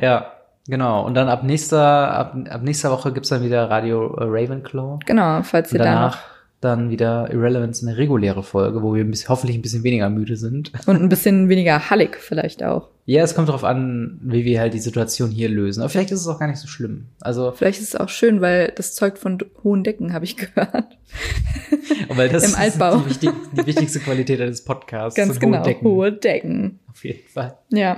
Ja, 0.02 0.34
genau. 0.68 1.04
Und 1.04 1.16
dann 1.16 1.30
ab 1.30 1.44
nächster, 1.44 2.12
ab, 2.14 2.36
ab 2.48 2.62
nächster 2.62 2.92
Woche 2.92 3.12
gibt's 3.12 3.30
dann 3.30 3.44
wieder 3.44 3.72
Radio 3.72 4.16
äh, 4.18 4.24
Ravenclaw. 4.26 5.00
Genau, 5.06 5.42
falls 5.42 5.74
ihr 5.74 5.80
da 5.80 5.86
noch 5.86 5.94
danach 5.96 6.33
dann 6.64 6.90
wieder 6.90 7.30
Irrelevance, 7.32 7.86
eine 7.86 7.98
reguläre 7.98 8.44
Folge, 8.44 8.82
wo 8.82 8.94
wir 8.94 9.04
ein 9.04 9.12
bisschen, 9.12 9.30
hoffentlich 9.30 9.58
ein 9.58 9.62
bisschen 9.62 9.84
weniger 9.84 10.10
müde 10.10 10.38
sind. 10.38 10.72
und 10.88 11.02
ein 11.02 11.10
bisschen 11.10 11.50
weniger 11.50 11.90
hallig 11.90 12.18
vielleicht 12.18 12.64
auch. 12.64 12.90
Ja, 13.06 13.22
es 13.24 13.36
kommt 13.36 13.50
darauf 13.50 13.66
an, 13.66 14.20
wie 14.24 14.46
wir 14.46 14.62
halt 14.62 14.74
die 14.74 14.80
Situation 14.80 15.30
hier 15.30 15.50
lösen. 15.50 15.82
Aber 15.82 15.90
vielleicht 15.90 16.12
ist 16.12 16.22
es 16.22 16.28
auch 16.28 16.40
gar 16.40 16.48
nicht 16.48 16.60
so 16.60 16.68
schlimm. 16.68 17.08
Also, 17.20 17.52
Vielleicht 17.52 17.82
ist 17.82 17.94
es 17.94 18.00
auch 18.00 18.08
schön, 18.08 18.40
weil 18.40 18.72
das 18.76 18.96
zeugt 18.96 19.18
von 19.20 19.40
hohen 19.64 19.84
Decken, 19.84 20.14
habe 20.14 20.24
ich 20.24 20.38
gehört. 20.38 20.98
weil 22.10 22.30
das 22.30 22.44
Im 22.44 22.52
ist 22.52 22.58
Altbau. 22.58 22.98
Die, 22.98 23.10
wichtig, 23.10 23.30
die 23.52 23.66
wichtigste 23.66 24.00
Qualität 24.00 24.40
eines 24.40 24.64
Podcasts. 24.64 25.18
Ganz 25.18 25.40
genau, 25.40 25.58
Hohe 25.58 25.64
Decken. 25.64 25.86
hohe 25.86 26.12
Decken. 26.14 26.80
Auf 26.90 27.04
jeden 27.04 27.28
Fall. 27.28 27.58
Ja. 27.72 27.98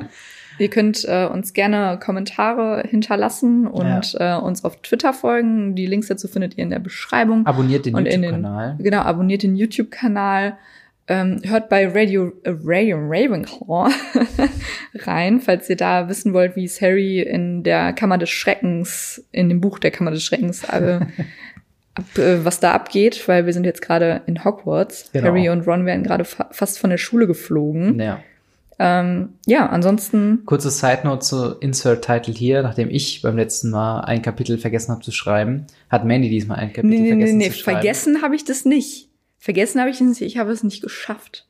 Ihr 0.57 0.69
könnt 0.69 1.05
äh, 1.05 1.25
uns 1.25 1.53
gerne 1.53 1.99
Kommentare 1.99 2.83
hinterlassen 2.87 3.67
und 3.67 4.13
ja. 4.13 4.37
äh, 4.37 4.41
uns 4.41 4.63
auf 4.63 4.81
Twitter 4.81 5.13
folgen. 5.13 5.75
Die 5.75 5.85
Links 5.85 6.07
dazu 6.07 6.27
findet 6.27 6.57
ihr 6.57 6.63
in 6.63 6.69
der 6.69 6.79
Beschreibung. 6.79 7.45
Abonniert 7.45 7.85
den 7.85 7.97
YouTube-Kanal. 7.97 8.75
Genau, 8.79 9.01
abonniert 9.01 9.43
den 9.43 9.55
YouTube-Kanal. 9.55 10.57
Ähm, 11.07 11.41
hört 11.43 11.69
bei 11.69 11.87
Radio, 11.87 12.31
äh, 12.43 12.55
Radio 12.63 12.97
Ravenclaw 12.99 13.91
rein, 15.05 15.39
falls 15.39 15.69
ihr 15.69 15.75
da 15.75 16.09
wissen 16.09 16.33
wollt, 16.33 16.55
wie 16.55 16.65
es 16.65 16.81
Harry 16.81 17.21
in 17.21 17.61
der 17.61 17.93
Kammer 17.93 18.17
des 18.17 18.31
Schreckens, 18.31 19.23
in 19.31 19.49
dem 19.49 19.61
Buch 19.61 19.77
der 19.77 19.91
Kammer 19.91 20.09
des 20.09 20.23
Schreckens, 20.23 20.63
äh, 20.63 21.01
ab, 21.95 22.17
äh, 22.17 22.43
was 22.43 22.59
da 22.59 22.71
abgeht, 22.71 23.27
weil 23.27 23.45
wir 23.45 23.53
sind 23.53 23.65
jetzt 23.65 23.83
gerade 23.83 24.21
in 24.25 24.43
Hogwarts. 24.43 25.11
Genau. 25.13 25.27
Harry 25.27 25.49
und 25.49 25.67
Ron 25.67 25.85
werden 25.85 26.03
gerade 26.03 26.25
fa 26.25 26.47
fast 26.51 26.79
von 26.79 26.89
der 26.89 26.97
Schule 26.97 27.27
geflogen. 27.27 27.99
Ja. 27.99 28.21
Ähm, 28.77 29.35
ja, 29.45 29.67
ansonsten. 29.67 30.43
Kurze 30.45 30.69
Side 30.69 31.01
Note 31.03 31.19
zu 31.19 31.55
Insert 31.59 32.03
Title 32.03 32.33
hier. 32.33 32.61
Nachdem 32.61 32.89
ich 32.89 33.21
beim 33.21 33.37
letzten 33.37 33.69
Mal 33.69 34.01
ein 34.01 34.21
Kapitel 34.21 34.57
vergessen 34.57 34.91
habe 34.91 35.01
zu 35.01 35.11
schreiben, 35.11 35.65
hat 35.89 36.05
Mandy 36.05 36.29
diesmal 36.29 36.59
ein 36.59 36.73
Kapitel 36.73 36.99
nee, 36.99 37.07
vergessen 37.09 37.37
nee, 37.37 37.45
nee, 37.45 37.51
zu 37.51 37.59
schreiben. 37.59 37.79
Vergessen 37.79 38.21
habe 38.21 38.35
ich 38.35 38.43
das 38.43 38.65
nicht. 38.65 39.09
Vergessen 39.37 39.79
habe 39.79 39.89
ich 39.89 40.01
es 40.01 40.01
nicht. 40.01 40.21
Ich 40.21 40.37
habe 40.37 40.51
es 40.51 40.63
nicht 40.63 40.81
geschafft. 40.81 41.47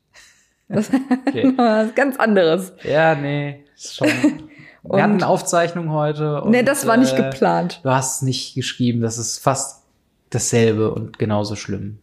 Das 0.67 0.89
okay. 1.27 1.41
ist 1.47 1.57
was 1.57 1.95
ganz 1.95 2.17
anderes. 2.17 2.73
Ja, 2.83 3.15
nee, 3.15 3.63
ist 3.75 3.95
schon. 3.95 4.07
Wir 4.83 5.01
hatten 5.01 5.13
eine 5.13 5.27
Aufzeichnung 5.27 5.89
heute. 5.89 6.43
Und, 6.43 6.51
nee, 6.51 6.61
das 6.61 6.85
war 6.85 6.95
nicht 6.97 7.17
äh, 7.17 7.23
geplant. 7.23 7.79
Du 7.83 7.89
hast 7.89 8.21
nicht 8.21 8.53
geschrieben. 8.53 9.01
Das 9.01 9.17
ist 9.17 9.39
fast 9.39 9.83
dasselbe 10.29 10.93
und 10.93 11.17
genauso 11.17 11.55
schlimm. 11.55 11.97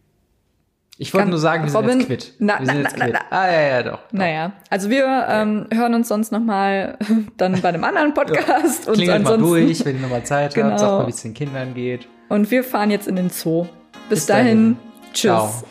Ich 0.97 1.13
wollte 1.13 1.29
nur 1.29 1.39
sagen, 1.39 1.65
wir 1.65 1.73
Robin, 1.73 2.01
sind 2.01 2.09
jetzt 2.09 2.25
quitt. 2.27 2.33
Na, 2.39 2.59
wir 2.59 2.65
sind 2.67 2.75
na, 2.75 2.81
jetzt 2.83 2.97
na, 2.97 3.05
quitt. 3.05 3.15
Ah, 3.31 3.51
ja, 3.51 3.61
ja, 3.61 3.83
doch. 3.83 3.91
doch. 3.91 3.99
Naja, 4.11 4.51
also 4.69 4.89
wir 4.89 5.25
ähm, 5.27 5.65
hören 5.73 5.95
uns 5.95 6.07
sonst 6.07 6.31
noch 6.31 6.39
mal 6.39 6.97
dann 7.37 7.59
bei 7.61 7.69
einem 7.69 7.83
anderen 7.83 8.13
Podcast. 8.13 8.85
ja. 8.85 8.93
Klingelt 8.93 9.19
und 9.19 9.27
ansonsten, 9.27 9.49
mal 9.49 9.59
durch, 9.59 9.85
wenn 9.85 9.95
ihr 9.95 10.01
noch 10.01 10.09
mal 10.09 10.23
Zeit 10.23 10.53
genau. 10.55 10.69
habt. 10.69 10.79
Sagt 10.79 10.91
mal, 10.91 11.07
wie 11.07 11.11
es 11.11 11.21
den 11.21 11.33
Kindern 11.33 11.73
geht. 11.73 12.07
Und 12.29 12.51
wir 12.51 12.63
fahren 12.63 12.91
jetzt 12.91 13.07
in 13.07 13.15
den 13.15 13.29
Zoo. 13.29 13.63
Bis, 14.09 14.19
Bis 14.19 14.25
dahin. 14.27 14.45
dahin. 14.45 14.77
Tschüss. 15.13 15.21
Ciao. 15.21 15.63